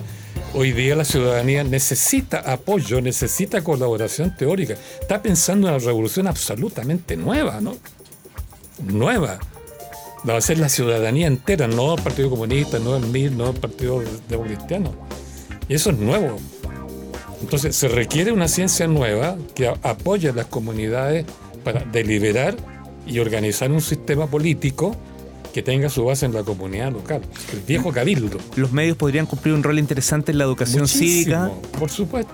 hoy 0.53 0.71
día 0.71 0.95
la 0.95 1.05
ciudadanía 1.05 1.63
necesita 1.63 2.39
apoyo, 2.39 3.01
necesita 3.01 3.63
colaboración 3.63 4.35
teórica. 4.35 4.75
Está 4.99 5.21
pensando 5.21 5.67
en 5.67 5.75
una 5.75 5.83
revolución 5.83 6.27
absolutamente 6.27 7.15
nueva, 7.15 7.61
¿no? 7.61 7.77
Nueva. 8.83 9.39
Va 10.27 10.37
a 10.37 10.41
ser 10.41 10.59
la 10.59 10.69
ciudadanía 10.69 11.27
entera, 11.27 11.67
no 11.67 11.95
el 11.95 12.01
Partido 12.01 12.29
Comunista, 12.29 12.79
no 12.79 12.95
el 12.95 13.07
MIR, 13.07 13.31
no 13.31 13.49
el 13.49 13.59
Partido 13.59 14.03
Cristiano. 14.43 14.93
Y 15.67 15.75
eso 15.75 15.89
es 15.89 15.97
nuevo. 15.97 16.37
Entonces 17.41 17.75
se 17.75 17.87
requiere 17.87 18.31
una 18.31 18.47
ciencia 18.47 18.87
nueva 18.87 19.35
que 19.55 19.67
apoye 19.67 20.29
a 20.29 20.33
las 20.33 20.45
comunidades 20.45 21.25
para 21.63 21.83
deliberar 21.85 22.55
y 23.07 23.17
organizar 23.19 23.71
un 23.71 23.81
sistema 23.81 24.27
político 24.27 24.95
que 25.53 25.61
tenga 25.61 25.89
su 25.89 26.05
base 26.05 26.25
en 26.25 26.33
la 26.33 26.43
comunidad 26.43 26.91
local, 26.91 27.21
el 27.51 27.59
viejo 27.61 27.91
cabildo. 27.91 28.37
Los 28.55 28.71
medios 28.71 28.97
podrían 28.97 29.25
cumplir 29.25 29.53
un 29.53 29.63
rol 29.63 29.79
interesante 29.79 30.31
en 30.31 30.37
la 30.37 30.45
educación 30.45 30.87
cívica. 30.87 31.51
Por 31.77 31.89
supuesto. 31.89 32.33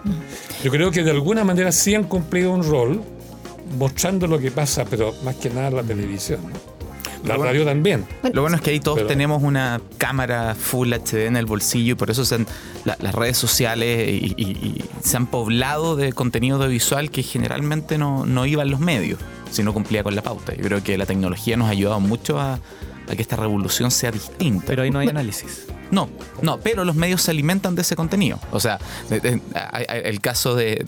Yo 0.63 0.71
creo 0.71 0.91
que 0.91 1.03
de 1.03 1.11
alguna 1.11 1.43
manera 1.43 1.71
sí 1.71 1.95
han 1.95 2.03
cumplido 2.03 2.51
un 2.51 2.63
rol 2.63 3.01
mostrando 3.77 4.27
lo 4.27 4.39
que 4.39 4.51
pasa, 4.51 4.85
pero 4.85 5.13
más 5.23 5.35
que 5.35 5.49
nada 5.49 5.71
la 5.71 5.83
televisión. 5.83 6.39
La 7.25 7.35
radio 7.35 7.65
también. 7.65 8.05
Lo 8.31 8.41
bueno 8.41 8.55
es 8.55 8.61
que 8.61 8.71
ahí 8.71 8.79
todos 8.79 9.05
tenemos 9.07 9.43
una 9.43 9.81
cámara 9.97 10.55
Full 10.55 10.93
HD 10.93 11.25
en 11.25 11.35
el 11.35 11.45
bolsillo 11.45 11.93
y 11.93 11.95
por 11.95 12.09
eso 12.09 12.23
las 12.85 13.15
redes 13.15 13.37
sociales 13.37 14.09
y, 14.09 14.83
se 15.01 15.17
han 15.17 15.27
poblado 15.27 15.95
de 15.95 16.13
contenido 16.13 16.57
audiovisual 16.57 17.11
que 17.11 17.23
generalmente 17.23 17.97
no, 17.97 18.25
no 18.25 18.45
iba 18.45 18.63
en 18.63 18.71
los 18.71 18.79
medios, 18.79 19.19
si 19.51 19.63
no 19.63 19.73
cumplía 19.73 20.03
con 20.03 20.15
la 20.15 20.21
pauta. 20.21 20.55
Yo 20.55 20.63
creo 20.63 20.83
que 20.83 20.97
la 20.97 21.05
tecnología 21.05 21.57
nos 21.57 21.67
ha 21.67 21.71
ayudado 21.71 21.99
mucho 21.99 22.39
a, 22.39 22.59
a 23.09 23.15
que 23.15 23.21
esta 23.21 23.35
revolución 23.35 23.91
sea 23.91 24.11
distinta. 24.11 24.65
Pero 24.67 24.83
ahí 24.83 24.91
no 24.91 24.99
hay 24.99 25.09
análisis. 25.09 25.67
No, 25.91 26.09
no, 26.41 26.59
pero 26.59 26.83
los 26.83 26.95
medios 26.95 27.21
se 27.21 27.31
alimentan 27.31 27.75
de 27.75 27.81
ese 27.81 27.95
contenido. 27.95 28.39
O 28.51 28.59
sea, 28.59 28.79
el 29.09 30.19
caso 30.21 30.55
del, 30.55 30.85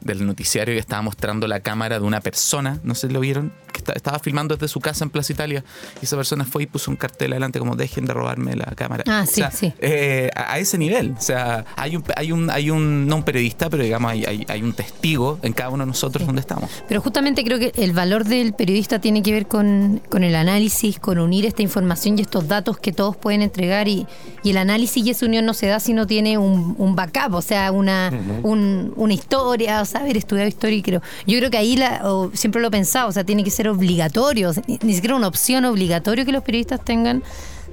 del, 0.00 0.26
noticiario 0.26 0.74
que 0.74 0.80
estaba 0.80 1.02
mostrando 1.02 1.48
la 1.48 1.60
cámara 1.60 1.98
de 1.98 2.04
una 2.04 2.20
persona, 2.20 2.78
no 2.84 2.94
sé 2.94 3.08
si 3.08 3.12
lo 3.12 3.20
vieron, 3.20 3.52
estaba 3.94 4.18
filmando 4.18 4.56
desde 4.56 4.68
su 4.68 4.80
casa 4.80 5.04
en 5.04 5.10
Plaza 5.10 5.32
Italia 5.32 5.64
y 6.00 6.04
esa 6.04 6.16
persona 6.16 6.44
fue 6.44 6.62
y 6.62 6.66
puso 6.66 6.90
un 6.90 6.96
cartel 6.96 7.32
adelante 7.32 7.58
como 7.58 7.76
dejen 7.76 8.06
de 8.06 8.14
robarme 8.14 8.56
la 8.56 8.66
cámara. 8.76 9.04
Ah, 9.06 9.26
sí, 9.26 9.42
sí. 9.52 9.72
Eh, 9.80 10.30
a, 10.34 10.58
ese 10.58 10.78
nivel. 10.78 11.14
O 11.18 11.20
sea, 11.20 11.64
hay 11.76 11.96
un, 11.96 12.04
hay 12.16 12.32
un, 12.32 12.50
hay 12.50 12.70
un, 12.70 13.06
no 13.06 13.16
un 13.16 13.22
periodista, 13.24 13.68
pero 13.68 13.82
digamos 13.82 14.12
hay, 14.12 14.44
hay, 14.48 14.62
un 14.62 14.72
testigo 14.72 15.38
en 15.42 15.52
cada 15.52 15.70
uno 15.70 15.84
de 15.84 15.88
nosotros 15.88 16.26
donde 16.26 16.40
estamos. 16.40 16.70
Pero 16.88 17.00
justamente 17.00 17.44
creo 17.44 17.58
que 17.58 17.72
el 17.76 17.92
valor 17.92 18.24
del 18.24 18.54
periodista 18.54 19.00
tiene 19.00 19.22
que 19.22 19.32
ver 19.32 19.46
con, 19.46 20.00
con 20.08 20.22
el 20.22 20.34
análisis, 20.34 20.98
con 20.98 21.18
unir 21.24 21.46
esta 21.46 21.62
información 21.62 22.18
y 22.18 22.22
estos 22.22 22.46
datos 22.46 22.78
que 22.78 22.92
todos 22.92 23.16
pueden 23.16 23.42
entregar 23.42 23.88
y, 23.88 24.06
y 24.42 24.50
el 24.50 24.58
análisis 24.58 25.04
y 25.04 25.10
esa 25.10 25.26
unión 25.26 25.44
no 25.44 25.54
se 25.54 25.66
da 25.66 25.80
si 25.80 25.92
no 25.92 26.06
tiene 26.06 26.38
un, 26.38 26.74
un 26.78 26.94
backup, 26.94 27.34
o 27.34 27.42
sea, 27.42 27.72
una, 27.72 28.12
una 28.42 29.14
historia, 29.14 29.80
o 29.80 29.84
saber 29.84 30.16
estudiar 30.16 30.46
historia 30.46 30.78
y 30.78 30.82
creo. 30.82 31.02
Yo 31.26 31.38
creo 31.38 31.50
que 31.50 31.58
ahí 31.58 31.76
la, 31.76 32.02
siempre 32.34 32.60
lo 32.60 32.68
he 32.68 32.70
pensado, 32.70 33.08
o 33.08 33.12
sea, 33.12 33.24
tiene 33.24 33.44
que 33.44 33.50
ser 33.50 33.68
obligatorio, 33.68 34.52
ni, 34.66 34.94
siquiera 34.94 35.16
una 35.16 35.28
opción 35.28 35.64
obligatoria 35.64 36.24
que 36.24 36.32
los 36.32 36.42
periodistas 36.42 36.84
tengan 36.84 37.22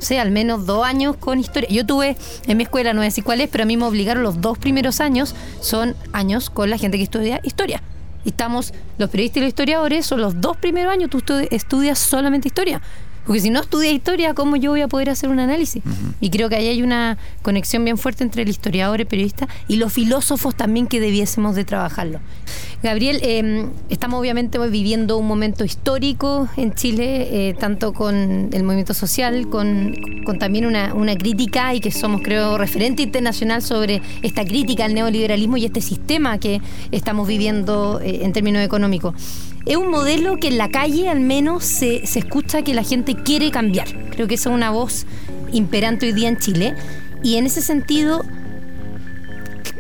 sea, 0.02 0.22
al 0.22 0.32
menos 0.32 0.66
dos 0.66 0.86
años 0.86 1.16
con 1.18 1.40
historia. 1.40 1.70
Yo 1.70 1.86
tuve 1.86 2.18
en 2.48 2.58
mi 2.58 2.64
escuela, 2.64 2.94
no 2.94 3.00
voy 3.00 3.06
a 3.06 3.10
decir 3.10 3.24
cuál 3.24 3.42
es, 3.42 3.50
pero 3.50 3.64
a 3.64 3.68
mí 3.68 3.78
me 3.78 3.86
obligaron 3.86 4.24
los 4.24 4.42
dos 4.42 4.58
primeros 4.58 5.00
años, 5.00 5.36
son 5.60 5.96
años 6.12 6.50
con 6.50 6.70
la 6.70 6.78
gente 6.78 6.98
que 6.98 7.04
estudia 7.04 7.40
historia. 7.44 7.82
Y 8.24 8.30
estamos, 8.30 8.74
los 8.98 9.10
periodistas 9.10 9.38
y 9.38 9.42
los 9.42 9.50
historiadores, 9.50 10.06
son 10.06 10.22
los 10.22 10.40
dos 10.42 10.58
primeros 10.58 10.92
años, 10.92 11.10
tú 11.10 11.22
estudias 11.50 12.00
solamente 12.00 12.48
historia. 12.48 12.82
Porque 13.26 13.40
si 13.42 13.50
no 13.50 13.62
estudia 13.62 13.92
historia, 13.92 14.34
¿cómo 14.34 14.56
yo 14.56 14.72
voy 14.72 14.82
a 14.82 14.88
poder 14.88 15.10
hacer 15.10 15.30
un 15.30 15.40
análisis? 15.40 15.84
Y 16.20 16.30
creo 16.30 16.50
que 16.50 16.56
ahí 16.56 16.68
hay 16.68 16.82
una 16.82 17.18
conexión 17.44 17.86
bien 17.86 17.98
fuerte 17.98 18.24
entre 18.24 18.44
el 18.44 18.50
historiador, 18.50 19.00
el 19.00 19.08
periodista 19.08 19.48
y 19.68 19.76
los 19.76 19.94
filósofos 19.94 20.56
también 20.56 20.88
que 20.88 21.00
debiésemos 21.00 21.56
de 21.56 21.64
trabajarlo. 21.64 22.20
Gabriel, 22.82 23.20
em, 23.22 23.70
estamos 23.90 24.20
obviamente 24.20 24.58
viviendo 24.58 25.18
un 25.18 25.28
momento 25.28 25.64
histórico 25.64 26.50
en 26.58 26.74
Chile, 26.74 27.50
eh, 27.50 27.54
tanto 27.54 27.94
con 27.94 28.50
el 28.52 28.64
movimiento 28.64 28.96
social, 28.96 29.48
con, 29.50 29.94
también 30.40 30.66
una, 30.66 30.94
una, 30.96 31.16
crítica 31.16 31.76
y 31.76 31.80
que 31.80 31.92
somos, 31.92 32.22
creo, 32.24 32.58
referente 32.58 33.04
internacional 33.04 33.62
sobre 33.62 34.02
esta 34.24 34.44
crítica 34.46 34.86
al 34.86 34.96
neoliberalismo 34.96 35.58
y 35.58 35.66
este 35.66 35.82
sistema 35.82 36.40
que 36.40 36.62
estamos 36.92 37.28
viviendo 37.28 38.00
eh, 38.02 38.22
en 38.24 38.34
términos 38.34 38.64
económicos 38.64 39.14
es 39.66 39.78
un 39.78 39.90
modelo 39.90 40.38
que 40.38 40.48
en 40.48 40.58
la 40.58 40.70
calle 40.70 41.10
al 41.10 41.20
menos 41.20 41.64
se, 41.64 42.06
se 42.08 42.20
escucha 42.20 42.64
que 42.64 42.74
la 42.74 42.84
gente 42.84 43.16
quiere 43.16 43.52
cambiar. 43.52 43.88
Creo 44.10 44.28
que 44.28 44.36
esa 44.36 44.50
es 44.50 44.56
una 44.56 44.72
voz 44.72 45.06
imperante 45.52 46.08
hoy 46.08 46.14
día 46.14 46.30
en 46.30 46.38
Chile. 46.38 46.76
Y 47.24 47.36
en 47.36 47.46
ese 47.46 47.62
sentido, 47.62 48.26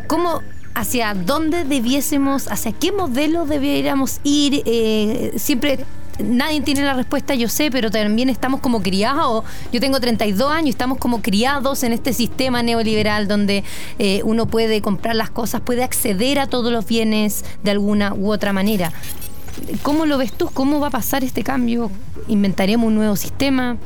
¿cómo, 0.07 0.41
hacia 0.75 1.13
dónde 1.13 1.63
debiésemos, 1.63 2.47
hacia 2.51 2.71
qué 2.71 2.91
modelo 2.91 3.45
debiéramos 3.45 4.19
ir? 4.23 4.61
Eh, 4.65 5.34
siempre 5.38 5.79
nadie 6.19 6.61
tiene 6.61 6.84
la 6.84 6.93
respuesta, 6.93 7.36
yo 7.36 7.47
sé, 7.49 7.71
pero 7.71 7.89
también 7.89 8.29
estamos 8.29 8.61
como 8.61 8.82
criados. 8.82 9.43
Yo 9.71 9.79
tengo 9.79 9.99
32 9.99 10.51
años 10.51 10.69
estamos 10.69 10.97
como 10.97 11.21
criados 11.21 11.84
en 11.84 11.93
este 11.93 12.13
sistema 12.13 12.63
neoliberal 12.63 13.27
donde 13.27 13.63
eh, 13.99 14.21
uno 14.23 14.45
puede 14.45 14.82
comprar 14.82 15.15
las 15.15 15.29
cosas, 15.29 15.61
puede 15.61 15.84
acceder 15.84 16.39
a 16.39 16.47
todos 16.47 16.71
los 16.71 16.86
bienes 16.86 17.43
de 17.63 17.71
alguna 17.71 18.13
u 18.13 18.32
otra 18.32 18.53
manera. 18.53 18.91
¿Cómo 19.82 20.06
lo 20.06 20.18
ves 20.18 20.34
tú? 20.34 20.49
¿Cómo 20.54 20.80
va 20.80 20.88
a 20.88 20.91
pasar 20.91 21.24
este 21.24 21.43
cambio? 21.43 21.91
¿Inventaremos 22.28 22.88
un 22.88 22.95
nuevo 22.95 23.16
sistema? 23.16 23.78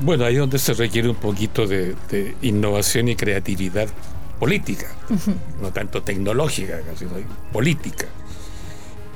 Bueno, 0.00 0.24
ahí 0.24 0.34
es 0.34 0.40
donde 0.40 0.58
se 0.58 0.74
requiere 0.74 1.08
un 1.08 1.16
poquito 1.16 1.66
de, 1.66 1.96
innovación 2.42 3.08
y 3.08 3.16
creatividad 3.16 3.88
política, 4.38 4.94
no 5.62 5.72
tanto 5.72 6.02
tecnológica, 6.02 6.80
sino 6.96 7.12
política. 7.52 8.06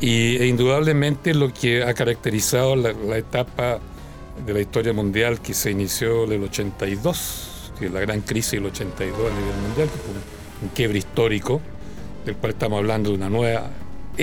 Y 0.01 0.37
e 0.39 0.47
indudablemente 0.47 1.35
lo 1.35 1.53
que 1.53 1.85
ha 1.85 1.93
caracterizado 1.93 2.75
la, 2.77 3.19
etapa 3.19 3.79
de 4.47 4.55
la 4.55 4.61
historia 4.61 4.95
mundial 4.95 5.41
que 5.43 5.53
se 5.53 5.71
inició 5.71 6.25
en 6.25 6.33
el 6.33 6.45
82, 6.45 7.73
que 7.79 7.87
es 7.87 7.93
la 7.93 8.01
gran 8.01 8.23
crisis 8.23 8.53
del 8.53 8.67
82 8.67 9.19
a 9.19 9.39
nivel 9.39 9.57
mundial, 9.69 9.89
que 9.89 9.99
fue 9.99 10.15
un 10.63 10.69
quiebre 10.71 10.99
histórico, 10.99 11.61
del 12.25 12.37
cual 12.37 12.53
estamos 12.53 12.79
hablando 12.79 13.11
de 13.11 13.17
una 13.17 13.29
nueva 13.29 13.69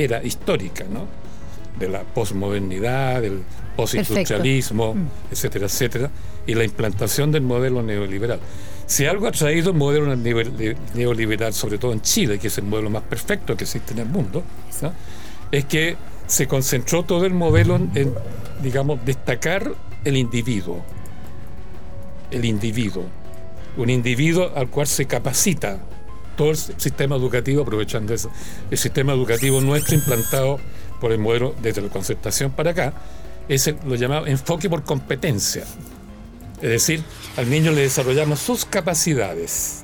era 0.04 0.24
histórica, 0.24 0.86
¿no? 0.90 1.08
De 1.80 1.90
la 1.90 2.04
posmodernidad, 2.04 3.22
del 3.22 3.44
postindustrialismo, 3.76 4.94
mm. 4.94 5.08
etcétera, 5.32 5.66
etcétera, 5.66 6.12
y 6.46 6.54
la 6.54 6.64
implantación 6.64 7.32
del 7.32 7.44
modelo 7.44 7.82
neoliberal. 7.82 8.40
Si 8.86 9.06
algo 9.06 9.28
ha 9.28 9.32
traído 9.32 9.72
el 9.72 9.78
modelo 9.78 10.16
neoliberal, 10.16 11.54
sobre 11.54 11.78
todo 11.78 11.92
en 11.92 12.02
Chile, 12.02 12.40
que 12.40 12.48
es 12.48 12.58
el 12.58 12.64
modelo 12.64 12.90
más 12.90 13.04
perfecto 13.04 13.58
que 13.58 13.66
existe 13.66 13.94
en 13.94 14.00
el 14.00 14.06
mundo, 14.06 14.44
es 15.52 15.66
que 15.66 15.98
se 16.26 16.48
concentró 16.48 17.04
todo 17.04 17.26
el 17.26 17.34
modelo 17.34 17.76
en, 17.76 18.14
digamos, 18.62 19.04
destacar 19.06 19.74
el 20.06 20.16
individuo. 20.16 20.84
El 22.32 22.46
individuo. 22.46 23.04
Un 23.76 23.90
individuo 23.90 24.52
al 24.56 24.70
cual 24.70 24.88
se 24.88 25.06
capacita 25.06 25.80
todo 26.38 26.52
el 26.52 26.58
sistema 26.58 27.18
educativo, 27.18 27.64
aprovechando 27.64 28.14
eso, 28.14 28.32
el 28.72 28.78
sistema 28.78 29.12
educativo 29.12 29.60
nuestro 29.60 29.96
implantado 29.96 30.60
por 31.02 31.12
el 31.12 31.20
modelo 31.20 31.54
desde 31.62 31.82
la 31.82 31.90
concertación 31.90 32.52
para 32.52 32.72
acá, 32.72 32.94
es 33.50 33.74
lo 33.86 33.96
llamado 33.96 34.28
enfoque 34.28 34.70
por 34.70 34.84
competencia. 34.84 35.64
Es 36.62 36.70
decir, 36.70 37.04
al 37.36 37.50
niño 37.50 37.72
le 37.72 37.82
desarrollamos 37.82 38.40
sus 38.40 38.66
capacidades. 38.66 39.84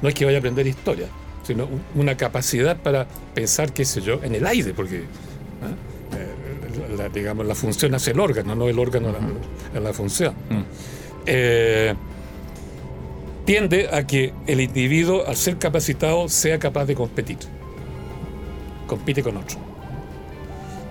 No 0.00 0.08
es 0.08 0.14
que 0.14 0.24
vaya 0.24 0.38
a 0.38 0.40
aprender 0.40 0.66
historia, 0.66 1.08
sino 1.42 1.68
una 1.94 2.16
capacidad 2.16 2.76
para 2.76 3.06
pensar, 3.34 3.72
qué 3.72 3.84
sé 3.84 4.00
yo, 4.00 4.20
en 4.22 4.34
el 4.34 4.46
aire, 4.46 4.72
porque 4.72 5.04
¿ah? 5.62 6.16
eh, 6.16 6.96
la, 6.96 7.08
digamos, 7.08 7.46
la 7.46 7.54
función 7.54 7.94
hace 7.94 8.12
el 8.12 8.20
órgano, 8.20 8.54
no 8.54 8.68
el 8.68 8.78
órgano 8.78 9.12
la, 9.74 9.80
la, 9.80 9.92
función. 9.92 10.34
Mm. 10.48 10.62
Eh, 11.26 11.94
tiende 13.44 13.88
a 13.92 14.06
que 14.06 14.32
el 14.46 14.60
individuo, 14.60 15.24
al 15.26 15.36
ser 15.36 15.58
capacitado, 15.58 16.28
sea 16.28 16.58
capaz 16.58 16.84
de 16.84 16.94
competir. 16.94 17.38
Compite 18.86 19.22
con 19.22 19.36
otro. 19.36 19.58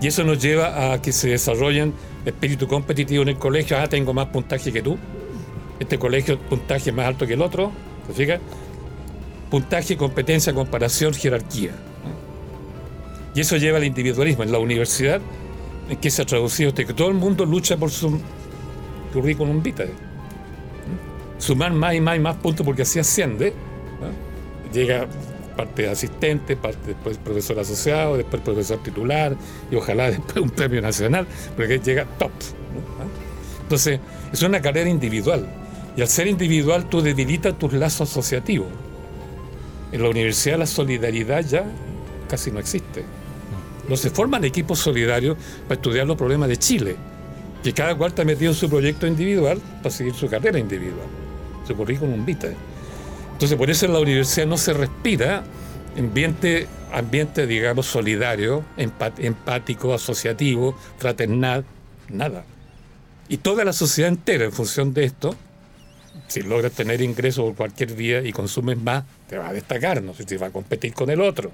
Y 0.01 0.07
eso 0.07 0.23
nos 0.23 0.41
lleva 0.41 0.93
a 0.93 1.01
que 1.01 1.11
se 1.11 1.29
desarrollen 1.29 1.93
espíritu 2.25 2.67
competitivo 2.67 3.23
en 3.23 3.29
el 3.29 3.37
colegio, 3.37 3.77
ah, 3.77 3.87
tengo 3.87 4.13
más 4.13 4.27
puntaje 4.27 4.71
que 4.71 4.81
tú, 4.81 4.97
este 5.79 5.97
colegio 5.97 6.39
puntaje 6.39 6.91
más 6.91 7.07
alto 7.07 7.25
que 7.25 7.33
el 7.33 7.41
otro, 7.41 7.71
¿te 8.07 8.13
fijas? 8.13 8.39
Puntaje, 9.49 9.97
competencia, 9.97 10.53
comparación, 10.53 11.13
jerarquía. 11.13 11.71
Y 13.33 13.41
eso 13.41 13.57
lleva 13.57 13.77
al 13.77 13.83
individualismo. 13.83 14.43
En 14.43 14.51
la 14.51 14.59
universidad, 14.59 15.21
¿en 15.89 15.97
qué 15.97 16.11
se 16.11 16.21
ha 16.21 16.25
traducido 16.25 16.73
que 16.73 16.85
todo 16.85 17.07
el 17.07 17.15
mundo 17.15 17.45
lucha 17.45 17.77
por 17.77 17.89
su 17.89 18.19
currículum 19.11 19.61
vitae. 19.61 20.08
Sumar 21.39 21.73
más 21.73 21.95
y 21.95 22.01
más 22.01 22.17
y 22.17 22.19
más 22.19 22.35
puntos 22.35 22.65
porque 22.65 22.83
así 22.83 22.99
asciende. 22.99 23.53
Llega 24.71 25.07
parte 25.57 25.81
de 25.81 25.89
asistente, 25.89 26.55
parte 26.55 26.79
después 26.87 27.17
profesor 27.17 27.59
asociado, 27.59 28.15
después 28.15 28.41
profesor 28.41 28.77
titular 28.83 29.35
y 29.69 29.75
ojalá 29.75 30.11
después 30.11 30.37
un 30.37 30.51
premio 30.51 30.81
nacional, 30.81 31.25
porque 31.55 31.79
llega 31.79 32.05
top. 32.05 32.31
Entonces, 33.63 33.99
es 34.31 34.41
una 34.43 34.61
carrera 34.61 34.89
individual. 34.89 35.47
Y 35.97 36.01
al 36.01 36.07
ser 36.07 36.27
individual 36.27 36.87
tú 36.87 37.01
debilitas 37.01 37.57
tus 37.57 37.73
lazos 37.73 38.09
asociativos. 38.09 38.67
En 39.91 40.01
la 40.03 40.09
universidad 40.09 40.57
la 40.57 40.65
solidaridad 40.65 41.43
ya 41.43 41.65
casi 42.29 42.51
no 42.51 42.59
existe. 42.59 43.03
No 43.89 43.97
se 43.97 44.11
forman 44.11 44.45
equipos 44.45 44.79
solidarios 44.79 45.35
para 45.67 45.75
estudiar 45.75 46.05
los 46.05 46.15
problemas 46.15 46.47
de 46.47 46.57
Chile, 46.57 46.95
que 47.63 47.73
cada 47.73 47.95
cual 47.95 48.11
está 48.11 48.23
metido 48.23 48.51
en 48.51 48.55
su 48.55 48.69
proyecto 48.69 49.07
individual 49.07 49.59
para 49.81 49.89
seguir 49.89 50.13
su 50.13 50.29
carrera 50.29 50.59
individual, 50.59 51.07
su 51.67 51.75
currículum 51.75 52.25
vitae. 52.25 52.55
Entonces, 53.33 53.57
por 53.57 53.69
eso 53.69 53.85
en 53.85 53.93
la 53.93 53.99
universidad 53.99 54.47
no 54.47 54.57
se 54.57 54.73
respira 54.73 55.43
ambiente, 55.97 56.67
ambiente 56.91 57.47
digamos, 57.47 57.85
solidario, 57.85 58.63
empático, 58.77 59.93
asociativo, 59.93 60.75
fraternal, 60.97 61.65
nada. 62.09 62.43
Y 63.27 63.37
toda 63.37 63.63
la 63.63 63.73
sociedad 63.73 64.09
entera, 64.09 64.45
en 64.45 64.51
función 64.51 64.93
de 64.93 65.05
esto, 65.05 65.35
si 66.27 66.41
logras 66.41 66.71
tener 66.71 67.01
ingresos 67.01 67.45
por 67.45 67.55
cualquier 67.55 67.95
día 67.95 68.21
y 68.21 68.31
consumes 68.31 68.77
más, 68.77 69.03
te 69.27 69.37
va 69.37 69.49
a 69.49 69.53
destacar, 69.53 70.01
no 70.01 70.13
sé 70.13 70.25
si 70.27 70.35
va 70.37 70.47
a 70.47 70.51
competir 70.51 70.93
con 70.93 71.09
el 71.09 71.21
otro, 71.21 71.51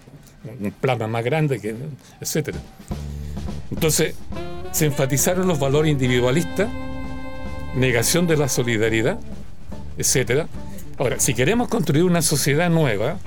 un 0.59 0.71
plasma 0.71 1.07
más 1.07 1.23
grande, 1.23 1.59
que, 1.59 1.75
etc. 2.21 2.55
Entonces, 3.71 4.15
se 4.71 4.85
enfatizaron 4.85 5.47
los 5.47 5.59
valores 5.59 5.91
individualistas, 5.91 6.69
negación 7.75 8.27
de 8.27 8.37
la 8.37 8.47
solidaridad, 8.47 9.19
etc. 9.97 10.47
Ahora, 10.97 11.19
si 11.19 11.33
queremos 11.33 11.67
construir 11.67 12.03
una 12.03 12.21
sociedad 12.21 12.69
nueva, 12.69 13.17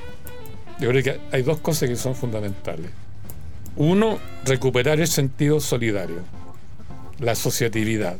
yo 0.80 0.88
creo 0.90 1.02
que 1.02 1.20
hay 1.32 1.42
dos 1.42 1.58
cosas 1.58 1.88
que 1.88 1.96
son 1.96 2.14
fundamentales. 2.14 2.90
Uno, 3.76 4.18
recuperar 4.44 5.00
el 5.00 5.06
sentido 5.06 5.60
solidario, 5.60 6.20
la 7.20 7.32
asociatividad. 7.32 8.16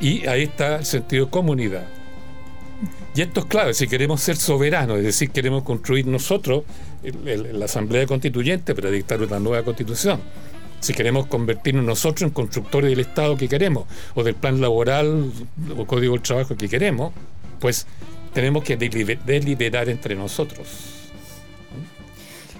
Y 0.00 0.26
ahí 0.26 0.44
está 0.44 0.76
el 0.76 0.84
sentido 0.84 1.30
comunidad. 1.30 1.86
Y 3.14 3.22
esto 3.22 3.40
es 3.40 3.46
clave, 3.46 3.74
si 3.74 3.88
queremos 3.88 4.20
ser 4.20 4.36
soberanos, 4.36 4.98
es 4.98 5.04
decir, 5.04 5.30
queremos 5.30 5.64
construir 5.64 6.06
nosotros 6.06 6.64
la 7.02 7.64
Asamblea 7.64 8.06
Constituyente 8.06 8.74
para 8.74 8.90
dictar 8.90 9.20
una 9.20 9.38
nueva 9.40 9.64
constitución. 9.64 10.20
Si 10.78 10.94
queremos 10.94 11.26
convertirnos 11.26 11.84
nosotros 11.84 12.22
en 12.22 12.30
constructores 12.30 12.90
del 12.90 13.00
Estado 13.00 13.36
que 13.36 13.48
queremos, 13.48 13.84
o 14.14 14.22
del 14.22 14.34
plan 14.34 14.60
laboral 14.60 15.30
o 15.76 15.86
código 15.86 16.14
del 16.14 16.22
trabajo 16.22 16.56
que 16.56 16.68
queremos, 16.68 17.12
pues 17.60 17.86
tenemos 18.34 18.64
que 18.64 18.76
deliberar 18.76 19.88
entre 19.88 20.14
nosotros. 20.14 20.66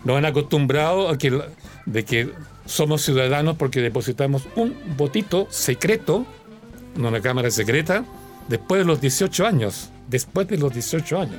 Nos 0.05 0.17
han 0.17 0.25
acostumbrado 0.25 1.09
a 1.09 1.19
que, 1.19 1.43
de 1.87 2.05
que 2.05 2.31
somos 2.65 3.03
ciudadanos 3.03 3.57
porque 3.57 3.81
depositamos 3.81 4.47
un 4.57 4.75
votito 4.97 5.49
secreto 5.51 6.25
en 6.97 7.05
una 7.05 7.21
cámara 7.21 7.51
secreta 7.51 8.05
después 8.49 8.81
de 8.81 8.85
los 8.85 9.01
18 9.01 9.47
años 9.47 9.91
después 10.11 10.49
de 10.49 10.59
los 10.59 10.73
18 10.75 11.21
años. 11.21 11.37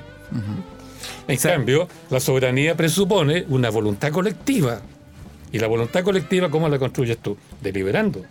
En 1.27 1.37
cambio, 1.37 1.87
la 2.09 2.19
soberanía 2.19 2.75
presupone 2.75 3.45
una 3.49 3.69
voluntad 3.69 4.11
colectiva. 4.11 4.81
¿Y 5.51 5.59
la 5.59 5.67
voluntad 5.67 6.03
colectiva 6.03 6.49
cómo 6.49 6.69
la 6.69 6.79
construyes 6.79 7.17
tú? 7.17 7.37
Deliberando. 7.61 8.25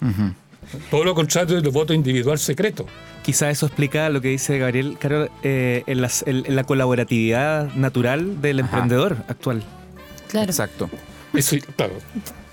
Todo 0.90 1.04
lo 1.04 1.14
contrario 1.14 1.60
del 1.60 1.70
voto 1.70 1.92
individual 1.92 2.38
secreto. 2.38 2.86
Quizá 3.22 3.50
eso 3.50 3.66
explica 3.66 4.08
lo 4.08 4.20
que 4.20 4.28
dice 4.28 4.58
Gabriel, 4.58 4.96
Carol, 4.98 5.30
eh, 5.42 5.84
en, 5.86 6.54
la 6.56 6.64
colaboratividad 6.64 7.72
natural 7.74 8.40
del 8.40 8.60
emprendedor 8.60 9.18
actual. 9.28 9.62
Claro. 10.28 10.46
Exacto. 10.46 10.88
Eso, 11.34 11.56
claro. 11.76 11.94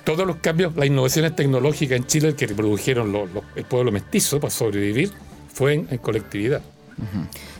Todos 0.03 0.25
los 0.25 0.37
cambios, 0.37 0.75
las 0.75 0.87
innovaciones 0.87 1.35
tecnológicas 1.35 1.97
en 1.97 2.05
Chile 2.05 2.35
que 2.35 2.47
produjeron 2.47 3.13
el 3.55 3.65
pueblo 3.65 3.91
mestizo 3.91 4.39
para 4.39 4.51
sobrevivir 4.51 5.11
fue 5.53 5.73
en, 5.73 5.97
colectividad. 5.97 6.61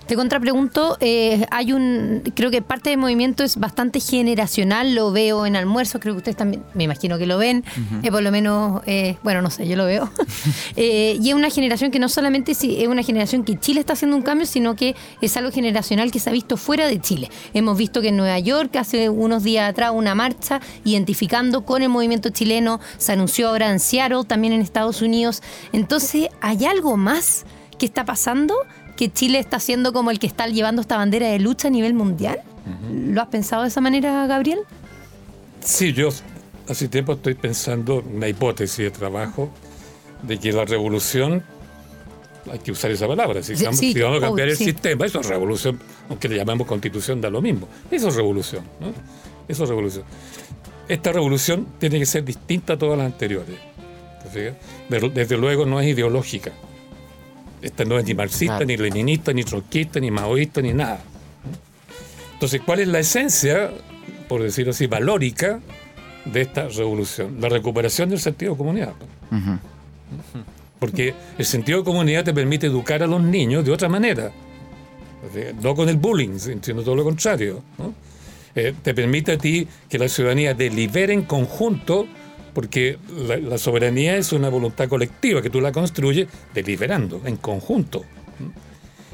Te 0.07 0.15
contrapregunto, 0.15 0.95
eh, 1.01 1.45
hay 1.51 1.73
un, 1.73 2.23
creo 2.33 2.49
que 2.49 2.61
parte 2.61 2.91
del 2.91 2.97
movimiento 2.97 3.43
es 3.43 3.57
bastante 3.57 3.99
generacional, 3.99 4.95
lo 4.95 5.11
veo 5.11 5.45
en 5.45 5.57
almuerzo, 5.57 5.99
creo 5.99 6.13
que 6.13 6.19
ustedes 6.19 6.37
también, 6.37 6.63
me 6.73 6.85
imagino 6.85 7.17
que 7.17 7.25
lo 7.25 7.37
ven, 7.37 7.65
eh, 8.03 8.09
por 8.09 8.23
lo 8.23 8.31
menos, 8.31 8.81
eh, 8.85 9.17
bueno, 9.21 9.41
no 9.41 9.49
sé, 9.49 9.67
yo 9.67 9.75
lo 9.75 9.85
veo. 9.85 10.09
y 10.77 11.27
es 11.29 11.33
una 11.35 11.49
generación 11.49 11.91
que 11.91 11.99
no 11.99 12.07
solamente 12.07 12.53
es 12.53 12.87
una 12.87 13.03
generación 13.03 13.43
que 13.43 13.59
Chile 13.59 13.81
está 13.81 13.93
haciendo 13.93 14.15
un 14.15 14.23
cambio, 14.23 14.47
sino 14.47 14.77
que 14.77 14.95
es 15.19 15.35
algo 15.35 15.51
generacional 15.51 16.09
que 16.09 16.19
se 16.19 16.29
ha 16.29 16.33
visto 16.33 16.55
fuera 16.55 16.87
de 16.87 17.01
Chile. 17.01 17.29
Hemos 17.53 17.77
visto 17.77 17.99
que 17.99 18.07
en 18.07 18.15
Nueva 18.15 18.39
York 18.39 18.77
hace 18.77 19.09
unos 19.09 19.43
días 19.43 19.69
atrás 19.69 19.91
una 19.93 20.15
marcha 20.15 20.61
identificando 20.85 21.65
con 21.65 21.81
el 21.81 21.89
movimiento 21.89 22.29
chileno, 22.29 22.79
se 22.97 23.11
anunció 23.11 23.49
ahora 23.49 23.69
en 23.69 23.81
Seattle, 23.81 24.23
también 24.25 24.53
en 24.53 24.61
Estados 24.61 25.01
Unidos. 25.01 25.43
Entonces, 25.73 26.29
¿hay 26.39 26.63
algo 26.63 26.95
más 26.95 27.45
que 27.77 27.85
está 27.85 28.05
pasando? 28.05 28.55
Que 28.97 29.09
Chile 29.09 29.39
está 29.39 29.61
siendo 29.61 29.93
como 29.93 30.11
el 30.11 30.19
que 30.19 30.27
está 30.27 30.47
llevando 30.47 30.81
esta 30.81 30.97
bandera 30.97 31.27
de 31.27 31.39
lucha 31.39 31.69
a 31.69 31.71
nivel 31.71 31.93
mundial? 31.93 32.41
¿Lo 32.91 33.21
has 33.21 33.29
pensado 33.29 33.61
de 33.61 33.69
esa 33.69 33.79
manera, 33.79 34.27
Gabriel? 34.27 34.59
Sí, 35.61 35.93
yo 35.93 36.09
hace 36.67 36.89
tiempo 36.89 37.13
estoy 37.13 37.35
pensando 37.35 38.03
una 38.13 38.27
hipótesis 38.27 38.79
de 38.79 38.91
trabajo 38.91 39.49
de 40.23 40.37
que 40.37 40.51
la 40.51 40.65
revolución, 40.65 41.43
hay 42.51 42.59
que 42.59 42.71
usar 42.71 42.91
esa 42.91 43.07
palabra, 43.07 43.41
si, 43.43 43.53
vamos, 43.63 43.79
a 43.79 44.19
cambiar 44.19 44.49
el 44.49 44.57
sistema, 44.57 45.05
eso 45.05 45.21
es 45.21 45.27
revolución, 45.27 45.79
aunque 46.09 46.27
le 46.27 46.35
llamamos 46.35 46.67
constitución, 46.67 47.21
da 47.21 47.29
lo 47.29 47.41
mismo. 47.41 47.69
Eso 47.89 48.09
es 48.09 48.15
revolución, 48.15 48.65
¿no? 48.81 48.87
Eso 49.47 49.63
es 49.63 49.69
revolución. 49.69 50.03
Esta 50.89 51.11
revolución 51.11 51.67
tiene 51.79 51.99
que 51.99 52.05
ser 52.05 52.25
distinta 52.25 52.73
a 52.73 52.77
todas 52.77 52.97
las 52.97 53.05
anteriores. 53.05 53.55
Desde 54.89 55.37
luego 55.37 55.65
no 55.65 55.79
es 55.79 55.87
ideológica. 55.87 56.51
Esta 57.61 57.85
no 57.85 57.97
es 57.97 58.05
ni 58.05 58.13
marxista, 58.13 58.63
ni 58.65 58.77
leninista, 58.77 59.33
ni 59.33 59.43
trotskista, 59.43 59.99
ni 59.99 60.11
maoísta, 60.11 60.61
ni 60.61 60.73
nada. 60.73 60.99
Entonces, 62.33 62.61
¿cuál 62.63 62.79
es 62.79 62.87
la 62.87 62.99
esencia, 62.99 63.71
por 64.27 64.43
decirlo 64.43 64.71
así, 64.71 64.85
valórica 64.85 65.59
de 66.25 66.41
esta 66.41 66.67
revolución? 66.67 67.37
La 67.41 67.49
recuperación 67.49 68.09
del 68.09 68.19
sentido 68.19 68.51
de 68.51 68.57
comunidad. 68.57 68.93
Porque 70.79 71.15
el 71.37 71.45
sentido 71.45 71.79
de 71.79 71.85
comunidad 71.85 72.23
te 72.23 72.33
permite 72.33 72.67
educar 72.67 73.01
a 73.01 73.07
los 73.07 73.21
niños 73.21 73.65
de 73.65 73.71
otra 73.71 73.89
manera. 73.89 74.31
No 75.63 75.75
con 75.75 75.89
el 75.89 75.97
bullying, 75.97 76.37
sino 76.37 76.83
todo 76.83 76.95
lo 76.95 77.03
contrario. 77.03 77.63
Eh, 78.53 78.73
te 78.83 78.93
permite 78.93 79.33
a 79.33 79.37
ti 79.37 79.67
que 79.89 79.97
la 79.97 80.07
ciudadanía 80.07 80.53
delibere 80.53 81.13
en 81.13 81.23
conjunto 81.23 82.07
porque 82.57 82.97
la, 83.15 83.55
soberanía 83.59 84.17
es 84.17 84.33
una 84.33 84.49
voluntad 84.49 84.89
colectiva 84.89 85.43
que 85.43 85.51
tú 85.51 85.61
la 85.61 85.71
construyes 85.71 86.27
deliberando, 86.55 87.21
en 87.23 87.37
conjunto. 87.37 88.03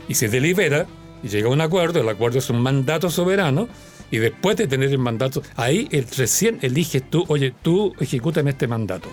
Y 0.07 0.13
se 0.13 0.29
delibera 0.29 0.85
y 1.21 1.27
llega 1.27 1.49
a 1.49 1.51
un 1.51 1.59
acuerdo, 1.59 1.99
el 1.99 2.07
acuerdo 2.07 2.39
es 2.39 2.49
un 2.49 2.61
mandato 2.61 3.09
soberano, 3.09 3.67
y 4.11 4.19
después 4.19 4.55
de 4.55 4.65
tener 4.67 4.91
el 4.91 4.97
mandato, 4.97 5.43
ahí 5.57 5.89
el, 5.91 6.07
recién 6.15 6.59
eliges 6.61 7.03
tú, 7.09 7.25
oye, 7.27 7.53
tú 7.61 7.93
ejecútame 7.99 8.51
este 8.51 8.65
mandato. 8.65 9.09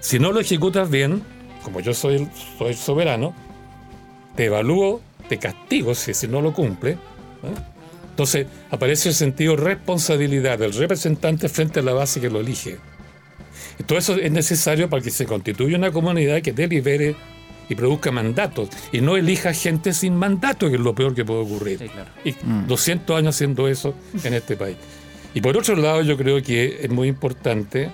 Si 0.00 0.18
no 0.18 0.32
lo 0.32 0.40
ejecutas 0.40 0.90
bien, 0.90 1.22
como 1.62 1.78
yo 1.78 1.94
soy, 1.94 2.28
soy 2.58 2.74
soberano, 2.74 3.32
te 4.34 4.46
evalúo, 4.46 5.02
te 5.28 5.38
castigo 5.38 5.94
si, 5.94 6.14
si 6.14 6.26
no 6.26 6.42
lo 6.42 6.52
cumple. 6.52 6.98
Entonces 8.10 8.48
aparece 8.72 9.10
el 9.10 9.14
sentido 9.14 9.54
responsabilidad 9.54 10.58
del 10.58 10.72
representante 10.72 11.48
frente 11.48 11.78
a 11.78 11.84
la 11.84 11.92
base 11.92 12.20
que 12.20 12.28
lo 12.28 12.40
elige. 12.40 12.80
Todo 13.86 13.98
eso 13.98 14.16
es 14.16 14.30
necesario 14.30 14.88
para 14.88 15.02
que 15.02 15.10
se 15.10 15.26
constituya 15.26 15.76
una 15.76 15.90
comunidad 15.90 16.42
que 16.42 16.52
delibere 16.52 17.16
y 17.68 17.74
produzca 17.76 18.10
mandatos 18.10 18.68
y 18.92 19.00
no 19.00 19.16
elija 19.16 19.54
gente 19.54 19.92
sin 19.92 20.16
mandato, 20.16 20.68
que 20.68 20.74
es 20.74 20.80
lo 20.80 20.94
peor 20.94 21.14
que 21.14 21.24
puede 21.24 21.40
ocurrir. 21.40 21.90
Y 22.24 22.34
200 22.66 23.16
años 23.16 23.36
haciendo 23.36 23.68
eso 23.68 23.94
en 24.24 24.34
este 24.34 24.56
país. 24.56 24.76
Y 25.34 25.40
por 25.40 25.56
otro 25.56 25.76
lado, 25.76 26.02
yo 26.02 26.16
creo 26.16 26.42
que 26.42 26.80
es 26.82 26.90
muy 26.90 27.08
importante 27.08 27.90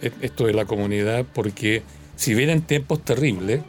esto 0.00 0.46
de 0.46 0.54
la 0.54 0.64
comunidad, 0.64 1.26
porque 1.32 1.82
si 2.16 2.34
vienen 2.34 2.62
tiempos 2.62 3.04
terribles, 3.04 3.60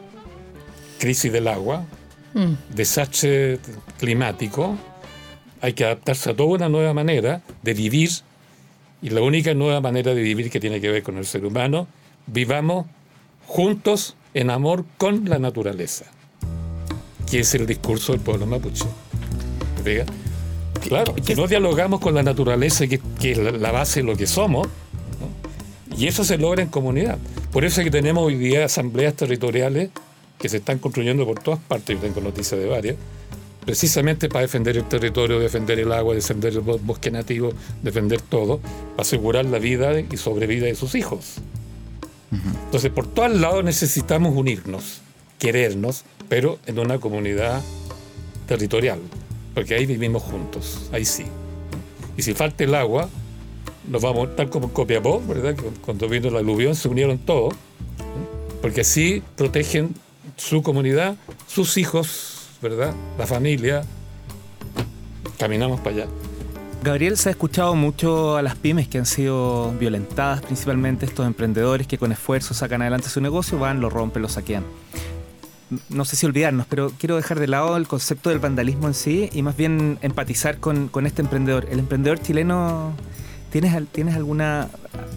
crisis 0.98 1.30
del 1.30 1.48
agua, 1.48 1.84
mm. 2.32 2.74
desastre 2.74 3.58
climático, 3.98 4.78
hay 5.60 5.74
que 5.74 5.84
adaptarse 5.84 6.30
a 6.30 6.36
toda 6.36 6.48
una 6.48 6.68
nueva 6.68 6.94
manera 6.94 7.42
de 7.62 7.74
vivir 7.74 8.10
y 9.04 9.10
la 9.10 9.20
única 9.20 9.52
nueva 9.54 9.80
manera 9.80 10.14
de 10.14 10.22
vivir 10.22 10.50
que 10.50 10.58
tiene 10.58 10.80
que 10.80 10.90
ver 10.90 11.02
con 11.02 11.18
el 11.18 11.26
ser 11.26 11.44
humano, 11.44 11.86
vivamos 12.26 12.86
juntos 13.46 14.16
en 14.32 14.48
amor 14.50 14.84
con 14.98 15.28
la 15.28 15.38
naturaleza, 15.38 16.06
que 17.30 17.40
es 17.40 17.54
el 17.54 17.66
discurso 17.66 18.12
del 18.12 18.20
pueblo 18.22 18.46
mapuche. 18.46 18.86
Claro, 20.80 21.14
que 21.14 21.34
no 21.36 21.46
dialogamos 21.46 22.00
con 22.00 22.14
la 22.14 22.22
naturaleza, 22.22 22.86
que, 22.86 23.00
que 23.20 23.32
es 23.32 23.38
la- 23.38 23.52
la 23.52 23.70
base 23.72 24.00
de 24.00 24.06
lo 24.06 24.16
que 24.16 24.26
somos, 24.26 24.66
¿no? 24.68 25.96
y 25.96 26.06
eso 26.06 26.24
se 26.24 26.36
logra 26.38 26.62
en 26.62 26.68
comunidad. 26.68 27.18
Por 27.52 27.64
eso 27.64 27.80
es 27.80 27.84
que 27.84 27.90
tenemos 27.90 28.24
hoy 28.24 28.36
día 28.36 28.64
asambleas 28.64 29.14
territoriales 29.14 29.90
que 30.38 30.48
se 30.48 30.56
están 30.58 30.78
construyendo 30.78 31.24
por 31.26 31.38
todas 31.40 31.60
partes, 31.60 31.96
yo 31.96 32.02
tengo 32.02 32.20
noticias 32.20 32.58
de 32.60 32.66
varias, 32.66 32.96
precisamente 33.64 34.28
para 34.28 34.42
defender 34.42 34.76
el 34.76 34.84
territorio, 34.84 35.38
defender 35.38 35.78
el 35.78 35.92
agua, 35.92 36.14
defender 36.14 36.52
el 36.52 36.60
bo- 36.60 36.78
bosque 36.78 37.10
nativo, 37.10 37.52
defender 37.82 38.20
todo, 38.20 38.58
para 38.58 39.02
asegurar 39.02 39.44
la 39.46 39.58
vida 39.58 39.98
y 40.00 40.16
sobrevida 40.16 40.66
de 40.66 40.74
sus 40.74 40.94
hijos. 40.94 41.36
Entonces, 42.64 42.90
por 42.90 43.06
todos 43.06 43.32
lados 43.32 43.62
necesitamos 43.64 44.36
unirnos, 44.36 45.00
querernos, 45.38 46.04
pero 46.28 46.58
en 46.66 46.78
una 46.80 46.98
comunidad 46.98 47.62
territorial, 48.48 48.98
porque 49.54 49.74
ahí 49.74 49.86
vivimos 49.86 50.22
juntos, 50.22 50.88
ahí 50.92 51.04
sí. 51.04 51.24
Y 52.16 52.22
si 52.22 52.34
falta 52.34 52.64
el 52.64 52.74
agua, 52.74 53.08
nos 53.88 54.02
vamos, 54.02 54.34
tal 54.34 54.50
como 54.50 54.66
en 54.66 54.72
Copiapó, 54.72 55.22
¿verdad? 55.26 55.54
Cuando 55.84 56.08
vino 56.08 56.28
la 56.30 56.40
aluvión 56.40 56.74
se 56.74 56.88
unieron 56.88 57.18
todos, 57.18 57.54
porque 58.60 58.80
así 58.80 59.22
protegen 59.36 59.94
su 60.36 60.62
comunidad, 60.62 61.16
sus 61.46 61.76
hijos, 61.76 62.33
La 63.18 63.26
familia. 63.26 63.84
Caminamos 65.38 65.80
para 65.80 65.96
allá. 65.96 66.06
Gabriel, 66.82 67.18
se 67.18 67.28
ha 67.28 67.32
escuchado 67.32 67.74
mucho 67.74 68.38
a 68.38 68.42
las 68.42 68.56
pymes 68.56 68.88
que 68.88 68.96
han 68.96 69.04
sido 69.04 69.72
violentadas, 69.72 70.40
principalmente 70.40 71.04
estos 71.04 71.26
emprendedores 71.26 71.86
que 71.86 71.98
con 71.98 72.10
esfuerzo 72.10 72.54
sacan 72.54 72.80
adelante 72.80 73.10
su 73.10 73.20
negocio, 73.20 73.58
van, 73.58 73.80
lo 73.80 73.90
rompen, 73.90 74.22
lo 74.22 74.30
saquean. 74.30 74.64
No 75.90 76.06
sé 76.06 76.16
si 76.16 76.24
olvidarnos, 76.24 76.66
pero 76.66 76.90
quiero 76.98 77.16
dejar 77.16 77.38
de 77.38 77.48
lado 77.48 77.76
el 77.76 77.86
concepto 77.86 78.30
del 78.30 78.38
vandalismo 78.38 78.86
en 78.86 78.94
sí 78.94 79.28
y 79.32 79.42
más 79.42 79.56
bien 79.58 79.98
empatizar 80.00 80.58
con, 80.58 80.88
con 80.88 81.04
este 81.04 81.20
emprendedor. 81.20 81.66
El 81.70 81.80
emprendedor 81.80 82.18
chileno, 82.20 82.94
¿tienes, 83.54 83.72
¿tienes 83.92 84.16
alguna 84.16 84.68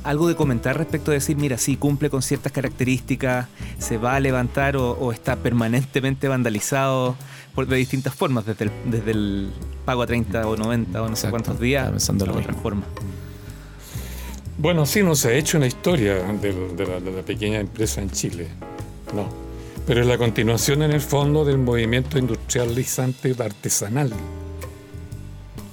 algo 0.03 0.27
de 0.27 0.35
comentar 0.35 0.77
respecto 0.77 1.09
de 1.09 1.17
decir, 1.17 1.37
mira, 1.37 1.57
sí, 1.57 1.75
cumple 1.75 2.11
con 2.11 2.21
ciertas 2.21 2.51
características, 2.51 3.47
se 3.79 3.97
va 3.97 4.15
a 4.15 4.19
levantar 4.19 4.77
o, 4.77 4.91
o 4.91 5.11
está 5.11 5.37
permanentemente 5.37 6.27
vandalizado 6.27 7.15
por, 7.55 7.65
de 7.65 7.77
distintas 7.77 8.13
formas, 8.13 8.45
desde 8.45 8.65
el, 8.65 8.71
desde 8.85 9.09
el 9.09 9.49
pago 9.85 10.03
a 10.03 10.05
30 10.05 10.47
o 10.47 10.55
90 10.55 11.01
o 11.01 11.09
no 11.09 11.15
sé 11.15 11.31
cuántos 11.31 11.59
días, 11.59 11.89
pensando 11.89 12.25
a 12.25 12.31
otra 12.31 12.53
forma. 12.53 12.83
Bueno, 14.59 14.85
sí, 14.85 15.01
no 15.01 15.15
se 15.15 15.29
ha 15.29 15.33
hecho 15.33 15.57
una 15.57 15.65
historia 15.65 16.17
de, 16.17 16.85
la, 16.85 16.99
de 16.99 17.11
la 17.11 17.23
pequeña 17.23 17.59
empresa 17.59 18.03
en 18.03 18.11
Chile, 18.11 18.49
no. 19.15 19.27
Pero 19.87 20.01
es 20.01 20.07
la 20.07 20.19
continuación 20.19 20.83
en 20.83 20.91
el 20.91 21.01
fondo 21.01 21.43
del 21.43 21.57
movimiento 21.57 22.19
industrializante 22.19 23.35
artesanal, 23.39 24.13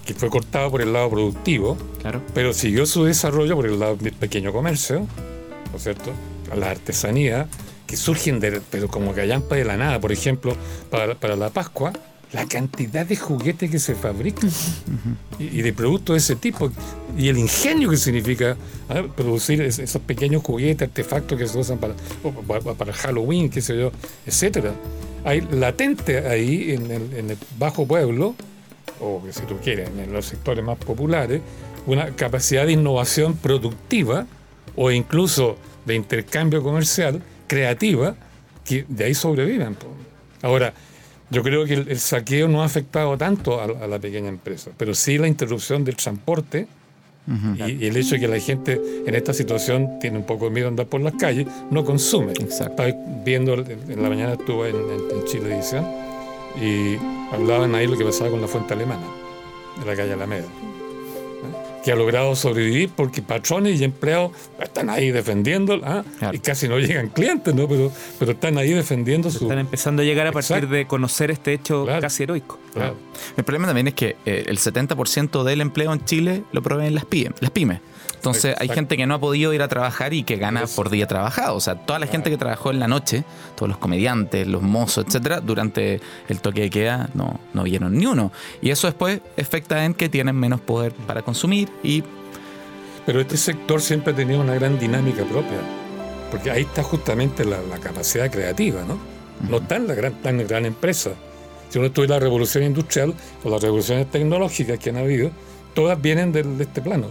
que 0.04 0.14
fue 0.14 0.28
cortado 0.30 0.70
por 0.70 0.82
el 0.82 0.92
lado 0.92 1.10
productivo, 1.10 1.76
Claro. 2.00 2.20
pero 2.34 2.52
siguió 2.52 2.86
su 2.86 3.04
desarrollo 3.04 3.56
por 3.56 3.66
el 3.66 3.78
lado 3.78 3.96
del 3.96 4.12
pequeño 4.12 4.52
comercio, 4.52 5.06
¿no 5.70 5.76
es 5.76 5.82
cierto? 5.82 6.10
A 6.52 6.56
la 6.56 6.70
artesanía, 6.70 7.48
que 7.86 7.96
surgen 7.96 8.38
de, 8.40 8.60
pero 8.70 8.88
como 8.88 9.12
callampa 9.12 9.56
de 9.56 9.64
la 9.64 9.76
nada. 9.76 10.00
Por 10.00 10.12
ejemplo, 10.12 10.56
para, 10.90 11.14
para 11.14 11.36
la 11.36 11.50
Pascua, 11.50 11.92
la 12.32 12.46
cantidad 12.46 13.06
de 13.06 13.16
juguetes 13.16 13.70
que 13.70 13.78
se 13.78 13.94
fabrican 13.94 14.50
y, 15.38 15.44
y 15.44 15.62
de 15.62 15.72
productos 15.72 16.14
de 16.14 16.18
ese 16.18 16.36
tipo, 16.36 16.70
y 17.16 17.28
el 17.28 17.38
ingenio 17.38 17.88
que 17.90 17.96
significa 17.96 18.56
¿ah? 18.88 19.02
producir 19.16 19.62
es- 19.62 19.78
esos 19.78 20.02
pequeños 20.02 20.42
juguetes, 20.42 20.88
artefactos 20.88 21.38
que 21.38 21.46
se 21.46 21.58
usan 21.58 21.78
para, 21.78 21.94
para, 22.46 22.74
para 22.74 22.92
Halloween, 22.92 23.48
qué 23.48 23.60
sé 23.62 23.76
yo, 23.78 23.92
etcétera. 24.26 24.72
Hay 25.24 25.40
latente 25.42 26.26
ahí 26.26 26.72
en 26.72 26.90
el, 26.90 27.14
en 27.14 27.30
el 27.30 27.38
bajo 27.58 27.86
pueblo, 27.86 28.34
o 29.00 29.22
si 29.30 29.42
tú 29.42 29.58
quieres, 29.62 29.88
en 29.88 30.12
los 30.12 30.26
sectores 30.26 30.64
más 30.64 30.78
populares, 30.78 31.40
una 31.86 32.10
capacidad 32.16 32.66
de 32.66 32.72
innovación 32.72 33.36
productiva 33.36 34.26
o 34.76 34.90
incluso 34.90 35.56
de 35.84 35.94
intercambio 35.94 36.62
comercial 36.62 37.20
creativa 37.46 38.14
que 38.64 38.86
de 38.88 39.04
ahí 39.04 39.14
sobreviven. 39.14 39.76
Ahora, 40.42 40.72
yo 41.30 41.42
creo 41.42 41.64
que 41.66 41.74
el, 41.74 41.88
el 41.88 41.98
saqueo 41.98 42.48
no 42.48 42.62
ha 42.62 42.64
afectado 42.64 43.16
tanto 43.18 43.60
a, 43.60 43.64
a 43.64 43.86
la 43.86 43.98
pequeña 43.98 44.28
empresa, 44.28 44.70
pero 44.76 44.94
sí 44.94 45.18
la 45.18 45.28
interrupción 45.28 45.84
del 45.84 45.96
transporte 45.96 46.66
y, 47.26 47.84
y 47.84 47.86
el 47.86 47.96
hecho 47.96 48.16
de 48.16 48.20
que 48.20 48.28
la 48.28 48.38
gente 48.38 48.80
en 49.06 49.14
esta 49.14 49.32
situación 49.32 49.98
tiene 49.98 50.18
un 50.18 50.24
poco 50.24 50.44
de 50.46 50.50
miedo 50.50 50.66
a 50.66 50.70
andar 50.70 50.86
por 50.86 51.00
las 51.00 51.14
calles, 51.14 51.46
no 51.70 51.84
consume. 51.84 52.32
Exacto. 52.32 52.82
Estaba 52.84 53.22
viendo, 53.24 53.54
en 53.54 54.02
la 54.02 54.08
mañana 54.08 54.34
estuve 54.34 54.70
en, 54.70 54.76
en, 54.76 55.18
en 55.18 55.24
Chilevisión 55.24 56.03
y 56.60 56.96
hablaban 57.32 57.74
ahí 57.74 57.86
lo 57.86 57.96
que 57.96 58.04
pasaba 58.04 58.30
con 58.30 58.40
la 58.40 58.48
fuente 58.48 58.74
alemana, 58.74 59.06
de 59.80 59.86
la 59.86 59.96
calle 59.96 60.12
Alameda, 60.12 60.44
¿eh? 60.44 60.48
que 61.84 61.92
ha 61.92 61.96
logrado 61.96 62.34
sobrevivir 62.34 62.88
porque 62.96 63.20
patrones 63.20 63.78
y 63.80 63.84
empleados 63.84 64.32
están 64.62 64.88
ahí 64.88 65.10
defendiendo, 65.10 65.80
¿ah? 65.84 66.02
Claro. 66.18 66.34
y 66.34 66.38
casi 66.38 66.66
no 66.68 66.78
llegan 66.78 67.08
clientes, 67.08 67.54
¿no? 67.54 67.68
pero, 67.68 67.92
pero 68.18 68.32
están 68.32 68.56
ahí 68.56 68.70
defendiendo 68.72 69.30
su... 69.30 69.44
Están 69.44 69.58
empezando 69.58 70.00
a 70.00 70.04
llegar 70.04 70.26
a 70.26 70.32
partir 70.32 70.56
Exacto. 70.56 70.74
de 70.74 70.86
conocer 70.86 71.30
este 71.30 71.52
hecho 71.52 71.84
Claro. 71.84 72.00
casi 72.00 72.22
heroico. 72.22 72.58
Claro. 72.72 72.94
El 73.36 73.44
problema 73.44 73.66
también 73.66 73.88
es 73.88 73.94
que 73.94 74.16
eh, 74.24 74.44
el 74.46 74.58
70% 74.58 75.42
del 75.44 75.60
empleo 75.60 75.92
en 75.92 76.02
Chile 76.04 76.42
lo 76.52 76.62
proveen 76.62 76.94
las 76.94 77.04
pymes. 77.04 77.34
Las 77.40 77.50
pymes. 77.50 77.80
Entonces 78.30 78.54
hay 78.58 78.68
gente 78.68 78.96
que 78.96 79.06
no 79.06 79.14
ha 79.14 79.20
podido 79.20 79.52
ir 79.52 79.62
a 79.62 79.68
trabajar 79.68 80.14
y 80.14 80.22
que 80.22 80.36
gana 80.36 80.64
por 80.76 80.90
día 80.90 81.06
trabajado. 81.06 81.56
O 81.56 81.60
sea, 81.60 81.74
toda 81.74 81.98
la 81.98 82.06
gente 82.06 82.30
que 82.30 82.36
trabajó 82.38 82.70
en 82.70 82.78
la 82.80 82.88
noche, 82.88 83.24
todos 83.54 83.68
los 83.68 83.78
comediantes, 83.78 84.46
los 84.46 84.62
mozos, 84.62 85.04
etcétera, 85.06 85.40
durante 85.40 86.00
el 86.28 86.40
toque 86.40 86.62
de 86.62 86.70
queda 86.70 87.10
no, 87.14 87.38
no 87.52 87.62
vieron 87.64 87.96
ni 87.96 88.06
uno. 88.06 88.32
Y 88.62 88.70
eso 88.70 88.86
después 88.86 89.20
afecta 89.38 89.84
en 89.84 89.94
que 89.94 90.08
tienen 90.08 90.36
menos 90.36 90.60
poder 90.60 90.92
para 90.92 91.22
consumir 91.22 91.68
y 91.82 92.02
Pero 93.06 93.20
este 93.20 93.36
sector 93.36 93.80
siempre 93.82 94.12
ha 94.12 94.16
tenido 94.16 94.40
una 94.40 94.54
gran 94.54 94.78
dinámica 94.78 95.24
propia, 95.24 95.58
porque 96.30 96.50
ahí 96.50 96.62
está 96.62 96.82
justamente 96.82 97.44
la, 97.44 97.58
la 97.62 97.78
capacidad 97.78 98.30
creativa, 98.30 98.82
¿no? 98.88 98.98
No 99.50 99.58
está 99.58 99.76
en 99.76 99.86
la 99.86 99.94
gran, 99.94 100.14
tan 100.22 100.38
gran 100.46 100.64
empresa. 100.64 101.10
Si 101.68 101.78
uno 101.78 101.88
estudia 101.88 102.10
la 102.10 102.20
revolución 102.20 102.64
industrial 102.64 103.12
o 103.42 103.50
las 103.50 103.60
revoluciones 103.60 104.10
tecnológicas 104.10 104.78
que 104.78 104.90
han 104.90 104.96
habido, 104.96 105.30
todas 105.74 106.00
vienen 106.00 106.32
del- 106.32 106.56
de 106.56 106.64
este 106.64 106.80
plano. 106.80 107.08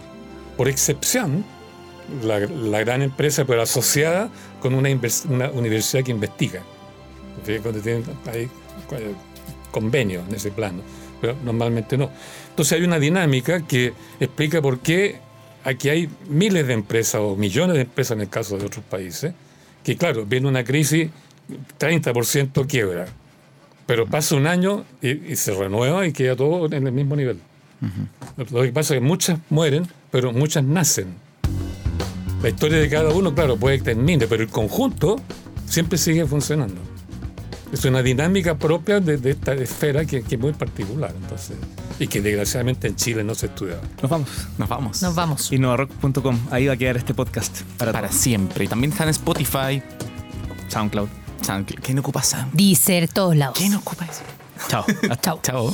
Por 0.58 0.68
excepción, 0.70 1.44
la, 2.24 2.40
gran 2.80 3.02
empresa, 3.02 3.46
pero 3.46 3.62
asociada 3.62 4.30
con 4.62 4.74
una, 4.74 4.90
universidad 4.90 6.04
que 6.04 6.12
investiga. 6.12 6.62
tienen 7.46 8.04
hay 8.32 8.50
convenios 9.72 10.28
en 10.28 10.36
ese 10.36 10.52
plano, 10.52 10.82
pero 11.20 11.36
normalmente 11.44 11.98
no. 11.98 12.10
Entonces 12.50 12.78
hay 12.78 12.84
una 12.84 13.00
dinámica 13.00 13.66
que 13.66 13.94
explica 14.20 14.62
por 14.62 14.80
qué 14.80 15.18
aquí 15.64 15.90
hay 15.90 16.10
miles 16.28 16.68
de 16.68 16.74
empresas 16.74 17.22
o 17.22 17.36
millones 17.36 17.76
de 17.76 17.82
empresas 17.82 18.16
en 18.16 18.22
el 18.22 18.30
caso 18.30 18.58
de 18.58 18.66
otros 18.66 18.86
países, 18.86 19.34
que 19.84 19.98
claro, 19.98 20.26
viene 20.26 20.48
una 20.48 20.64
crisis, 20.64 21.10
30% 21.80 22.68
quiebra, 22.68 23.08
pero 23.86 24.06
pasa 24.06 24.36
un 24.36 24.48
año 24.48 24.86
y 25.02 25.36
se 25.36 25.54
renueva 25.54 26.06
y 26.08 26.14
queda 26.14 26.36
todo 26.36 26.66
en 26.74 26.88
el 26.88 26.94
mismo 26.94 27.16
nivel. 27.16 27.40
Lo 28.52 28.62
que 28.62 28.72
pasa 28.72 28.94
es 28.96 29.00
que 29.02 29.06
muchas 29.06 29.40
mueren, 29.50 29.88
pero 30.12 30.32
muchas 30.32 30.64
nacen. 30.64 31.16
La 32.42 32.50
historia 32.50 32.80
de 32.80 32.90
cada 32.90 33.10
uno, 33.12 33.34
claro, 33.34 33.58
puede 33.58 33.78
que 33.78 33.86
termine, 33.86 34.28
pero 34.28 34.44
el 34.44 34.50
conjunto 34.50 35.16
siempre 35.66 35.98
sigue 35.98 36.26
funcionando. 36.26 36.82
Es 37.72 37.84
una 37.86 38.04
dinámica 38.04 38.56
propia 38.58 39.00
de, 39.00 39.18
de 39.18 39.32
esta 39.32 39.54
esfera 39.54 40.06
que, 40.06 40.22
que 40.22 40.36
es 40.36 40.42
muy 40.42 40.54
particular, 40.54 41.12
entonces, 41.20 41.58
y 42.00 42.08
que 42.08 42.22
desgraciadamente 42.22 42.88
en 42.88 42.96
Chile 42.96 43.24
no 43.24 43.34
se 43.34 43.48
estudia. 43.48 43.80
Nos 44.02 44.12
vamos. 44.12 44.30
nos 44.58 44.70
vamos. 44.70 45.02
Nos 45.02 45.16
vamos. 45.16 45.52
Innovarock.com. 45.52 46.40
Ahí 46.52 46.68
va 46.68 46.74
a 46.74 46.78
quedar 46.78 46.98
este 46.98 47.14
podcast 47.14 47.62
para, 47.78 47.92
Para 47.92 48.12
siempre. 48.12 48.66
Y 48.66 48.68
también 48.68 48.92
están 48.92 49.08
en 49.08 49.12
Spotify. 49.12 49.82
SoundCloud. 50.68 51.08
SoundCloud. 51.42 51.80
¿Quién 51.82 52.00
ocupa 52.00 52.22
SoundCloud? 52.22 52.56
Deezer, 52.58 53.08
todos 53.08 53.36
lados. 53.36 53.58
¿Quién 53.58 53.74
ocupa 53.74 54.06
eso? 54.06 54.22
Chao. 54.68 54.86
Chao. 55.22 55.40
Chao. 55.42 55.74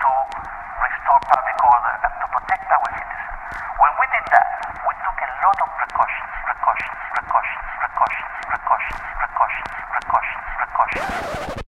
to 0.00 0.10
restore 0.80 1.20
public 1.28 1.58
order 1.64 1.94
and 2.02 2.14
to 2.20 2.26
protect 2.32 2.66
our 2.72 2.88
citizens. 2.96 3.36
When 3.76 3.92
we 4.00 4.06
did 4.14 4.24
that, 4.32 4.48
we 4.88 4.92
took 5.04 5.18
a 5.20 5.30
lot 5.44 5.58
of 5.60 5.68
precautions, 5.76 6.32
precautions, 6.48 6.98
precautions, 7.12 7.64
precautions, 7.82 8.30
precautions, 8.48 9.00
precautions, 9.20 9.68
precautions, 9.92 10.44
precautions. 10.56 11.61